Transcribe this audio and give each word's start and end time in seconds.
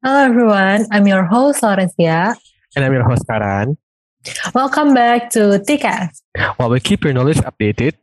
Hello 0.00 0.16
everyone, 0.16 0.88
I'm 0.88 1.04
your 1.04 1.28
host 1.28 1.60
Lorencia. 1.60 2.32
And 2.72 2.80
I'm 2.80 2.96
your 2.96 3.04
host 3.04 3.28
Karan. 3.28 3.76
Welcome 4.56 4.96
back 4.96 5.28
to 5.36 5.60
TCAS. 5.60 6.24
While 6.56 6.72
we 6.72 6.80
keep 6.80 7.04
your 7.04 7.12
knowledge 7.12 7.36
updated 7.44 8.00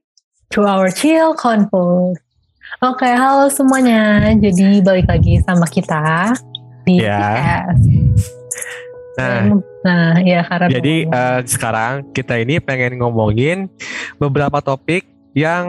to 0.53 0.69
our 0.69 0.93
chill 0.93 1.33
convo. 1.33 2.13
Oke, 2.85 3.09
halo 3.09 3.49
semuanya. 3.49 4.29
Jadi 4.37 4.85
balik 4.85 5.09
lagi 5.09 5.41
sama 5.41 5.65
kita 5.65 6.37
di 6.85 7.01
yeah. 7.01 7.65
TCAS. 7.65 7.79
Nah, 9.17 9.41
nah 9.81 10.21
ya 10.21 10.45
karena 10.45 10.67
jadi 10.69 10.95
uh, 11.09 11.41
sekarang 11.49 12.13
kita 12.13 12.37
ini 12.37 12.61
pengen 12.61 13.01
ngomongin 13.01 13.73
beberapa 14.21 14.61
topik 14.61 15.01
yang 15.33 15.65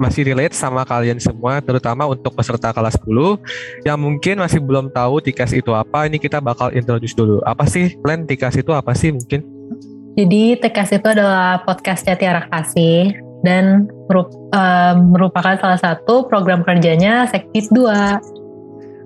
masih 0.00 0.32
relate 0.32 0.56
sama 0.56 0.82
kalian 0.88 1.20
semua, 1.20 1.60
terutama 1.60 2.08
untuk 2.08 2.32
peserta 2.32 2.72
kelas 2.72 2.96
10 3.04 3.84
yang 3.84 4.00
mungkin 4.00 4.40
masih 4.40 4.58
belum 4.58 4.88
tahu 4.88 5.20
Tikas 5.20 5.52
itu 5.52 5.76
apa. 5.76 6.08
Ini 6.08 6.16
kita 6.16 6.40
bakal 6.40 6.72
introduce 6.72 7.12
dulu. 7.12 7.44
Apa 7.44 7.68
sih 7.68 8.00
plan 8.00 8.24
Tikas 8.24 8.56
itu 8.56 8.72
apa 8.72 8.96
sih 8.96 9.12
mungkin? 9.12 9.44
Jadi 10.16 10.56
Tikas 10.58 10.96
itu 10.96 11.06
adalah 11.06 11.60
podcastnya 11.68 12.16
Tiara 12.16 12.48
Kasih 12.48 13.12
dan 13.44 13.88
merupakan 15.12 15.56
salah 15.60 15.80
satu 15.80 16.26
program 16.26 16.64
kerjanya 16.64 17.28
Sektif 17.28 17.68
2. 17.70 18.40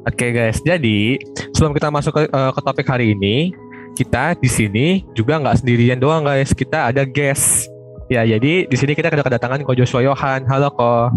Oke 0.04 0.28
okay 0.28 0.30
guys, 0.36 0.60
jadi 0.60 1.16
sebelum 1.56 1.72
kita 1.72 1.88
masuk 1.88 2.12
ke, 2.12 2.22
uh, 2.28 2.52
ke 2.52 2.60
topik 2.60 2.84
hari 2.84 3.16
ini, 3.16 3.56
kita 3.96 4.36
di 4.36 4.52
sini 4.52 4.86
juga 5.16 5.40
nggak 5.40 5.64
sendirian 5.64 5.96
doang 5.96 6.28
guys, 6.28 6.52
kita 6.52 6.92
ada 6.92 7.08
guest 7.08 7.72
Ya, 8.12 8.20
jadi 8.20 8.68
di 8.68 8.76
sini 8.76 8.92
kita 8.92 9.08
kedatangan 9.08 9.64
Ko 9.64 9.72
Joshua 9.72 10.04
Yohan. 10.04 10.44
Halo 10.44 10.68
Ko. 10.76 11.08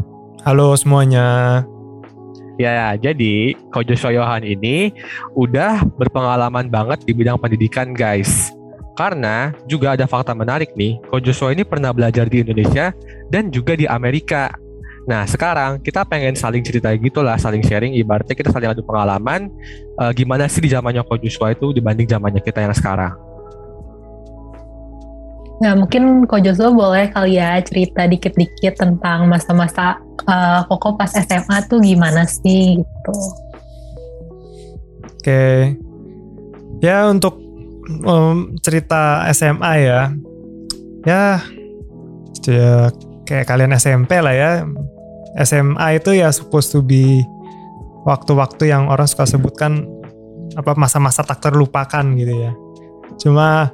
Halo 0.48 0.72
semuanya. 0.80 1.60
Ya, 2.56 2.96
jadi 2.96 3.60
Ko 3.76 3.84
Joshua 3.84 4.16
Yohan 4.16 4.48
ini 4.48 4.96
udah 5.36 5.84
berpengalaman 6.00 6.72
banget 6.72 7.04
di 7.04 7.12
bidang 7.12 7.36
pendidikan, 7.44 7.92
guys. 7.92 8.56
Karena 8.96 9.52
juga 9.68 10.00
ada 10.00 10.08
fakta 10.08 10.32
menarik 10.32 10.72
nih, 10.80 10.96
Ko 11.12 11.20
Joshua 11.20 11.52
ini 11.52 11.68
pernah 11.68 11.92
belajar 11.92 12.24
di 12.32 12.40
Indonesia 12.40 12.96
dan 13.28 13.52
juga 13.52 13.76
di 13.76 13.84
Amerika. 13.84 14.56
Nah, 15.12 15.28
sekarang 15.28 15.84
kita 15.84 16.08
pengen 16.08 16.40
saling 16.40 16.64
cerita 16.64 16.88
gitu 16.96 17.20
lah, 17.20 17.36
saling 17.36 17.68
sharing, 17.68 18.00
ibaratnya 18.00 18.32
kita 18.32 18.48
saling 18.48 18.72
adu 18.72 18.84
pengalaman, 18.88 19.52
uh, 20.00 20.16
gimana 20.16 20.48
sih 20.48 20.64
di 20.64 20.72
zamannya 20.72 21.04
Ko 21.04 21.20
Joshua 21.20 21.52
itu 21.52 21.76
dibanding 21.76 22.08
zamannya 22.08 22.40
kita 22.40 22.64
yang 22.64 22.72
sekarang. 22.72 23.27
Nah 25.58 25.74
mungkin 25.74 26.30
Ko 26.30 26.38
Joshua 26.38 26.70
boleh 26.70 27.10
kali 27.10 27.42
ya 27.42 27.58
cerita 27.66 28.06
dikit-dikit 28.06 28.78
tentang 28.78 29.26
masa-masa 29.26 29.98
uh, 30.30 30.62
Koko 30.70 30.94
pas 30.94 31.10
SMA 31.10 31.66
tuh 31.66 31.82
gimana 31.82 32.30
sih 32.30 32.82
gitu. 32.82 33.16
Oke, 35.18 35.76
ya 36.80 37.10
untuk 37.10 37.42
um, 38.06 38.54
cerita 38.62 39.26
SMA 39.34 39.74
ya, 39.82 40.02
ya 41.04 41.42
kayak 43.28 43.50
kalian 43.50 43.76
SMP 43.76 44.22
lah 44.22 44.32
ya. 44.32 44.52
SMA 45.38 46.02
itu 46.02 46.18
ya 46.18 46.34
supposed 46.34 46.74
to 46.74 46.82
be 46.82 47.22
waktu-waktu 48.08 48.72
yang 48.72 48.90
orang 48.90 49.06
suka 49.06 49.28
sebutkan 49.28 49.86
apa 50.56 50.74
masa-masa 50.80 51.22
tak 51.28 51.44
terlupakan 51.44 52.06
gitu 52.16 52.34
ya. 52.34 52.52
Cuma 53.20 53.70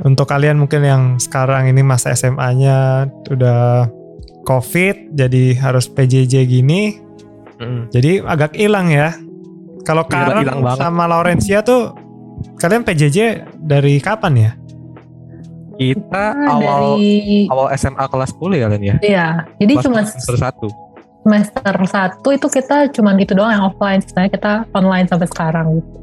untuk 0.00 0.26
kalian 0.28 0.56
mungkin 0.56 0.80
yang 0.84 1.02
sekarang 1.20 1.68
ini 1.68 1.84
masa 1.84 2.16
SMA-nya 2.16 3.08
udah 3.28 3.88
COVID, 4.48 5.12
jadi 5.12 5.44
harus 5.60 5.84
PJJ 5.92 6.48
gini, 6.48 6.96
mm. 7.60 7.92
jadi 7.92 8.24
agak 8.24 8.56
hilang 8.56 8.88
ya. 8.88 9.12
Kalau 9.84 10.04
Karen 10.08 10.44
sama 10.76 11.08
Laurencia 11.08 11.60
tuh, 11.64 11.92
kalian 12.60 12.84
PJJ 12.84 13.48
dari 13.60 14.00
kapan 14.00 14.32
ya? 14.36 14.52
Kita 15.80 16.36
ah, 16.36 16.56
awal 16.60 17.00
dari... 17.00 17.48
awal 17.48 17.72
SMA 17.72 18.04
kelas 18.04 18.36
10 18.36 18.52
ya 18.52 18.60
kalian 18.68 18.82
ya? 18.84 18.96
Iya, 19.00 19.26
jadi 19.56 19.72
kelas 19.76 19.84
cuma 19.88 20.00
semester 20.04 20.36
satu. 20.36 20.68
Semester 21.20 21.74
satu 21.88 22.28
itu 22.32 22.46
kita 22.48 22.76
cuma 22.96 23.16
gitu 23.20 23.32
doang 23.36 23.52
yang 23.52 23.64
offline, 23.68 24.00
sebenarnya 24.00 24.32
kita 24.32 24.52
online 24.72 25.06
sampai 25.08 25.28
sekarang 25.28 25.66
gitu. 25.80 25.98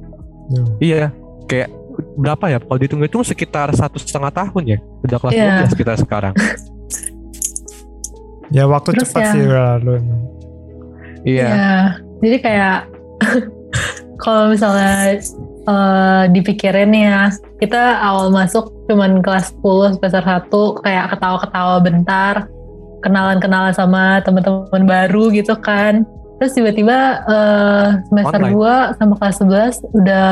Iya, 0.82 1.14
kayak 1.50 1.70
berapa 2.18 2.50
ya? 2.50 2.58
Kalau 2.58 2.78
dihitung 2.82 3.06
itu 3.06 3.22
sekitar 3.22 3.70
satu 3.78 4.02
setengah 4.02 4.34
tahun 4.34 4.64
ya. 4.66 4.78
Udah 5.06 5.18
kelas 5.22 5.34
yeah. 5.38 5.62
12 5.70 5.80
kita 5.80 5.94
sekarang. 6.02 6.34
ya 8.56 8.64
waktu 8.66 8.96
Terus 8.96 9.12
cepat 9.12 9.22
ya, 9.22 9.32
sih 9.36 9.44
lalu 9.44 9.94
Iya. 11.28 11.48
Ya, 11.52 11.76
jadi 12.24 12.38
kayak 12.40 12.78
kalau 14.24 14.48
misalnya 14.48 15.20
uh, 15.68 16.24
dipikirin 16.32 16.96
ya, 16.96 17.36
kita 17.60 18.00
awal 18.00 18.32
masuk 18.32 18.72
cuman 18.88 19.20
kelas 19.20 19.52
10 19.60 20.00
semester 20.00 20.24
1 20.24 20.48
kayak 20.88 21.06
ketawa-ketawa 21.12 21.84
bentar, 21.84 22.48
kenalan-kenalan 23.04 23.76
sama 23.76 24.24
teman-teman 24.24 24.88
baru 24.88 25.28
gitu 25.36 25.52
kan. 25.60 26.08
Terus 26.40 26.54
tiba-tiba 26.54 27.26
uh, 27.28 28.00
semester 28.08 28.40
Online. 28.40 28.96
2 28.96 29.00
sama 29.02 29.14
kelas 29.20 29.36
11 29.42 30.00
udah 30.00 30.30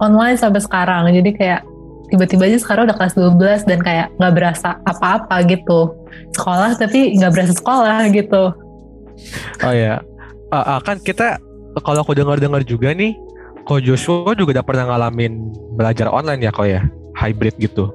online 0.00 0.36
sampai 0.40 0.60
sekarang 0.64 1.12
jadi 1.12 1.30
kayak 1.36 1.60
tiba-tiba 2.10 2.50
aja 2.50 2.58
sekarang 2.58 2.90
udah 2.90 2.96
kelas 2.98 3.14
12 3.14 3.70
dan 3.70 3.78
kayak 3.78 4.06
nggak 4.18 4.34
berasa 4.34 4.82
apa-apa 4.82 5.46
gitu 5.46 5.94
sekolah 6.34 6.74
tapi 6.74 7.14
nggak 7.14 7.30
berasa 7.30 7.52
sekolah 7.54 8.10
gitu 8.10 8.42
oh 9.62 9.74
ya 9.74 10.02
uh, 10.50 10.80
kan 10.82 10.98
kita 10.98 11.38
kalau 11.86 12.02
aku 12.02 12.18
dengar-dengar 12.18 12.66
juga 12.66 12.90
nih 12.90 13.14
Ko 13.62 13.78
Joshua 13.78 14.34
juga 14.34 14.58
udah 14.58 14.64
pernah 14.66 14.84
ngalamin 14.90 15.54
belajar 15.78 16.10
online 16.10 16.42
ya 16.42 16.50
kok 16.50 16.66
ya 16.66 16.82
hybrid 17.14 17.54
gitu 17.60 17.94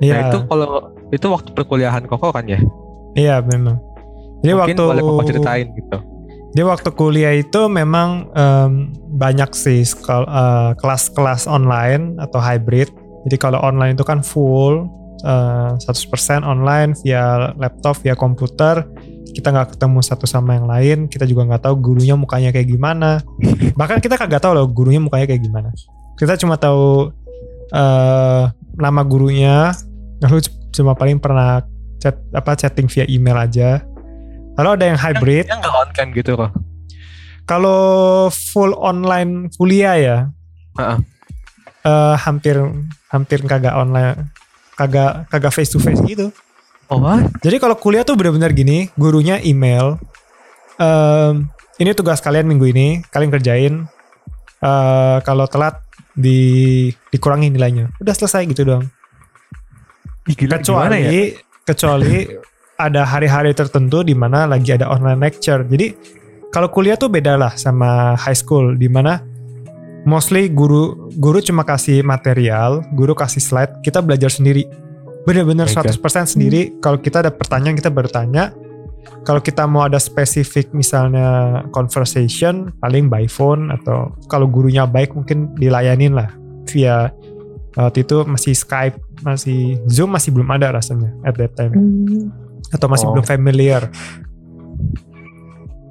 Iya. 0.00 0.12
Nah 0.16 0.20
itu 0.32 0.38
kalau 0.48 0.72
itu 1.12 1.26
waktu 1.28 1.50
perkuliahan 1.52 2.04
Koko 2.08 2.32
kan 2.32 2.48
ya? 2.48 2.58
Iya 3.14 3.44
memang. 3.44 3.76
Jadi 4.40 4.52
Mungkin 4.56 4.76
waktu 4.76 4.80
boleh 4.80 5.02
Koko 5.04 5.22
ceritain 5.28 5.66
gitu. 5.76 5.98
Di 6.50 6.66
waktu 6.66 6.90
kuliah 6.90 7.38
itu 7.38 7.70
memang 7.70 8.26
um, 8.34 8.90
banyak 9.14 9.54
sih 9.54 9.86
uh, 10.10 10.74
kelas-kelas 10.74 11.46
online 11.46 12.18
atau 12.18 12.42
hybrid. 12.42 12.90
Jadi 13.28 13.36
kalau 13.38 13.62
online 13.62 13.94
itu 13.94 14.02
kan 14.02 14.24
full 14.24 14.90
uh, 15.22 15.78
100% 15.78 16.42
online 16.42 16.98
via 17.06 17.54
laptop, 17.54 18.02
via 18.02 18.18
komputer. 18.18 18.82
Kita 19.30 19.54
nggak 19.54 19.78
ketemu 19.78 20.02
satu 20.02 20.26
sama 20.26 20.58
yang 20.58 20.66
lain. 20.66 20.98
Kita 21.06 21.22
juga 21.22 21.46
nggak 21.46 21.70
tahu 21.70 21.74
gurunya 21.78 22.18
mukanya 22.18 22.50
kayak 22.50 22.66
gimana. 22.66 23.22
Bahkan 23.78 24.02
kita 24.02 24.18
kagak 24.18 24.42
tahu 24.42 24.58
loh 24.58 24.66
gurunya 24.66 24.98
mukanya 24.98 25.30
kayak 25.30 25.46
gimana. 25.46 25.70
Kita 26.18 26.34
cuma 26.34 26.58
tahu 26.58 27.14
uh, 27.70 28.42
nama 28.74 29.00
gurunya. 29.06 29.70
Lalu 30.18 30.42
cuma 30.74 30.98
paling 30.98 31.22
pernah 31.22 31.62
chat 32.00 32.16
apa 32.34 32.56
chatting 32.56 32.88
via 32.88 33.04
email 33.06 33.36
aja 33.36 33.84
kalau 34.60 34.76
ada 34.76 34.84
yang 34.92 35.00
hybrid. 35.00 35.48
Yang 35.48 35.58
nggak 35.64 35.72
on 35.72 35.88
cam 35.96 36.08
gitu 36.12 36.32
kok. 36.36 36.52
Kalau 37.48 37.80
full 38.28 38.76
online 38.76 39.48
kuliah 39.56 39.96
ya. 39.96 40.16
Uh 40.76 40.80
-uh. 40.84 40.98
Uh, 41.80 42.14
hampir 42.20 42.60
hampir 43.08 43.40
kagak 43.48 43.72
online 43.72 44.28
kagak 44.76 45.24
kagak 45.32 45.52
face 45.56 45.72
to 45.72 45.80
face 45.80 46.04
gitu. 46.04 46.28
Oh 46.92 47.00
what? 47.00 47.24
Jadi 47.40 47.56
kalau 47.56 47.72
kuliah 47.80 48.04
tuh 48.04 48.20
benar-benar 48.20 48.52
gini, 48.52 48.92
gurunya 49.00 49.40
email. 49.40 49.96
Um, 50.76 51.48
ini 51.80 51.96
tugas 51.96 52.20
kalian 52.20 52.44
minggu 52.44 52.68
ini, 52.68 53.00
kalian 53.08 53.32
kerjain. 53.32 53.74
Uh, 54.60 55.24
kalau 55.24 55.48
telat 55.48 55.80
di 56.12 56.92
dikurangi 57.08 57.48
nilainya. 57.48 57.96
Udah 57.96 58.12
selesai 58.12 58.44
gitu 58.44 58.68
dong. 58.68 58.84
Gila, 60.28 60.60
kecuali 60.60 61.00
ya? 61.00 61.12
kecuali 61.64 62.28
ada 62.80 63.04
hari-hari 63.04 63.52
tertentu 63.52 64.00
di 64.00 64.16
mana 64.16 64.48
lagi 64.48 64.72
ada 64.72 64.88
online 64.88 65.20
lecture. 65.20 65.60
Jadi 65.68 65.92
kalau 66.48 66.72
kuliah 66.72 66.96
tuh 66.96 67.12
beda 67.12 67.36
lah 67.36 67.52
sama 67.54 68.16
high 68.16 68.36
school 68.36 68.74
di 68.74 68.88
mana 68.88 69.20
mostly 70.08 70.48
guru 70.48 71.12
guru 71.20 71.38
cuma 71.44 71.62
kasih 71.62 72.00
material, 72.00 72.80
guru 72.96 73.12
kasih 73.12 73.42
slide, 73.42 73.72
kita 73.84 74.00
belajar 74.00 74.32
sendiri. 74.32 74.64
Bener-bener 75.28 75.68
okay. 75.68 75.92
100% 75.92 76.34
sendiri. 76.36 76.80
Kalau 76.80 76.96
kita 76.96 77.20
ada 77.20 77.30
pertanyaan 77.30 77.76
kita 77.76 77.92
bertanya. 77.92 78.56
Kalau 79.24 79.40
kita 79.40 79.64
mau 79.64 79.84
ada 79.84 79.96
spesifik 79.96 80.72
misalnya 80.76 81.60
conversation 81.72 82.72
paling 82.80 83.08
by 83.08 83.24
phone 83.28 83.72
atau 83.72 84.12
kalau 84.28 84.48
gurunya 84.48 84.84
baik 84.88 85.12
mungkin 85.16 85.52
dilayanin 85.56 86.16
lah 86.16 86.28
via 86.68 87.12
waktu 87.76 88.04
itu 88.04 88.24
masih 88.28 88.52
Skype, 88.56 88.96
masih 89.24 89.80
Zoom 89.88 90.12
masih 90.12 90.36
belum 90.36 90.48
ada 90.52 90.72
rasanya 90.72 91.12
at 91.24 91.36
that 91.36 91.52
time. 91.56 91.72
Hmm 91.72 92.49
atau 92.70 92.86
masih 92.86 93.06
oh. 93.06 93.12
belum 93.14 93.26
familiar. 93.26 93.90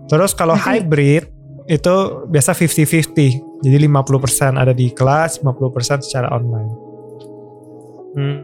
Terus 0.09 0.33
kalau 0.33 0.57
hybrid 0.57 1.29
itu 1.69 1.95
biasa 2.25 2.57
50-50. 2.57 3.61
Jadi 3.61 3.77
50% 3.85 4.57
ada 4.57 4.73
di 4.73 4.89
kelas, 4.89 5.43
50% 5.45 6.01
secara 6.07 6.33
online. 6.33 6.71
Hmm. 8.17 8.37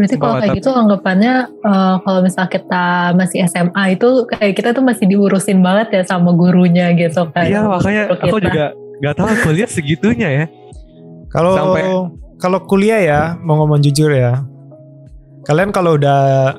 Berarti 0.00 0.16
kalau 0.16 0.40
kayak 0.40 0.56
gitu 0.56 0.70
anggapannya 0.72 1.34
uh, 1.60 2.00
kalau 2.00 2.24
misalnya 2.24 2.48
kita 2.48 2.84
masih 3.12 3.44
SMA 3.44 4.00
itu 4.00 4.24
kayak 4.32 4.56
kita 4.56 4.72
tuh 4.72 4.80
masih 4.80 5.04
diurusin 5.04 5.60
banget 5.60 6.00
ya 6.00 6.02
sama 6.08 6.32
gurunya 6.32 6.88
gitu 6.96 7.28
kan. 7.28 7.44
Iya 7.44 7.68
makanya 7.68 8.02
aku 8.16 8.40
juga 8.40 8.72
Gak 9.00 9.16
tahu 9.16 9.28
kuliah 9.48 9.68
segitunya 9.68 10.28
ya. 10.28 10.46
Kalau 11.32 11.56
Sampai- 11.56 11.84
kalau 12.40 12.58
kuliah 12.68 13.00
ya, 13.00 13.20
mau 13.40 13.60
ngomong 13.64 13.80
jujur 13.80 14.12
ya. 14.12 14.44
Kalian 15.48 15.72
kalau 15.72 15.96
udah 15.96 16.52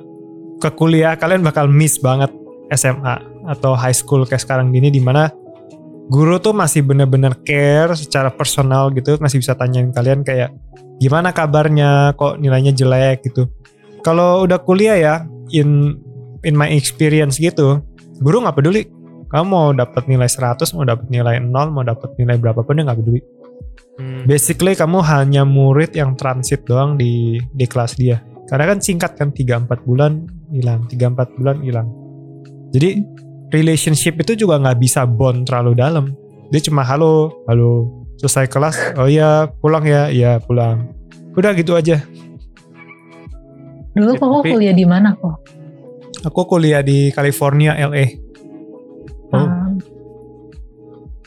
ke 0.62 0.70
kuliah, 0.78 1.18
kalian 1.18 1.42
bakal 1.42 1.66
miss 1.66 1.98
banget 1.98 2.30
SMA 2.72 3.18
atau 3.50 3.74
high 3.74 3.96
school 3.96 4.24
kayak 4.30 4.46
sekarang 4.46 4.70
gini 4.70 4.94
di 4.94 5.02
mana 5.02 5.34
guru 6.08 6.38
tuh 6.38 6.54
masih 6.54 6.86
bener-bener 6.86 7.34
care 7.42 7.98
secara 7.98 8.30
personal 8.30 8.94
gitu, 8.94 9.18
masih 9.18 9.42
bisa 9.42 9.58
tanyain 9.58 9.90
kalian 9.90 10.22
kayak 10.22 10.54
gimana 11.02 11.34
kabarnya, 11.34 12.14
kok 12.14 12.38
nilainya 12.38 12.72
jelek 12.72 13.26
gitu. 13.26 13.50
Kalau 14.06 14.46
udah 14.46 14.62
kuliah 14.62 14.98
ya, 15.02 15.16
in 15.50 15.98
in 16.46 16.54
my 16.54 16.70
experience 16.70 17.42
gitu, 17.42 17.82
guru 18.22 18.46
nggak 18.46 18.62
peduli. 18.62 18.86
Kamu 19.34 19.46
mau 19.48 19.68
dapat 19.74 20.06
nilai 20.06 20.28
100, 20.28 20.76
mau 20.78 20.86
dapat 20.86 21.08
nilai 21.10 21.40
0, 21.42 21.50
mau 21.74 21.82
dapat 21.82 22.14
nilai 22.20 22.36
berapapun 22.38 22.78
dia 22.78 22.86
nggak 22.86 23.00
peduli 23.02 23.22
Hmm. 24.02 24.26
basically 24.26 24.74
kamu 24.74 25.04
hanya 25.06 25.46
murid 25.46 25.94
yang 25.94 26.18
transit 26.18 26.66
doang 26.66 26.98
di 26.98 27.38
di 27.54 27.66
kelas 27.70 28.00
dia 28.00 28.24
karena 28.50 28.74
kan 28.74 28.80
singkat 28.82 29.14
kan 29.14 29.30
3-4 29.30 29.68
bulan 29.86 30.26
hilang 30.52 30.86
3-4 30.86 31.38
bulan 31.38 31.58
hilang. 31.60 31.88
Jadi 32.72 33.04
relationship 33.50 34.20
itu 34.20 34.36
juga 34.38 34.56
nggak 34.58 34.78
bisa 34.78 35.04
bond 35.04 35.44
terlalu 35.44 35.74
dalam. 35.74 36.06
Dia 36.50 36.62
cuma 36.62 36.84
halo 36.84 37.32
halo 37.46 37.88
selesai 38.16 38.48
kelas? 38.48 38.76
Oh 38.96 39.08
iya 39.08 39.48
pulang 39.50 39.84
ya. 39.84 40.08
Iya 40.08 40.40
pulang. 40.40 40.92
Udah 41.34 41.52
gitu 41.52 41.74
aja. 41.74 42.04
Dulu 43.92 44.12
Ya, 44.12 44.20
kok 44.20 44.28
tapi- 44.38 44.52
kuliah 44.52 44.72
di 44.72 44.86
mana 44.86 45.12
kok? 45.14 45.36
aku 46.22 46.46
kuliah 46.46 46.80
di 46.80 47.10
California 47.10 47.74
LA 47.74 48.06
Oh. 49.32 49.40
Ah, 49.40 49.74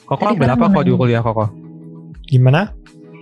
Koko 0.05 0.23
Tadi 0.23 0.33
ambil 0.37 0.47
kan 0.47 0.55
apa 0.55 0.67
kok 0.71 0.85
di 0.85 0.93
kuliah 0.93 1.19
Koko? 1.19 1.45
gimana? 2.23 2.71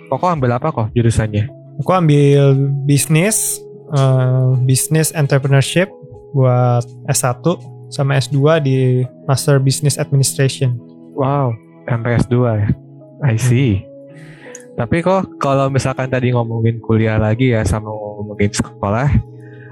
Koko 0.06 0.26
ambil 0.28 0.50
apa 0.52 0.68
kok 0.68 0.86
jurusannya? 0.92 1.48
aku 1.74 1.90
ambil 1.90 2.52
bisnis 2.84 3.62
eh, 3.92 4.50
bisnis 4.64 5.12
entrepreneurship 5.12 5.88
buat 6.32 6.84
S1 7.12 7.44
sama 7.92 8.16
S2 8.16 8.36
di 8.64 9.04
Master 9.28 9.60
Business 9.60 10.00
Administration 10.00 10.92
Wow, 11.12 11.52
MPS 11.88 12.24
2 12.32 12.62
ya. 12.64 12.68
I 13.22 13.36
see. 13.36 13.84
Tapi 14.72 15.04
kok 15.04 15.36
kalau 15.36 15.68
misalkan 15.68 16.08
tadi 16.08 16.32
ngomongin 16.32 16.80
kuliah 16.80 17.20
lagi 17.20 17.52
ya 17.52 17.60
sama 17.68 17.92
ngomongin 17.92 18.48
sekolah, 18.48 19.12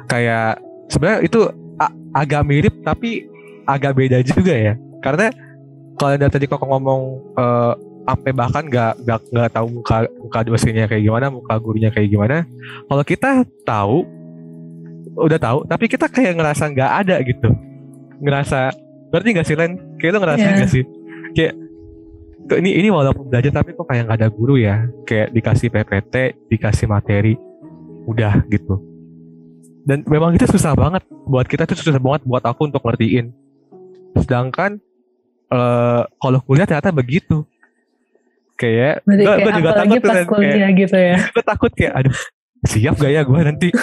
kayak 0.05 0.61
sebenarnya 0.93 1.21
itu 1.25 1.41
agak 2.13 2.45
mirip 2.45 2.75
tapi 2.85 3.25
agak 3.65 3.97
beda 3.97 4.21
juga 4.21 4.53
ya. 4.53 4.75
Karena 5.01 5.33
kalau 5.97 6.17
tadi 6.21 6.45
kok 6.45 6.61
ngomong 6.61 7.01
eh, 7.41 7.73
sampai 8.11 8.33
bahkan 8.35 8.67
nggak 8.67 8.93
nggak 9.07 9.21
nggak 9.31 9.49
tahu 9.55 9.67
muka 9.71 9.97
muka 10.19 10.39
dosennya 10.43 10.91
kayak 10.91 11.03
gimana, 11.07 11.27
muka 11.31 11.55
gurunya 11.63 11.91
kayak 11.95 12.11
gimana. 12.11 12.43
Kalau 12.91 13.05
kita 13.07 13.31
tahu, 13.63 14.03
udah 15.15 15.39
tahu, 15.39 15.59
tapi 15.71 15.85
kita 15.87 16.11
kayak 16.11 16.35
ngerasa 16.35 16.65
nggak 16.71 16.91
ada 17.07 17.17
gitu. 17.23 17.49
Ngerasa, 18.21 18.75
berarti 19.15 19.29
nggak 19.33 19.47
sih 19.47 19.57
Len? 19.57 19.73
Kayak 19.97 20.13
lo 20.13 20.19
ngerasain 20.27 20.47
Iya. 20.51 20.59
nggak 20.59 20.73
sih? 20.75 20.85
Kayak 21.39 21.55
kok 22.51 22.59
ini 22.59 22.71
ini 22.83 22.89
walaupun 22.91 23.31
belajar 23.31 23.63
tapi 23.63 23.71
kok 23.79 23.87
kayak 23.87 24.03
nggak 24.11 24.19
ada 24.21 24.29
guru 24.29 24.59
ya. 24.59 24.91
Kayak 25.07 25.31
dikasih 25.31 25.69
PPT, 25.71 26.15
dikasih 26.51 26.87
materi, 26.91 27.35
udah 28.11 28.43
gitu. 28.51 28.77
Dan 29.87 30.05
memang 30.05 30.35
itu 30.37 30.45
susah 30.51 30.75
banget 30.77 31.07
buat 31.25 31.47
kita 31.49 31.65
tuh 31.65 31.79
susah 31.79 31.97
banget 31.97 32.27
buat 32.27 32.45
aku 32.45 32.69
untuk 32.69 32.83
ngertiin. 32.85 33.33
Sedangkan 34.19 34.83
eh 35.51 36.03
kalau 36.19 36.39
kuliah 36.43 36.67
ternyata 36.67 36.91
begitu. 36.91 37.47
Kayak 38.61 39.01
gua- 39.25 39.39
kayak 39.41 39.55
juga 39.57 39.71
takut 39.73 39.97
pas 39.97 40.05
Len. 40.05 40.15
Kayak- 40.15 40.29
kuliah 40.29 40.71
gitu 40.77 40.97
ya. 41.01 41.17
gue 41.35 41.45
takut 41.47 41.73
kayak 41.73 41.93
aduh 41.97 42.17
siap 42.63 42.95
gak 42.95 43.09
ya 43.11 43.23
gue 43.25 43.41
nanti 43.41 43.69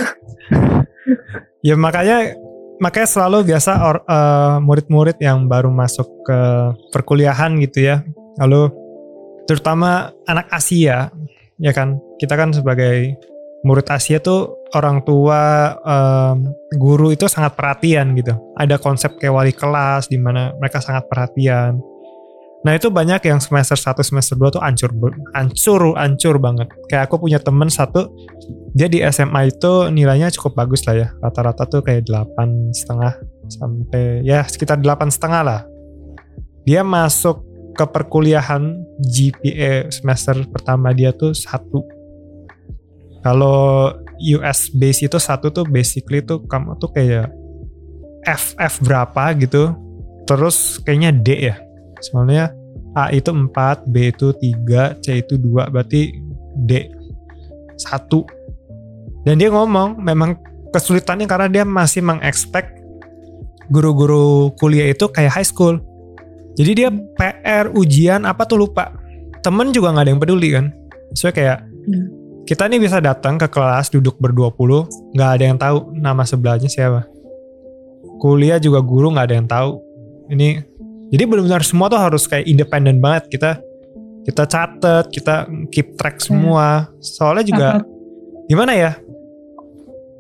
Ya 1.63 1.73
makanya 1.73 2.37
makanya 2.77 3.07
selalu 3.09 3.49
biasa 3.49 3.71
or- 3.81 4.05
eh, 4.05 4.57
murid-murid 4.61 5.17
yang 5.17 5.47
baru 5.47 5.73
masuk 5.73 6.05
ke 6.21 6.39
perkuliahan 6.91 7.57
gitu 7.59 7.81
ya. 7.83 8.05
Lalu 8.37 8.69
terutama 9.45 10.13
anak 10.23 10.47
Asia 10.49 11.09
ya 11.57 11.71
kan. 11.73 11.97
Kita 12.17 12.33
kan 12.33 12.53
sebagai 12.53 13.17
murid 13.63 13.87
Asia 13.87 14.19
tuh 14.19 14.53
orang 14.75 15.01
tua 15.01 15.41
em, 15.79 16.37
guru 16.75 17.09
itu 17.09 17.25
sangat 17.25 17.55
perhatian 17.55 18.13
gitu. 18.13 18.35
Ada 18.53 18.77
konsep 18.77 19.17
kayak 19.17 19.33
wali 19.33 19.53
kelas 19.53 20.05
di 20.07 20.19
mana 20.19 20.53
mereka 20.55 20.77
sangat 20.77 21.07
perhatian. 21.07 21.79
Nah 22.67 22.75
itu 22.75 22.91
banyak 22.91 23.23
yang 23.23 23.39
semester 23.39 23.79
1 23.79 23.95
semester 24.03 24.35
2 24.35 24.59
tuh 24.59 24.59
hancur 24.59 24.91
be- 24.91 25.15
hancur 25.31 25.95
hancur 25.95 26.35
banget. 26.35 26.67
Kayak 26.91 27.07
aku 27.07 27.23
punya 27.23 27.39
temen 27.39 27.71
satu 27.71 28.11
dia 28.75 28.91
di 28.91 28.99
SMA 29.07 29.55
itu 29.55 29.87
nilainya 29.87 30.27
cukup 30.35 30.59
bagus 30.59 30.83
lah 30.83 30.99
ya. 30.99 31.07
Rata-rata 31.23 31.63
tuh 31.63 31.79
kayak 31.79 32.11
delapan 32.11 32.67
setengah 32.75 33.15
sampai 33.47 34.19
ya 34.27 34.43
sekitar 34.43 34.83
delapan 34.83 35.07
setengah 35.07 35.41
lah. 35.47 35.61
Dia 36.67 36.83
masuk 36.83 37.39
ke 37.71 37.87
perkuliahan 37.87 38.83
GPA 38.99 39.87
semester 39.87 40.35
pertama 40.51 40.91
dia 40.91 41.15
tuh 41.15 41.31
satu. 41.31 41.87
Kalau 43.23 43.95
US 44.17 44.67
base 44.75 45.07
itu 45.07 45.15
satu 45.23 45.55
tuh 45.55 45.63
basically 45.63 46.19
tuh 46.19 46.43
kamu 46.51 46.75
tuh 46.83 46.91
kayak 46.91 47.31
F 48.27 48.59
F 48.59 48.83
berapa 48.83 49.31
gitu. 49.39 49.71
Terus 50.27 50.83
kayaknya 50.83 51.15
D 51.15 51.27
ya. 51.47 51.55
Soalnya 52.03 52.56
A 52.97 53.13
itu 53.13 53.29
4 53.29 53.85
B 53.93 54.09
itu 54.09 54.33
3 54.33 54.97
C 55.05 55.21
itu 55.21 55.37
2 55.37 55.69
berarti 55.69 56.17
D 56.57 56.89
satu 57.77 58.25
dan 59.21 59.37
dia 59.37 59.53
ngomong 59.53 60.01
memang 60.01 60.39
kesulitannya 60.73 61.29
karena 61.29 61.47
dia 61.51 61.63
masih 61.67 62.01
mengekspek 62.01 62.77
guru-guru 63.67 64.55
kuliah 64.55 64.87
itu 64.91 65.11
kayak 65.11 65.35
high 65.35 65.47
school. 65.47 65.79
Jadi 66.55 66.71
dia 66.73 66.89
PR, 66.89 67.69
ujian 67.75 68.25
apa 68.25 68.47
tuh 68.47 68.65
lupa. 68.65 68.95
Temen 69.43 69.69
juga 69.75 69.93
nggak 69.93 70.03
ada 70.07 70.11
yang 70.15 70.21
peduli 70.23 70.49
kan. 70.55 70.71
So 71.13 71.29
kayak 71.29 71.67
Hmm. 71.87 72.11
kita 72.43 72.67
nih 72.67 72.83
bisa 72.83 72.99
datang 72.99 73.39
ke 73.39 73.47
kelas 73.47 73.87
duduk 73.91 74.19
berdua 74.19 74.51
puluh, 74.51 74.83
nggak 75.15 75.29
ada 75.39 75.43
yang 75.43 75.55
tahu 75.59 75.77
nama 75.95 76.27
sebelahnya 76.27 76.67
siapa. 76.67 77.07
Kuliah 78.19 78.59
juga 78.59 78.83
guru 78.83 79.11
nggak 79.15 79.27
ada 79.27 79.35
yang 79.35 79.47
tahu. 79.47 79.71
Ini 80.27 80.63
jadi 81.07 81.23
benar-benar 81.23 81.63
semua 81.63 81.87
tuh 81.87 81.99
harus 81.99 82.27
kayak 82.27 82.45
independen 82.47 82.99
banget 82.99 83.31
kita 83.31 83.51
kita 84.27 84.43
catet, 84.43 85.05
kita 85.07 85.47
keep 85.71 85.95
track 85.95 86.19
semua. 86.19 86.91
Soalnya 86.99 87.47
juga 87.47 87.67
Apa, 87.79 87.87
gimana 88.51 88.75
ya? 88.75 88.91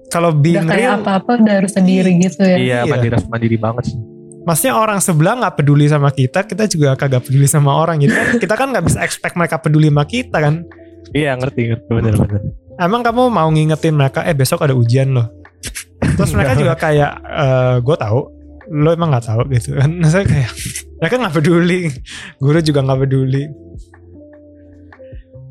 Kalau 0.07 0.31
udah 0.31 0.39
being 0.39 0.63
kayak 0.63 1.03
apa-apa 1.03 1.43
udah 1.43 1.53
harus 1.59 1.75
sendiri 1.75 2.15
gitu 2.23 2.39
ya. 2.39 2.55
iya 2.55 2.79
Iya. 2.87 2.87
mandiri 2.87 3.19
mandiri 3.27 3.57
banget 3.59 3.91
sih 3.91 3.99
maksudnya 4.47 4.79
orang 4.79 5.03
sebelah 5.03 5.35
nggak 5.43 5.55
peduli 5.59 5.91
sama 5.91 6.07
kita, 6.07 6.47
kita 6.47 6.71
juga 6.71 6.95
kagak 6.95 7.27
peduli 7.27 7.43
sama 7.51 7.75
orang. 7.75 7.99
Jadi 7.99 8.15
kan 8.23 8.27
kita 8.39 8.55
kan 8.55 8.67
nggak 8.71 8.85
bisa 8.87 9.03
expect 9.03 9.35
mereka 9.35 9.59
peduli 9.59 9.91
sama 9.91 10.07
kita 10.07 10.39
kan. 10.39 10.63
iya 11.11 11.35
ngerti 11.35 11.71
ngerti 11.71 11.87
bener 11.91 12.15
bener 12.15 12.41
Emang 12.77 13.01
kamu 13.03 13.27
mau 13.33 13.49
ngingetin 13.49 13.91
mereka, 13.97 14.21
eh 14.23 14.37
besok 14.37 14.61
ada 14.63 14.71
ujian 14.71 15.09
loh. 15.11 15.27
Terus 16.17 16.31
mereka 16.31 16.53
juga 16.53 16.77
kayak, 16.77 17.11
eh 17.25 17.75
gue 17.81 17.95
tahu, 17.97 18.19
lo 18.71 18.93
emang 18.93 19.09
nggak 19.13 19.25
tahu 19.27 19.41
gitu 19.53 19.75
kan. 19.77 19.91
Saya 20.11 20.23
kayak 20.27 20.51
mereka 20.99 21.15
nggak 21.19 21.35
peduli, 21.35 21.81
guru 22.41 22.59
juga 22.63 22.79
nggak 22.83 22.99
peduli. 23.07 23.43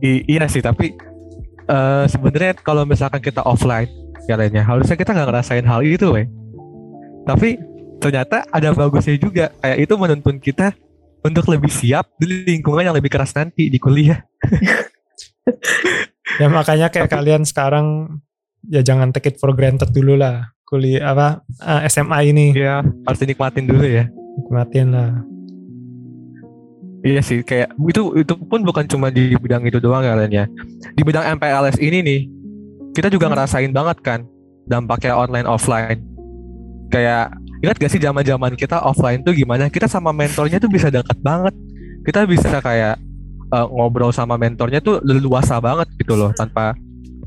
I- 0.04 0.24
iya 0.28 0.44
sih 0.46 0.60
tapi 0.60 0.92
eh 1.66 2.04
sebenarnya 2.06 2.60
kalau 2.62 2.86
misalkan 2.86 3.18
kita 3.18 3.42
offline 3.42 3.88
kayaknya 4.28 4.62
harusnya 4.62 4.94
kita 4.94 5.16
nggak 5.16 5.28
ngerasain 5.32 5.66
hal 5.66 5.80
itu 5.82 6.06
weh. 6.12 6.26
Tapi 7.26 7.58
ternyata 7.98 8.46
ada 8.52 8.70
bagusnya 8.76 9.16
juga. 9.18 9.50
Kayak 9.58 9.78
itu 9.82 9.94
menuntun 9.98 10.36
kita 10.38 10.76
untuk 11.26 11.50
lebih 11.50 11.72
siap 11.72 12.06
di 12.22 12.46
lingkungan 12.46 12.86
yang 12.86 12.94
lebih 12.94 13.10
keras 13.10 13.34
nanti 13.34 13.66
di 13.72 13.78
kuliah. 13.80 14.22
Ya 16.36 16.50
makanya 16.52 16.92
kayak 16.92 17.08
kalian 17.08 17.48
sekarang 17.48 18.18
ya 18.66 18.82
jangan 18.84 19.14
take 19.14 19.32
it 19.32 19.36
for 19.40 19.54
granted 19.54 19.88
dulu 19.94 20.18
lah 20.18 20.52
kuliah 20.66 21.14
apa 21.14 21.40
eh, 21.62 21.86
SMA 21.86 22.18
ini 22.34 22.50
ya 22.52 22.82
harus 22.82 23.18
dinikmatin 23.22 23.70
dulu 23.70 23.86
ya 23.86 24.10
nikmatin 24.36 24.92
lah. 24.92 25.12
Iya 27.06 27.22
sih, 27.22 27.38
kayak 27.46 27.70
itu 27.86 28.02
itu 28.18 28.34
pun 28.34 28.66
bukan 28.66 28.82
cuma 28.90 29.14
di 29.14 29.38
bidang 29.38 29.62
itu 29.62 29.78
doang 29.78 30.02
ya 30.02 30.18
Len, 30.18 30.32
ya. 30.32 30.44
Di 30.98 31.06
bidang 31.06 31.38
MPLS 31.38 31.78
ini 31.78 32.02
nih, 32.02 32.20
kita 32.98 33.06
juga 33.06 33.30
ngerasain 33.30 33.70
banget 33.70 34.02
kan 34.02 34.20
dampaknya 34.66 35.14
online 35.14 35.46
offline. 35.46 36.02
Kayak 36.90 37.30
ingat 37.62 37.76
gak 37.78 37.92
sih 37.94 38.02
zaman-zaman 38.02 38.58
kita 38.58 38.82
offline 38.82 39.22
tuh 39.22 39.38
gimana? 39.38 39.70
Kita 39.70 39.86
sama 39.86 40.10
mentornya 40.10 40.58
tuh 40.58 40.66
bisa 40.66 40.90
dekat 40.90 41.14
banget. 41.22 41.54
Kita 42.02 42.26
bisa 42.26 42.58
kayak 42.58 42.98
eh, 43.54 43.66
ngobrol 43.70 44.10
sama 44.10 44.34
mentornya 44.34 44.82
tuh 44.82 44.98
leluasa 45.06 45.62
banget 45.62 45.86
gitu 46.02 46.18
loh, 46.18 46.34
tanpa 46.34 46.74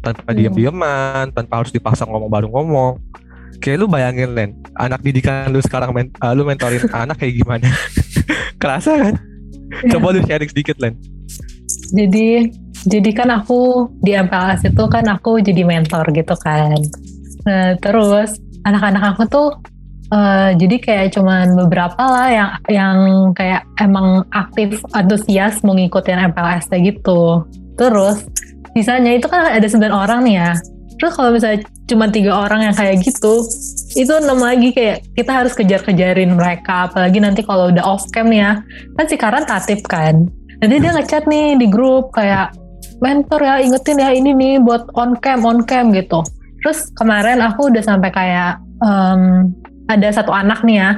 tanpa 0.04 0.28
Hmm. 0.28 0.38
diem-dieman, 0.44 1.32
tanpa 1.32 1.64
harus 1.64 1.72
dipaksa 1.72 2.04
ngomong 2.04 2.28
baru 2.28 2.48
ngomong. 2.52 3.00
Kayak 3.60 3.78
lu 3.82 3.86
bayangin 3.90 4.32
Len, 4.38 4.50
anak 4.78 5.02
didikan 5.02 5.50
lu 5.52 5.60
sekarang 5.60 5.92
men- 5.92 6.14
eh, 6.14 6.34
lu 6.38 6.46
mentorin 6.46 6.86
anak 7.02 7.18
kayak 7.20 7.42
gimana? 7.42 7.68
Kerasa 8.62 8.96
kan? 8.96 9.16
Coba 9.90 10.14
lu 10.14 10.22
sharing 10.26 10.50
sedikit 10.50 10.78
Len. 10.80 10.96
jadi 11.90 12.46
jadi 12.86 13.10
kan 13.18 13.30
aku 13.34 13.90
di 14.06 14.14
MPLS 14.14 14.70
itu 14.70 14.84
kan 14.88 15.06
aku 15.10 15.42
jadi 15.42 15.66
mentor 15.66 16.06
gitu 16.14 16.38
kan. 16.38 16.78
Nah 17.44 17.74
terus 17.82 18.38
anak-anak 18.64 19.16
aku 19.18 19.24
tuh 19.26 19.48
uh, 20.14 20.54
jadi 20.54 20.76
kayak 20.80 21.08
cuman 21.18 21.58
beberapa 21.66 22.00
lah 22.00 22.30
yang 22.30 22.50
yang 22.70 22.98
kayak 23.34 23.66
emang 23.82 24.26
aktif 24.32 24.80
antusias 24.94 25.62
mau 25.66 25.74
ngikutin 25.74 26.30
MPLS 26.32 26.70
gitu. 26.72 27.44
Terus 27.76 28.26
sisanya 28.78 29.18
itu 29.18 29.26
kan 29.26 29.50
ada 29.50 29.66
9 29.66 29.90
orang 29.90 30.20
nih 30.26 30.36
ya. 30.38 30.52
Terus 31.00 31.16
kalau 31.16 31.32
misalnya 31.32 31.64
cuma 31.88 32.12
tiga 32.12 32.36
orang 32.36 32.70
yang 32.70 32.76
kayak 32.76 33.00
gitu, 33.02 33.42
itu 33.96 34.12
enam 34.12 34.38
lagi 34.44 34.76
kayak 34.76 35.08
kita 35.16 35.32
harus 35.32 35.56
kejar-kejarin 35.56 36.36
mereka. 36.36 36.92
Apalagi 36.92 37.24
nanti 37.24 37.42
kalau 37.42 37.72
udah 37.72 37.84
off 37.88 38.04
cam 38.12 38.30
ya, 38.36 38.60
kan 39.00 39.06
si 39.08 39.16
Karan 39.16 39.48
tatip 39.48 39.88
kan. 39.88 40.28
Nanti 40.60 40.76
dia 40.84 40.92
ngechat 40.92 41.24
nih 41.26 41.56
di 41.56 41.72
grup 41.72 42.12
kayak 42.12 42.52
mentor 43.00 43.40
ya 43.40 43.64
ingetin 43.64 44.04
ya 44.04 44.12
ini 44.12 44.36
nih 44.36 44.54
buat 44.60 44.92
on 45.00 45.16
cam 45.24 45.48
on 45.48 45.64
cam 45.64 45.96
gitu. 45.96 46.20
Terus 46.60 46.92
kemarin 47.00 47.40
aku 47.40 47.72
udah 47.72 47.80
sampai 47.80 48.12
kayak 48.12 48.60
um, 48.84 49.48
ada 49.88 50.12
satu 50.12 50.36
anak 50.36 50.60
nih 50.68 50.84
ya, 50.84 50.90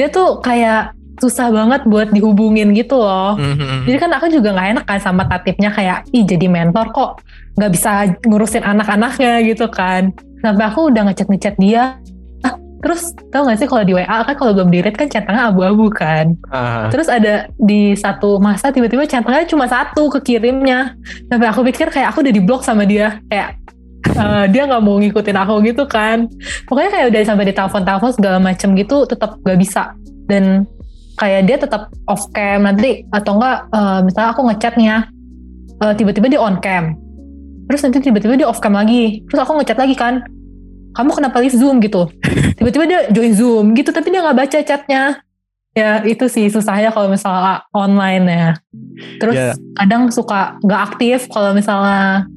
dia 0.00 0.08
tuh 0.08 0.40
kayak 0.40 0.96
susah 1.22 1.54
banget 1.54 1.86
buat 1.86 2.10
dihubungin 2.10 2.74
gitu 2.74 2.98
loh. 2.98 3.38
Mm-hmm. 3.38 3.86
Jadi 3.86 3.96
kan 4.02 4.10
aku 4.10 4.26
juga 4.26 4.50
nggak 4.50 4.68
enak 4.74 4.84
kan 4.90 4.98
sama 4.98 5.22
tatipnya 5.30 5.70
kayak, 5.70 6.02
ih 6.10 6.26
jadi 6.26 6.50
mentor 6.50 6.90
kok 6.90 7.22
nggak 7.54 7.70
bisa 7.70 7.90
ngurusin 8.26 8.66
anak-anaknya 8.66 9.46
gitu 9.46 9.70
kan. 9.70 10.10
Sampai 10.42 10.64
aku 10.66 10.90
udah 10.90 11.06
ngechat-ngechat 11.06 11.54
dia. 11.62 12.02
Ah, 12.42 12.58
terus 12.82 13.14
tau 13.30 13.46
gak 13.46 13.62
sih 13.62 13.70
kalau 13.70 13.86
di 13.86 13.94
WA 13.94 14.26
kan 14.26 14.34
kalau 14.34 14.50
belum 14.58 14.74
dirit 14.74 14.98
kan 14.98 15.06
centangnya 15.06 15.54
abu-abu 15.54 15.86
kan. 15.94 16.34
Uh. 16.50 16.90
Terus 16.90 17.06
ada 17.06 17.46
di 17.54 17.94
satu 17.94 18.42
masa 18.42 18.74
tiba-tiba 18.74 19.06
centangnya 19.06 19.46
cuma 19.46 19.70
satu 19.70 20.10
kekirimnya. 20.18 20.98
Sampai 21.30 21.46
aku 21.46 21.62
pikir 21.70 21.94
kayak 21.94 22.10
aku 22.10 22.26
udah 22.26 22.34
diblok 22.34 22.66
sama 22.66 22.82
dia. 22.82 23.22
Kayak 23.30 23.62
uh, 24.18 24.44
dia 24.50 24.66
nggak 24.66 24.82
mau 24.82 24.98
ngikutin 24.98 25.36
aku 25.38 25.54
gitu 25.62 25.84
kan. 25.86 26.26
Pokoknya 26.66 26.90
kayak 26.90 27.06
udah 27.14 27.20
sampai 27.22 27.44
di 27.46 27.54
telepon-telepon 27.54 28.10
segala 28.18 28.38
macem 28.42 28.74
gitu 28.74 29.06
tetap 29.06 29.38
gak 29.46 29.58
bisa. 29.62 29.94
Dan 30.26 30.66
kayak 31.16 31.48
dia 31.48 31.56
tetap 31.60 31.92
off 32.08 32.28
cam 32.32 32.64
nanti 32.64 33.04
atau 33.12 33.36
enggak 33.36 33.58
uh, 33.72 34.00
misalnya 34.04 34.30
aku 34.32 34.42
ngechatnya 34.48 34.94
uh, 35.82 35.92
tiba-tiba 35.96 36.26
dia 36.32 36.40
on 36.40 36.56
cam. 36.62 36.96
Terus 37.68 37.80
nanti 37.84 37.98
tiba-tiba 38.04 38.34
dia 38.36 38.48
off 38.48 38.60
cam 38.60 38.74
lagi. 38.76 39.24
Terus 39.28 39.40
aku 39.42 39.60
ngechat 39.60 39.78
lagi 39.78 39.94
kan 39.96 40.24
kamu 40.92 41.10
kenapa 41.16 41.40
live 41.40 41.56
zoom? 41.56 41.80
gitu. 41.80 42.08
Tiba-tiba 42.60 42.84
dia 42.84 43.00
join 43.08 43.32
zoom 43.32 43.66
gitu 43.72 43.90
tapi 43.96 44.12
dia 44.12 44.20
nggak 44.20 44.38
baca 44.38 44.58
chatnya. 44.60 45.24
Ya 45.72 46.04
itu 46.04 46.28
sih 46.28 46.52
susahnya 46.52 46.92
kalau 46.92 47.08
misalnya 47.08 47.64
online 47.72 48.24
ya. 48.28 48.50
Terus 49.16 49.36
yeah. 49.36 49.54
kadang 49.80 50.12
suka 50.12 50.60
nggak 50.60 50.80
aktif 50.92 51.32
kalau 51.32 51.56
misalnya 51.56 52.28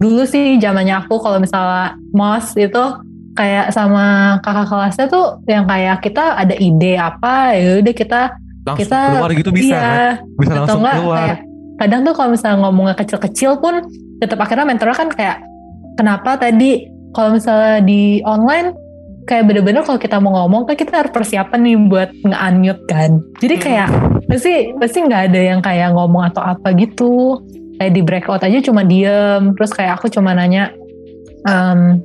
dulu 0.00 0.24
sih 0.24 0.56
zamannya 0.56 1.04
aku 1.04 1.20
kalau 1.20 1.36
misalnya 1.36 2.00
mos 2.16 2.56
itu 2.56 2.84
kayak 3.38 3.70
sama 3.70 4.36
kakak 4.42 4.66
kelasnya 4.66 5.06
tuh 5.06 5.38
yang 5.46 5.62
kayak 5.70 6.02
kita 6.02 6.34
ada 6.34 6.58
ide 6.58 6.98
apa 6.98 7.54
ya 7.54 7.78
udah 7.78 7.94
kita 7.94 8.20
langsung 8.66 8.82
kita 8.82 8.98
keluar 9.14 9.32
gitu 9.38 9.50
bisa 9.54 9.70
iya, 9.70 9.86
kan? 9.86 10.12
bisa 10.42 10.52
langsung 10.58 10.82
enggak, 10.82 10.96
keluar 10.98 11.18
kayak, 11.22 11.38
kadang 11.78 12.00
tuh 12.02 12.14
kalau 12.18 12.28
misalnya 12.34 12.58
ngomongnya 12.66 12.96
kecil-kecil 12.98 13.50
pun 13.62 13.74
tetap 14.18 14.38
akhirnya 14.42 14.66
mentornya 14.66 14.96
kan 14.98 15.08
kayak 15.14 15.36
kenapa 15.94 16.30
tadi 16.34 16.90
kalau 17.14 17.38
misalnya 17.38 17.78
di 17.86 18.18
online 18.26 18.74
kayak 19.30 19.44
bener-bener 19.46 19.86
kalau 19.86 20.00
kita 20.02 20.18
mau 20.18 20.34
ngomong 20.34 20.66
kan 20.66 20.74
kita 20.74 21.04
harus 21.04 21.12
persiapan 21.14 21.60
nih 21.62 21.76
buat 21.86 22.10
nge-unmute 22.26 22.82
kan 22.90 23.10
jadi 23.38 23.54
hmm. 23.54 23.62
kayak 23.62 23.88
pasti 24.26 24.54
pasti 24.74 24.98
nggak 25.06 25.22
ada 25.30 25.40
yang 25.54 25.60
kayak 25.62 25.94
ngomong 25.94 26.26
atau 26.34 26.42
apa 26.42 26.74
gitu 26.74 27.38
kayak 27.78 27.92
di 27.94 28.02
breakout 28.02 28.42
aja 28.42 28.58
cuma 28.58 28.82
diem 28.82 29.54
terus 29.54 29.70
kayak 29.70 30.02
aku 30.02 30.10
cuma 30.10 30.34
nanya 30.34 30.74
um, 31.46 32.02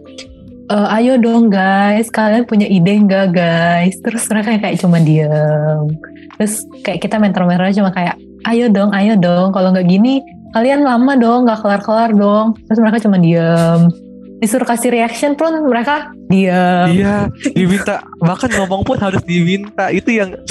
uh, 0.72 0.88
ayo 1.00 1.20
dong 1.20 1.51
guys, 1.51 2.08
kalian 2.13 2.48
punya 2.48 2.67
ide 2.70 2.93
nggak 3.03 3.36
guys? 3.36 3.96
Terus 4.00 4.24
mereka 4.29 4.55
kayak 4.60 4.79
cuma 4.79 5.01
diem. 5.01 5.98
Terus 6.39 6.63
kayak 6.86 7.00
kita 7.03 7.20
mentor-mentornya 7.20 7.75
cuma 7.84 7.91
kayak, 7.91 8.15
ayo 8.48 8.70
dong, 8.72 8.93
ayo 8.96 9.17
dong. 9.20 9.51
Kalau 9.51 9.74
nggak 9.74 9.88
gini, 9.89 10.24
kalian 10.55 10.86
lama 10.86 11.13
dong, 11.20 11.50
nggak 11.50 11.60
kelar-kelar 11.60 12.12
dong. 12.15 12.55
Terus 12.70 12.79
mereka 12.79 12.98
cuma 13.03 13.17
diem. 13.20 13.91
Disuruh 14.39 14.67
kasih 14.67 14.91
reaction 14.91 15.39
pun 15.39 15.51
mereka 15.67 16.12
diem. 16.27 16.88
Iya, 16.91 17.15
diminta. 17.55 18.03
Bahkan 18.20 18.50
ngomong 18.60 18.84
pun 18.84 19.00
harus 19.00 19.24
diminta. 19.24 19.91
Itu 19.91 20.12
yang... 20.12 20.36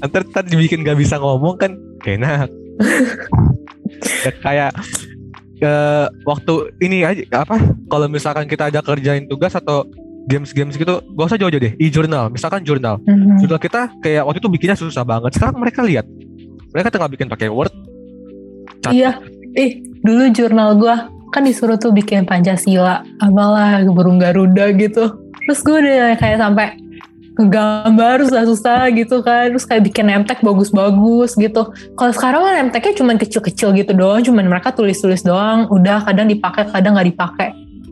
Ntar, 0.00 0.24
ntar 0.32 0.48
dibikin 0.48 0.80
gak 0.80 0.96
bisa 0.96 1.20
ngomong 1.20 1.60
kan 1.60 1.76
enak. 2.08 2.48
ya, 4.24 4.32
kayak 4.40 4.72
uh, 5.62 6.06
waktu 6.26 6.74
ini 6.80 7.04
aja 7.06 7.22
apa? 7.44 7.56
Kalau 7.88 8.06
misalkan 8.08 8.46
kita 8.50 8.68
ada 8.72 8.80
kerjain 8.80 9.28
tugas 9.30 9.54
atau 9.56 9.86
games-games 10.28 10.76
gitu 10.76 11.00
gak 11.16 11.26
usah 11.32 11.40
jauh-jauh 11.40 11.58
deh 11.58 11.74
e-journal 11.80 12.28
misalkan 12.30 12.60
jurnal 12.62 13.00
mm-hmm. 13.02 13.40
jurnal 13.40 13.56
kita 13.56 13.88
kayak 14.04 14.22
waktu 14.22 14.38
itu 14.38 14.52
bikinnya 14.52 14.76
susah 14.76 15.02
banget 15.02 15.34
sekarang 15.34 15.58
mereka 15.58 15.80
lihat. 15.82 16.06
Mereka 16.70 16.94
tengah 16.94 17.10
bikin 17.10 17.26
pakai 17.26 17.50
word. 17.50 17.74
Cat. 18.78 18.94
iya. 18.94 19.18
Eh 19.58 19.82
dulu 20.06 20.30
jurnal 20.30 20.78
gua 20.78 21.10
kan 21.34 21.42
disuruh 21.46 21.78
tuh 21.78 21.90
bikin 21.94 22.26
pancasila 22.26 23.02
apalah 23.18 23.82
burung 23.90 24.18
garuda 24.22 24.70
gitu. 24.74 25.18
Terus 25.46 25.60
gue 25.66 25.76
udah 25.82 26.14
kayak 26.18 26.38
sampai 26.38 26.78
ngegambar 27.38 28.26
susah-susah 28.26 28.90
gitu 28.96 29.22
kan. 29.22 29.54
Terus 29.54 29.66
kayak 29.68 29.82
bikin 29.86 30.10
nemtek 30.10 30.42
bagus-bagus 30.42 31.36
gitu. 31.38 31.70
Kalau 31.94 32.12
sekarang 32.14 32.40
kan 32.42 32.54
nemteknya 32.66 32.92
cuma 32.96 33.14
kecil-kecil 33.14 33.76
gitu 33.76 33.92
doang. 33.94 34.24
Cuman 34.24 34.48
mereka 34.48 34.74
tulis-tulis 34.74 35.22
doang. 35.22 35.70
Udah 35.70 36.02
kadang 36.02 36.26
dipakai 36.26 36.66
kadang 36.70 36.98
nggak 36.98 37.08
dipakai. 37.14 37.50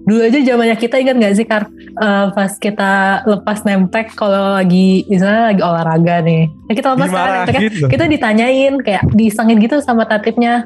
Dulu 0.09 0.25
aja 0.25 0.41
zamannya 0.41 0.77
kita 0.81 0.97
ingat 1.05 1.17
nggak 1.21 1.35
sih 1.37 1.45
kar? 1.45 1.69
Uh, 2.01 2.33
pas 2.33 2.49
kita 2.57 3.21
lepas 3.29 3.61
nemtek 3.69 4.17
kalau 4.17 4.57
lagi 4.57 5.05
misalnya 5.05 5.53
lagi 5.53 5.61
olahraga 5.61 6.17
nih. 6.25 6.49
Nah, 6.49 6.75
kita 6.75 6.89
lepas 6.97 7.09
sekarang 7.13 7.35
nemteknya 7.45 7.71
kita 7.93 8.05
ditanyain 8.09 8.75
kayak 8.81 9.05
disengin 9.13 9.61
gitu 9.61 9.85
sama 9.85 10.09
tatipnya 10.09 10.65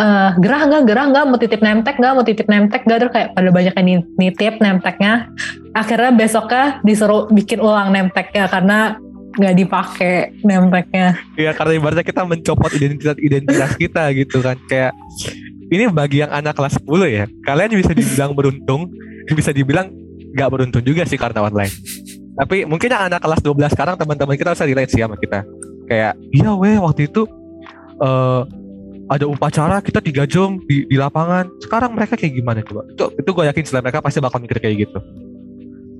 uh, 0.00 0.30
gerah 0.40 0.62
nggak 0.66 0.82
gerah 0.88 1.06
nggak 1.12 1.24
mau 1.28 1.38
titip 1.38 1.60
nemtek 1.60 1.96
nggak 2.00 2.12
mau 2.16 2.24
titip 2.24 2.48
nemtek 2.48 2.82
nggak 2.88 2.98
terus 3.04 3.12
kayak 3.12 3.28
pada 3.36 3.50
banyak 3.52 3.74
yang 3.76 3.86
nitip 4.16 4.54
nemteknya. 4.58 5.28
Akhirnya 5.76 6.10
besoknya 6.16 6.64
disuruh 6.82 7.28
bikin 7.30 7.60
ulang 7.60 7.92
nemteknya 7.92 8.48
karena 8.48 8.96
nggak 9.36 9.54
dipakai 9.54 10.34
nemteknya. 10.42 11.14
Iya 11.38 11.52
karena 11.54 11.72
ibaratnya 11.78 12.04
kita 12.06 12.22
mencopot 12.26 12.72
identitas 12.74 13.16
identitas 13.20 13.70
kita 13.76 14.02
gitu 14.16 14.42
kan. 14.42 14.56
Kayak 14.66 14.96
ini 15.70 15.86
bagi 15.92 16.24
yang 16.26 16.32
anak 16.34 16.58
kelas 16.58 16.82
10 16.82 17.06
ya 17.06 17.24
kalian 17.46 17.70
bisa 17.78 17.92
dibilang 17.94 18.34
beruntung 18.34 18.90
bisa 19.30 19.54
dibilang 19.54 19.86
nggak 20.34 20.50
beruntung 20.50 20.82
juga 20.82 21.06
sih 21.06 21.20
karena 21.20 21.46
online. 21.46 21.70
Tapi 22.34 22.64
mungkin 22.64 22.88
yang 22.90 23.06
anak 23.06 23.20
kelas 23.20 23.44
12 23.44 23.74
sekarang 23.74 23.94
teman-teman 24.00 24.34
kita 24.34 24.56
bisa 24.56 24.64
relate 24.66 24.90
sih 24.90 25.02
sama 25.02 25.14
kita. 25.14 25.46
Kayak 25.86 26.18
iya 26.34 26.50
weh 26.54 26.78
waktu 26.78 27.06
itu 27.10 27.26
uh, 28.02 28.42
ada 29.10 29.26
upacara 29.26 29.82
kita 29.82 29.98
tiga 29.98 30.22
jam 30.22 30.62
di, 30.70 30.86
di 30.86 30.94
lapangan. 30.94 31.50
Sekarang 31.58 31.90
mereka 31.98 32.14
kayak 32.14 32.30
gimana 32.30 32.62
coba? 32.62 32.86
Itu 32.86 33.10
itu 33.18 33.30
gue 33.34 33.44
yakin 33.50 33.62
setelah 33.66 33.82
mereka 33.90 33.98
pasti 33.98 34.18
bakal 34.22 34.38
mikir 34.38 34.62
kayak 34.62 34.86
gitu. 34.86 34.98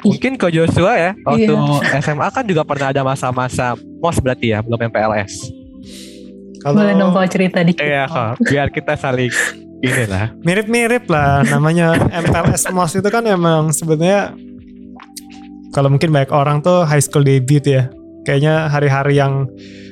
Mungkin 0.01 0.39
ke 0.41 0.49
Joshua 0.49 0.97
ya 0.97 1.13
waktu 1.27 1.53
iya. 1.53 2.01
SMA 2.01 2.29
kan 2.33 2.47
juga 2.47 2.65
pernah 2.65 2.89
ada 2.89 3.03
masa-masa 3.05 3.77
mos 4.01 4.17
berarti 4.17 4.57
ya 4.57 4.65
belum 4.65 4.89
MPLS 4.89 5.53
kalau 6.61 6.77
boleh 6.81 6.95
dong 6.97 7.13
kalau 7.13 7.29
cerita 7.29 7.61
dikit. 7.61 7.85
Iya 7.85 8.09
kok 8.09 8.41
biar 8.49 8.69
kita 8.73 8.97
saling 8.97 9.33
ini 9.81 10.05
lah 10.09 10.33
mirip-mirip 10.41 11.05
lah 11.05 11.45
namanya 11.45 12.01
MPLS 12.25 12.73
mos 12.73 12.97
itu 12.97 13.09
kan 13.13 13.29
emang 13.29 13.77
sebenarnya 13.77 14.33
kalau 15.77 15.93
mungkin 15.93 16.09
banyak 16.17 16.33
orang 16.33 16.65
tuh 16.65 16.89
high 16.89 17.03
school 17.03 17.27
debut 17.27 17.65
ya. 17.65 17.93
Kayaknya 18.25 18.69
hari-hari 18.69 19.17
yang 19.17 19.49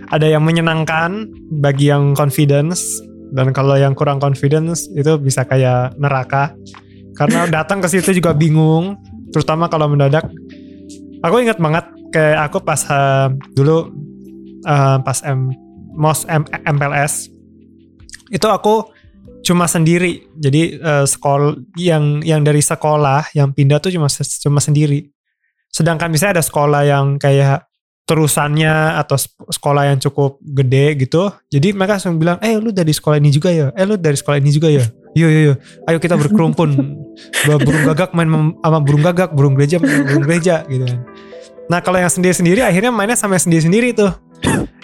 ada 0.09 0.25
yang 0.29 0.45
menyenangkan 0.45 1.29
bagi 1.61 1.93
yang 1.93 2.13
confidence 2.13 3.01
dan 3.33 3.53
kalau 3.53 3.77
yang 3.77 3.93
kurang 3.93 4.19
confidence 4.19 4.89
itu 4.93 5.17
bisa 5.21 5.45
kayak 5.45 5.97
neraka. 6.01 6.55
Karena 7.19 7.51
datang 7.51 7.83
ke 7.83 7.89
situ 7.91 8.15
juga 8.15 8.33
bingung 8.33 8.97
terutama 9.35 9.67
kalau 9.67 9.91
mendadak. 9.91 10.25
Aku 11.21 11.43
ingat 11.43 11.59
banget 11.59 11.85
kayak 12.15 12.49
aku 12.49 12.63
pas 12.63 12.79
uh, 12.89 13.29
dulu 13.53 13.91
uh, 14.65 15.03
pas 15.03 15.19
M 15.27 15.51
MOS 15.99 16.25
M 16.31 16.47
MPLS 16.47 17.27
itu 18.31 18.47
aku 18.47 18.95
cuma 19.43 19.67
sendiri. 19.67 20.25
Jadi 20.37 20.79
uh, 20.79 21.05
sekolah 21.05 21.59
yang 21.77 22.23
yang 22.23 22.41
dari 22.47 22.63
sekolah 22.63 23.35
yang 23.35 23.53
pindah 23.53 23.83
tuh 23.83 23.93
cuma 23.93 24.09
cuma 24.17 24.61
sendiri. 24.63 25.11
Sedangkan 25.69 26.09
misalnya 26.09 26.41
ada 26.41 26.45
sekolah 26.45 26.83
yang 26.87 27.07
kayak 27.21 27.68
terusannya 28.09 28.97
atau 28.97 29.21
sekolah 29.53 29.93
yang 29.93 30.01
cukup 30.01 30.41
gede 30.41 30.97
gitu. 31.05 31.29
Jadi 31.53 31.77
mereka 31.77 32.01
langsung 32.01 32.17
bilang, 32.17 32.41
eh 32.41 32.57
lu 32.57 32.73
dari 32.73 32.97
sekolah 32.97 33.21
ini 33.21 33.29
juga 33.29 33.53
ya? 33.53 33.69
Eh 33.77 33.85
lu 33.85 34.01
dari 34.01 34.17
sekolah 34.17 34.41
ini 34.41 34.49
juga 34.49 34.73
ya? 34.73 34.89
Yo 35.13 35.29
yo 35.29 35.53
yo, 35.53 35.55
ayo 35.85 35.99
kita 36.01 36.17
berkerumpun. 36.17 36.73
burung 37.45 37.85
gagak 37.85 38.17
main 38.17 38.57
sama 38.65 38.79
burung 38.81 39.03
gagak, 39.05 39.31
burung 39.37 39.53
gereja 39.53 39.77
sama 39.77 40.09
burung 40.09 40.25
gereja 40.25 40.65
gitu 40.73 40.89
kan. 40.89 40.99
Nah 41.69 41.85
kalau 41.85 42.01
yang 42.01 42.09
sendiri-sendiri 42.09 42.65
akhirnya 42.65 42.89
mainnya 42.89 43.19
sama 43.19 43.37
sendiri-sendiri 43.37 43.93
tuh. 43.93 44.09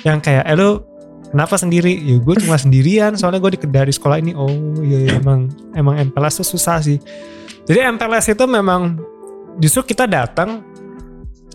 Yang 0.04 0.18
kayak, 0.20 0.44
eh 0.44 0.56
lu 0.60 0.84
kenapa 1.32 1.58
sendiri 1.58 1.96
ya 1.98 2.20
gue 2.22 2.34
cuma 2.46 2.54
sendirian 2.54 3.18
soalnya 3.18 3.42
gue 3.42 3.58
dari 3.66 3.90
sekolah 3.90 4.22
ini 4.22 4.38
oh 4.38 4.78
iya, 4.86 5.10
iya 5.10 5.10
emang 5.18 5.50
emang 5.74 5.98
MPLS 6.14 6.46
tuh 6.46 6.54
susah 6.54 6.78
sih 6.78 7.02
jadi 7.66 7.90
MPLS 7.90 8.38
itu 8.38 8.46
memang 8.46 9.02
justru 9.58 9.82
kita 9.82 10.06
datang 10.06 10.62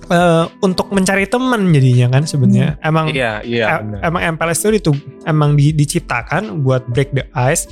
eh, 0.09 0.45
untuk 0.59 0.89
mencari 0.89 1.25
teman 1.25 1.69
jadinya 1.69 2.07
kan 2.11 2.23
sebenarnya 2.25 2.81
emang 2.81 3.09
Iya, 3.09 3.41
iya. 3.41 3.65
E- 3.69 3.81
benar. 3.85 3.99
emang 4.03 4.21
MPLS 4.35 4.59
itu 4.59 4.69
itu 4.75 4.91
emang 5.23 5.53
di- 5.53 5.71
diciptakan 5.71 6.61
buat 6.61 6.85
break 6.89 7.13
the 7.13 7.25
ice 7.37 7.69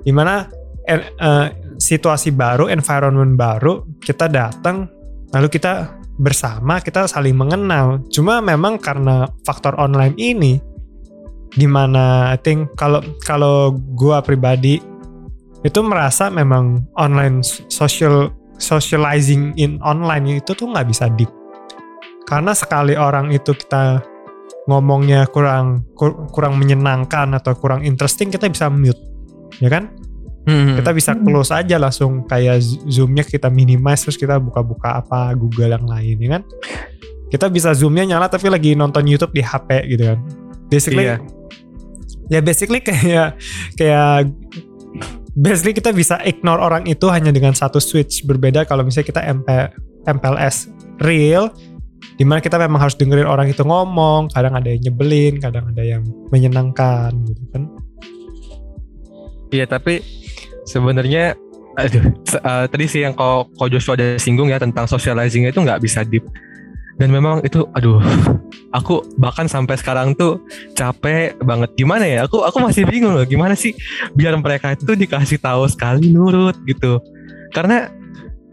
di 0.00 0.10
mana 0.10 0.48
en- 0.84 1.04
eh, 1.14 1.46
situasi 1.78 2.32
baru 2.32 2.66
environment 2.66 3.36
baru 3.36 3.86
kita 4.00 4.26
datang 4.26 4.88
lalu 5.30 5.46
kita 5.48 5.94
bersama 6.18 6.82
kita 6.82 7.06
saling 7.06 7.36
mengenal 7.36 8.02
cuma 8.10 8.42
memang 8.42 8.80
karena 8.80 9.30
faktor 9.46 9.78
online 9.78 10.18
ini 10.18 10.58
di 11.48 11.64
mana 11.64 12.34
I 12.34 12.38
think 12.40 12.74
kalau 12.74 12.98
kalau 13.22 13.70
gua 13.94 14.18
pribadi 14.20 14.82
itu 15.62 15.80
merasa 15.82 16.26
memang 16.28 16.82
online 16.98 17.40
social 17.70 18.34
socializing 18.58 19.54
in 19.54 19.78
online 19.80 20.42
itu 20.42 20.50
tuh 20.52 20.66
nggak 20.66 20.86
bisa 20.90 21.06
deep 21.14 21.30
karena 22.28 22.52
sekali 22.52 22.92
orang 22.92 23.32
itu 23.32 23.56
kita 23.56 24.04
ngomongnya 24.68 25.24
kurang 25.32 25.88
kur- 25.96 26.28
kurang 26.28 26.60
menyenangkan 26.60 27.32
atau 27.32 27.56
kurang 27.56 27.80
interesting 27.88 28.28
kita 28.28 28.52
bisa 28.52 28.68
mute. 28.68 29.00
Ya 29.64 29.72
kan? 29.72 29.88
Hmm. 30.48 30.80
kita 30.80 30.96
bisa 30.96 31.12
close 31.12 31.52
aja 31.52 31.76
langsung 31.76 32.24
kayak 32.24 32.64
zoomnya 32.88 33.20
kita 33.20 33.52
minimize 33.52 34.00
terus 34.08 34.16
kita 34.16 34.40
buka-buka 34.40 34.96
apa 34.96 35.36
Google 35.36 35.76
yang 35.76 35.84
lain 35.84 36.16
ya 36.16 36.28
kan? 36.36 36.42
Kita 37.28 37.52
bisa 37.52 37.76
zoomnya 37.76 38.08
nyala 38.08 38.32
tapi 38.32 38.48
lagi 38.48 38.72
nonton 38.72 39.04
YouTube 39.04 39.36
di 39.36 39.44
HP 39.44 39.68
gitu 39.92 40.08
kan? 40.08 40.18
Basically 40.72 41.04
Iya. 41.04 41.16
ya 42.28 42.40
basically 42.40 42.80
kayak 42.88 43.36
kayak 43.76 44.32
basically 45.36 45.76
kita 45.76 45.92
bisa 45.92 46.16
ignore 46.24 46.64
orang 46.64 46.88
itu 46.88 47.04
hanya 47.12 47.28
dengan 47.28 47.52
satu 47.52 47.76
switch 47.76 48.24
berbeda. 48.24 48.64
Kalau 48.64 48.88
misalnya 48.88 49.04
kita 49.12 49.20
MP, 49.28 49.48
MPLS 50.08 50.72
real 51.04 51.52
di 52.18 52.26
mana 52.26 52.42
kita 52.42 52.58
memang 52.58 52.82
harus 52.82 52.98
dengerin 52.98 53.30
orang 53.30 53.46
itu 53.46 53.62
ngomong 53.62 54.30
kadang 54.34 54.58
ada 54.58 54.74
yang 54.74 54.90
nyebelin 54.90 55.38
kadang 55.38 55.70
ada 55.70 55.82
yang 55.86 56.02
menyenangkan 56.34 57.14
gitu 57.30 57.42
kan. 57.54 57.62
Iya 59.54 59.64
tapi 59.70 60.02
sebenarnya 60.66 61.38
aduh 61.78 62.04
eh, 62.26 62.64
tadi 62.66 62.84
sih 62.90 63.06
yang 63.06 63.14
kau 63.14 63.46
kau 63.54 63.70
Joshua 63.70 63.94
ada 63.94 64.18
singgung 64.18 64.50
ya 64.50 64.58
tentang 64.58 64.90
socializing 64.90 65.46
itu 65.46 65.62
nggak 65.62 65.78
bisa 65.78 66.02
deep. 66.02 66.26
Dan 66.98 67.14
memang 67.14 67.46
itu 67.46 67.62
aduh 67.78 68.02
aku 68.74 69.06
bahkan 69.14 69.46
sampai 69.46 69.78
sekarang 69.78 70.18
tuh 70.18 70.42
capek 70.74 71.38
banget. 71.46 71.70
Gimana 71.78 72.02
ya? 72.02 72.26
Aku 72.26 72.42
aku 72.42 72.58
masih 72.58 72.82
bingung 72.82 73.14
loh 73.14 73.22
gimana 73.22 73.54
sih 73.54 73.78
biar 74.18 74.34
mereka 74.42 74.74
itu 74.74 74.98
dikasih 74.98 75.38
tahu 75.38 75.70
sekali 75.70 76.10
nurut 76.10 76.58
gitu. 76.66 76.98
Karena 77.54 77.86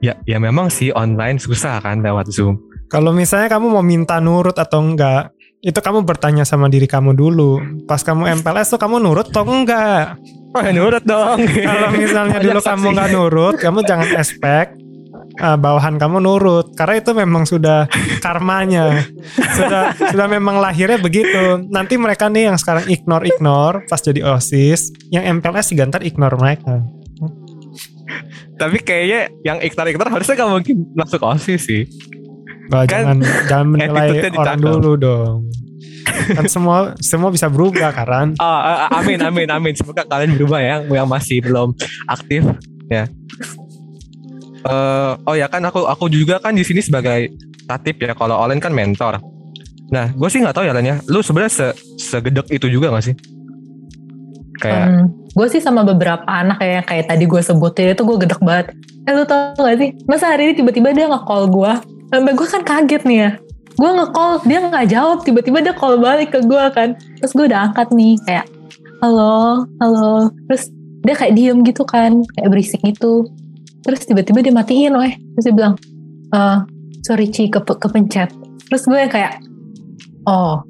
ya 0.06 0.14
ya 0.30 0.38
memang 0.38 0.70
sih 0.70 0.94
online 0.94 1.42
susah 1.42 1.82
kan 1.82 2.06
lewat 2.06 2.30
zoom 2.30 2.62
Kalau 2.86 3.12
misalnya 3.12 3.50
kamu 3.50 3.68
mau 3.70 3.86
minta 3.86 4.22
nurut 4.22 4.56
atau 4.56 4.80
enggak, 4.82 5.34
itu 5.66 5.80
kamu 5.82 6.06
bertanya 6.06 6.46
sama 6.46 6.70
diri 6.70 6.86
kamu 6.86 7.18
dulu. 7.18 7.58
Pas 7.90 8.02
kamu 8.06 8.30
MPLS 8.42 8.78
tuh 8.78 8.80
kamu 8.80 9.02
nurut 9.02 9.30
atau 9.34 9.44
enggak? 9.46 10.22
oh 10.56 10.62
ya 10.64 10.72
nurut 10.72 11.04
dong 11.04 11.38
Kalau 11.44 11.90
misalnya 11.92 12.40
dulu 12.46 12.60
kamu 12.64 12.86
saksi. 12.88 12.96
nggak 12.96 13.10
nurut, 13.12 13.56
kamu 13.60 13.80
jangan 13.84 14.08
expect 14.16 14.80
uh, 15.44 15.58
bawahan 15.60 16.00
kamu 16.00 16.24
nurut 16.24 16.72
karena 16.80 16.96
itu 17.04 17.12
memang 17.12 17.44
sudah 17.44 17.92
karmanya. 18.24 19.04
Sudah 19.56 19.92
sudah 19.96 20.28
memang 20.32 20.60
lahirnya 20.64 20.96
begitu. 20.96 21.66
Nanti 21.68 22.00
mereka 22.00 22.32
nih 22.32 22.54
yang 22.54 22.58
sekarang 22.60 22.88
ignore 22.88 23.28
ignore 23.28 23.84
pas 23.92 24.00
jadi 24.00 24.24
OSIS, 24.24 25.12
yang 25.12 25.28
MPLS 25.40 25.76
juga 25.76 25.84
ntar 25.92 26.02
ignore 26.08 26.40
mereka. 26.40 26.80
tapi 28.56 28.80
kayaknya 28.80 29.28
yang 29.44 29.60
iktar-iktar 29.60 30.08
harusnya 30.08 30.40
gak 30.40 30.48
mungkin 30.48 30.88
masuk 30.96 31.20
osis 31.28 31.68
sih 31.68 31.84
Bah, 32.72 32.84
Kan 32.90 32.90
jangan 32.90 33.18
jangan 33.46 33.66
menilai 33.74 34.08
orang 34.34 34.60
dulu 34.62 34.92
dong. 34.98 35.36
Kan 36.06 36.46
semua 36.50 36.94
semua 37.02 37.30
bisa 37.30 37.50
berubah 37.50 37.94
kan. 37.94 38.34
Ah, 38.42 38.90
amin 39.02 39.22
amin 39.22 39.50
amin 39.50 39.74
semoga 39.78 40.06
kalian 40.06 40.38
berubah 40.38 40.60
ya 40.62 40.68
yang 40.80 41.04
yang 41.04 41.08
masih 41.10 41.42
belum 41.42 41.74
aktif 42.10 42.42
ya 42.90 43.10
Eh, 44.66 45.14
oh 45.30 45.36
ya 45.38 45.46
kan 45.46 45.62
aku 45.62 45.86
aku 45.86 46.10
juga 46.10 46.42
kan 46.42 46.58
di 46.58 46.66
sini 46.66 46.82
sebagai 46.82 47.30
tatip 47.70 48.02
ya 48.02 48.18
kalau 48.18 48.42
Olen 48.42 48.58
kan 48.58 48.74
mentor 48.74 49.22
nah 49.94 50.10
gue 50.10 50.26
sih 50.34 50.42
nggak 50.42 50.58
tahu 50.58 50.66
ya 50.66 50.74
Len 50.74 50.90
ya 50.90 50.98
lu 51.06 51.22
sebenarnya 51.22 51.54
se 51.54 51.68
segedek 52.02 52.50
itu 52.50 52.66
juga 52.74 52.90
gak 52.90 53.06
sih 53.06 53.14
kayak 54.58 55.14
gue 55.38 55.48
sih 55.54 55.62
sama 55.62 55.86
beberapa 55.86 56.26
anak 56.26 56.58
ya 56.66 56.82
kayak 56.82 57.06
tadi 57.14 57.30
gue 57.30 57.42
sebutin 57.46 57.94
itu 57.94 58.02
gue 58.08 58.18
gedek 58.24 58.40
banget. 58.40 58.72
Eh 59.06 59.14
lu 59.14 59.28
tau 59.28 59.52
gak 59.54 59.78
sih? 59.78 59.92
Masa 60.08 60.32
hari 60.32 60.48
ini 60.50 60.54
tiba-tiba 60.56 60.96
dia 60.96 61.12
nge-call 61.12 61.52
gue. 61.52 61.74
Sampai 62.10 62.34
gue 62.34 62.48
kan 62.48 62.64
kaget 62.64 63.04
nih 63.06 63.18
ya. 63.18 63.32
Gue 63.76 63.92
nge-call, 63.92 64.34
dia 64.48 64.60
nggak 64.64 64.86
jawab. 64.88 65.18
Tiba-tiba 65.28 65.60
dia 65.60 65.74
call 65.76 66.00
balik 66.00 66.32
ke 66.32 66.40
gue 66.46 66.64
kan. 66.72 66.96
Terus 67.20 67.32
gue 67.36 67.46
udah 67.52 67.72
angkat 67.72 67.92
nih 67.92 68.16
kayak, 68.24 68.46
halo, 69.04 69.68
halo. 69.84 70.32
Terus 70.48 70.72
dia 71.04 71.16
kayak 71.18 71.34
diem 71.36 71.60
gitu 71.66 71.84
kan. 71.84 72.24
Kayak 72.38 72.50
berisik 72.52 72.82
gitu. 72.86 73.28
Terus 73.84 74.02
tiba-tiba 74.08 74.40
dia 74.42 74.54
matiin 74.56 74.96
weh. 74.96 75.14
Terus 75.38 75.44
dia 75.52 75.56
bilang, 75.56 75.76
eh 76.34 76.58
sorry 77.04 77.28
Ci, 77.30 77.52
ke 77.52 77.60
kepencet. 77.62 78.32
Terus 78.72 78.84
gue 78.88 79.02
kayak, 79.12 79.44
oh, 80.26 80.64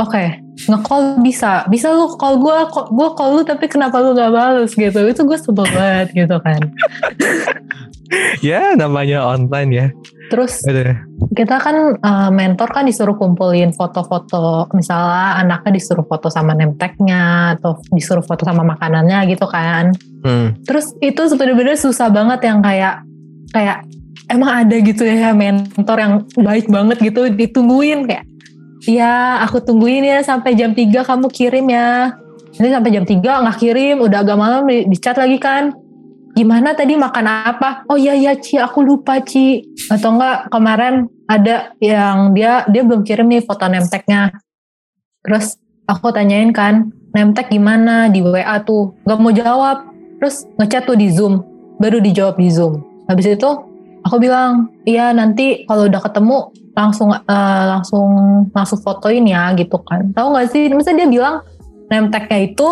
oke 0.00 0.24
nge-call 0.68 1.24
bisa 1.24 1.64
bisa 1.72 1.88
lu 1.88 2.12
call 2.20 2.36
gue 2.36 2.56
gue 2.68 3.08
call 3.16 3.40
lu 3.40 3.42
tapi 3.48 3.64
kenapa 3.64 3.96
lu 4.00 4.12
gak 4.12 4.28
balas 4.28 4.72
gitu 4.76 5.00
itu 5.08 5.22
gue 5.24 5.38
sebel 5.40 5.64
banget 5.72 6.08
gitu 6.12 6.36
kan 6.44 6.60
ya 8.44 8.76
namanya 8.76 9.24
online 9.24 9.70
ya 9.72 9.86
terus 10.30 10.62
Aduh. 10.64 10.94
kita 11.34 11.58
kan 11.58 11.98
uh, 11.98 12.30
mentor 12.30 12.70
kan 12.70 12.86
disuruh 12.86 13.18
kumpulin 13.18 13.74
foto-foto 13.74 14.70
misalnya 14.72 15.42
anaknya 15.42 15.76
disuruh 15.76 16.06
foto 16.06 16.30
sama 16.30 16.54
nemteknya 16.54 17.58
atau 17.58 17.82
disuruh 17.90 18.22
foto 18.22 18.46
sama 18.46 18.62
makanannya 18.62 19.26
gitu 19.28 19.50
kan 19.50 19.90
Hmm. 20.20 20.52
terus 20.68 20.92
itu 21.00 21.32
sebenarnya 21.32 21.80
susah 21.80 22.12
banget 22.12 22.44
yang 22.44 22.60
kayak 22.60 23.00
kayak 23.56 23.88
emang 24.28 24.52
ada 24.52 24.76
gitu 24.76 25.00
ya 25.00 25.32
mentor 25.32 25.96
yang 25.96 26.14
baik 26.36 26.68
banget 26.68 27.00
gitu 27.00 27.32
ditungguin 27.32 28.04
kayak 28.04 28.28
Iya, 28.88 29.44
aku 29.44 29.60
tungguin 29.60 30.08
ya 30.08 30.24
sampai 30.24 30.56
jam 30.56 30.72
3 30.72 31.04
kamu 31.04 31.28
kirim 31.28 31.68
ya. 31.68 32.16
Nanti 32.56 32.70
sampai 32.72 32.90
jam 32.96 33.04
3 33.04 33.44
nggak 33.44 33.58
kirim, 33.60 34.00
udah 34.00 34.18
agak 34.24 34.38
malam 34.40 34.64
di, 34.64 34.88
di 34.88 34.96
chat 34.96 35.20
lagi 35.20 35.36
kan. 35.36 35.76
Gimana 36.34 36.72
tadi 36.78 36.94
makan 36.94 37.26
apa? 37.26 37.82
Oh 37.90 37.98
iya 37.98 38.14
iya 38.14 38.38
Ci, 38.38 38.56
aku 38.56 38.86
lupa 38.86 39.18
Ci. 39.22 39.66
Atau 39.90 40.14
enggak 40.14 40.46
kemarin 40.50 41.10
ada 41.26 41.74
yang 41.82 42.30
dia 42.34 42.62
dia 42.70 42.82
belum 42.86 43.02
kirim 43.02 43.26
nih 43.26 43.42
foto 43.42 43.66
nemteknya. 43.66 44.30
Terus 45.26 45.58
aku 45.90 46.14
tanyain 46.14 46.54
kan, 46.54 46.94
nemtek 47.10 47.50
gimana 47.50 48.06
di 48.08 48.22
WA 48.22 48.62
tuh? 48.62 48.94
Gak 49.04 49.18
mau 49.18 49.34
jawab. 49.34 49.90
Terus 50.22 50.46
ngechat 50.60 50.86
tuh 50.86 50.96
di 50.96 51.10
Zoom, 51.10 51.42
baru 51.80 51.98
dijawab 51.98 52.38
di 52.38 52.48
Zoom. 52.52 52.84
Habis 53.08 53.34
itu 53.34 53.50
aku 54.06 54.16
bilang, 54.20 54.70
iya 54.86 55.10
nanti 55.10 55.64
kalau 55.66 55.88
udah 55.88 56.00
ketemu 56.04 56.38
langsung 56.76 57.10
eh, 57.10 57.64
langsung 57.66 58.08
langsung 58.54 58.78
fotoin 58.80 59.26
ya 59.26 59.50
gitu 59.58 59.80
kan. 59.82 60.14
Tahu 60.14 60.26
nggak 60.30 60.46
sih? 60.52 60.70
Misalnya 60.70 61.04
dia 61.04 61.08
bilang 61.10 61.36
nemteknya 61.90 62.54
itu 62.54 62.68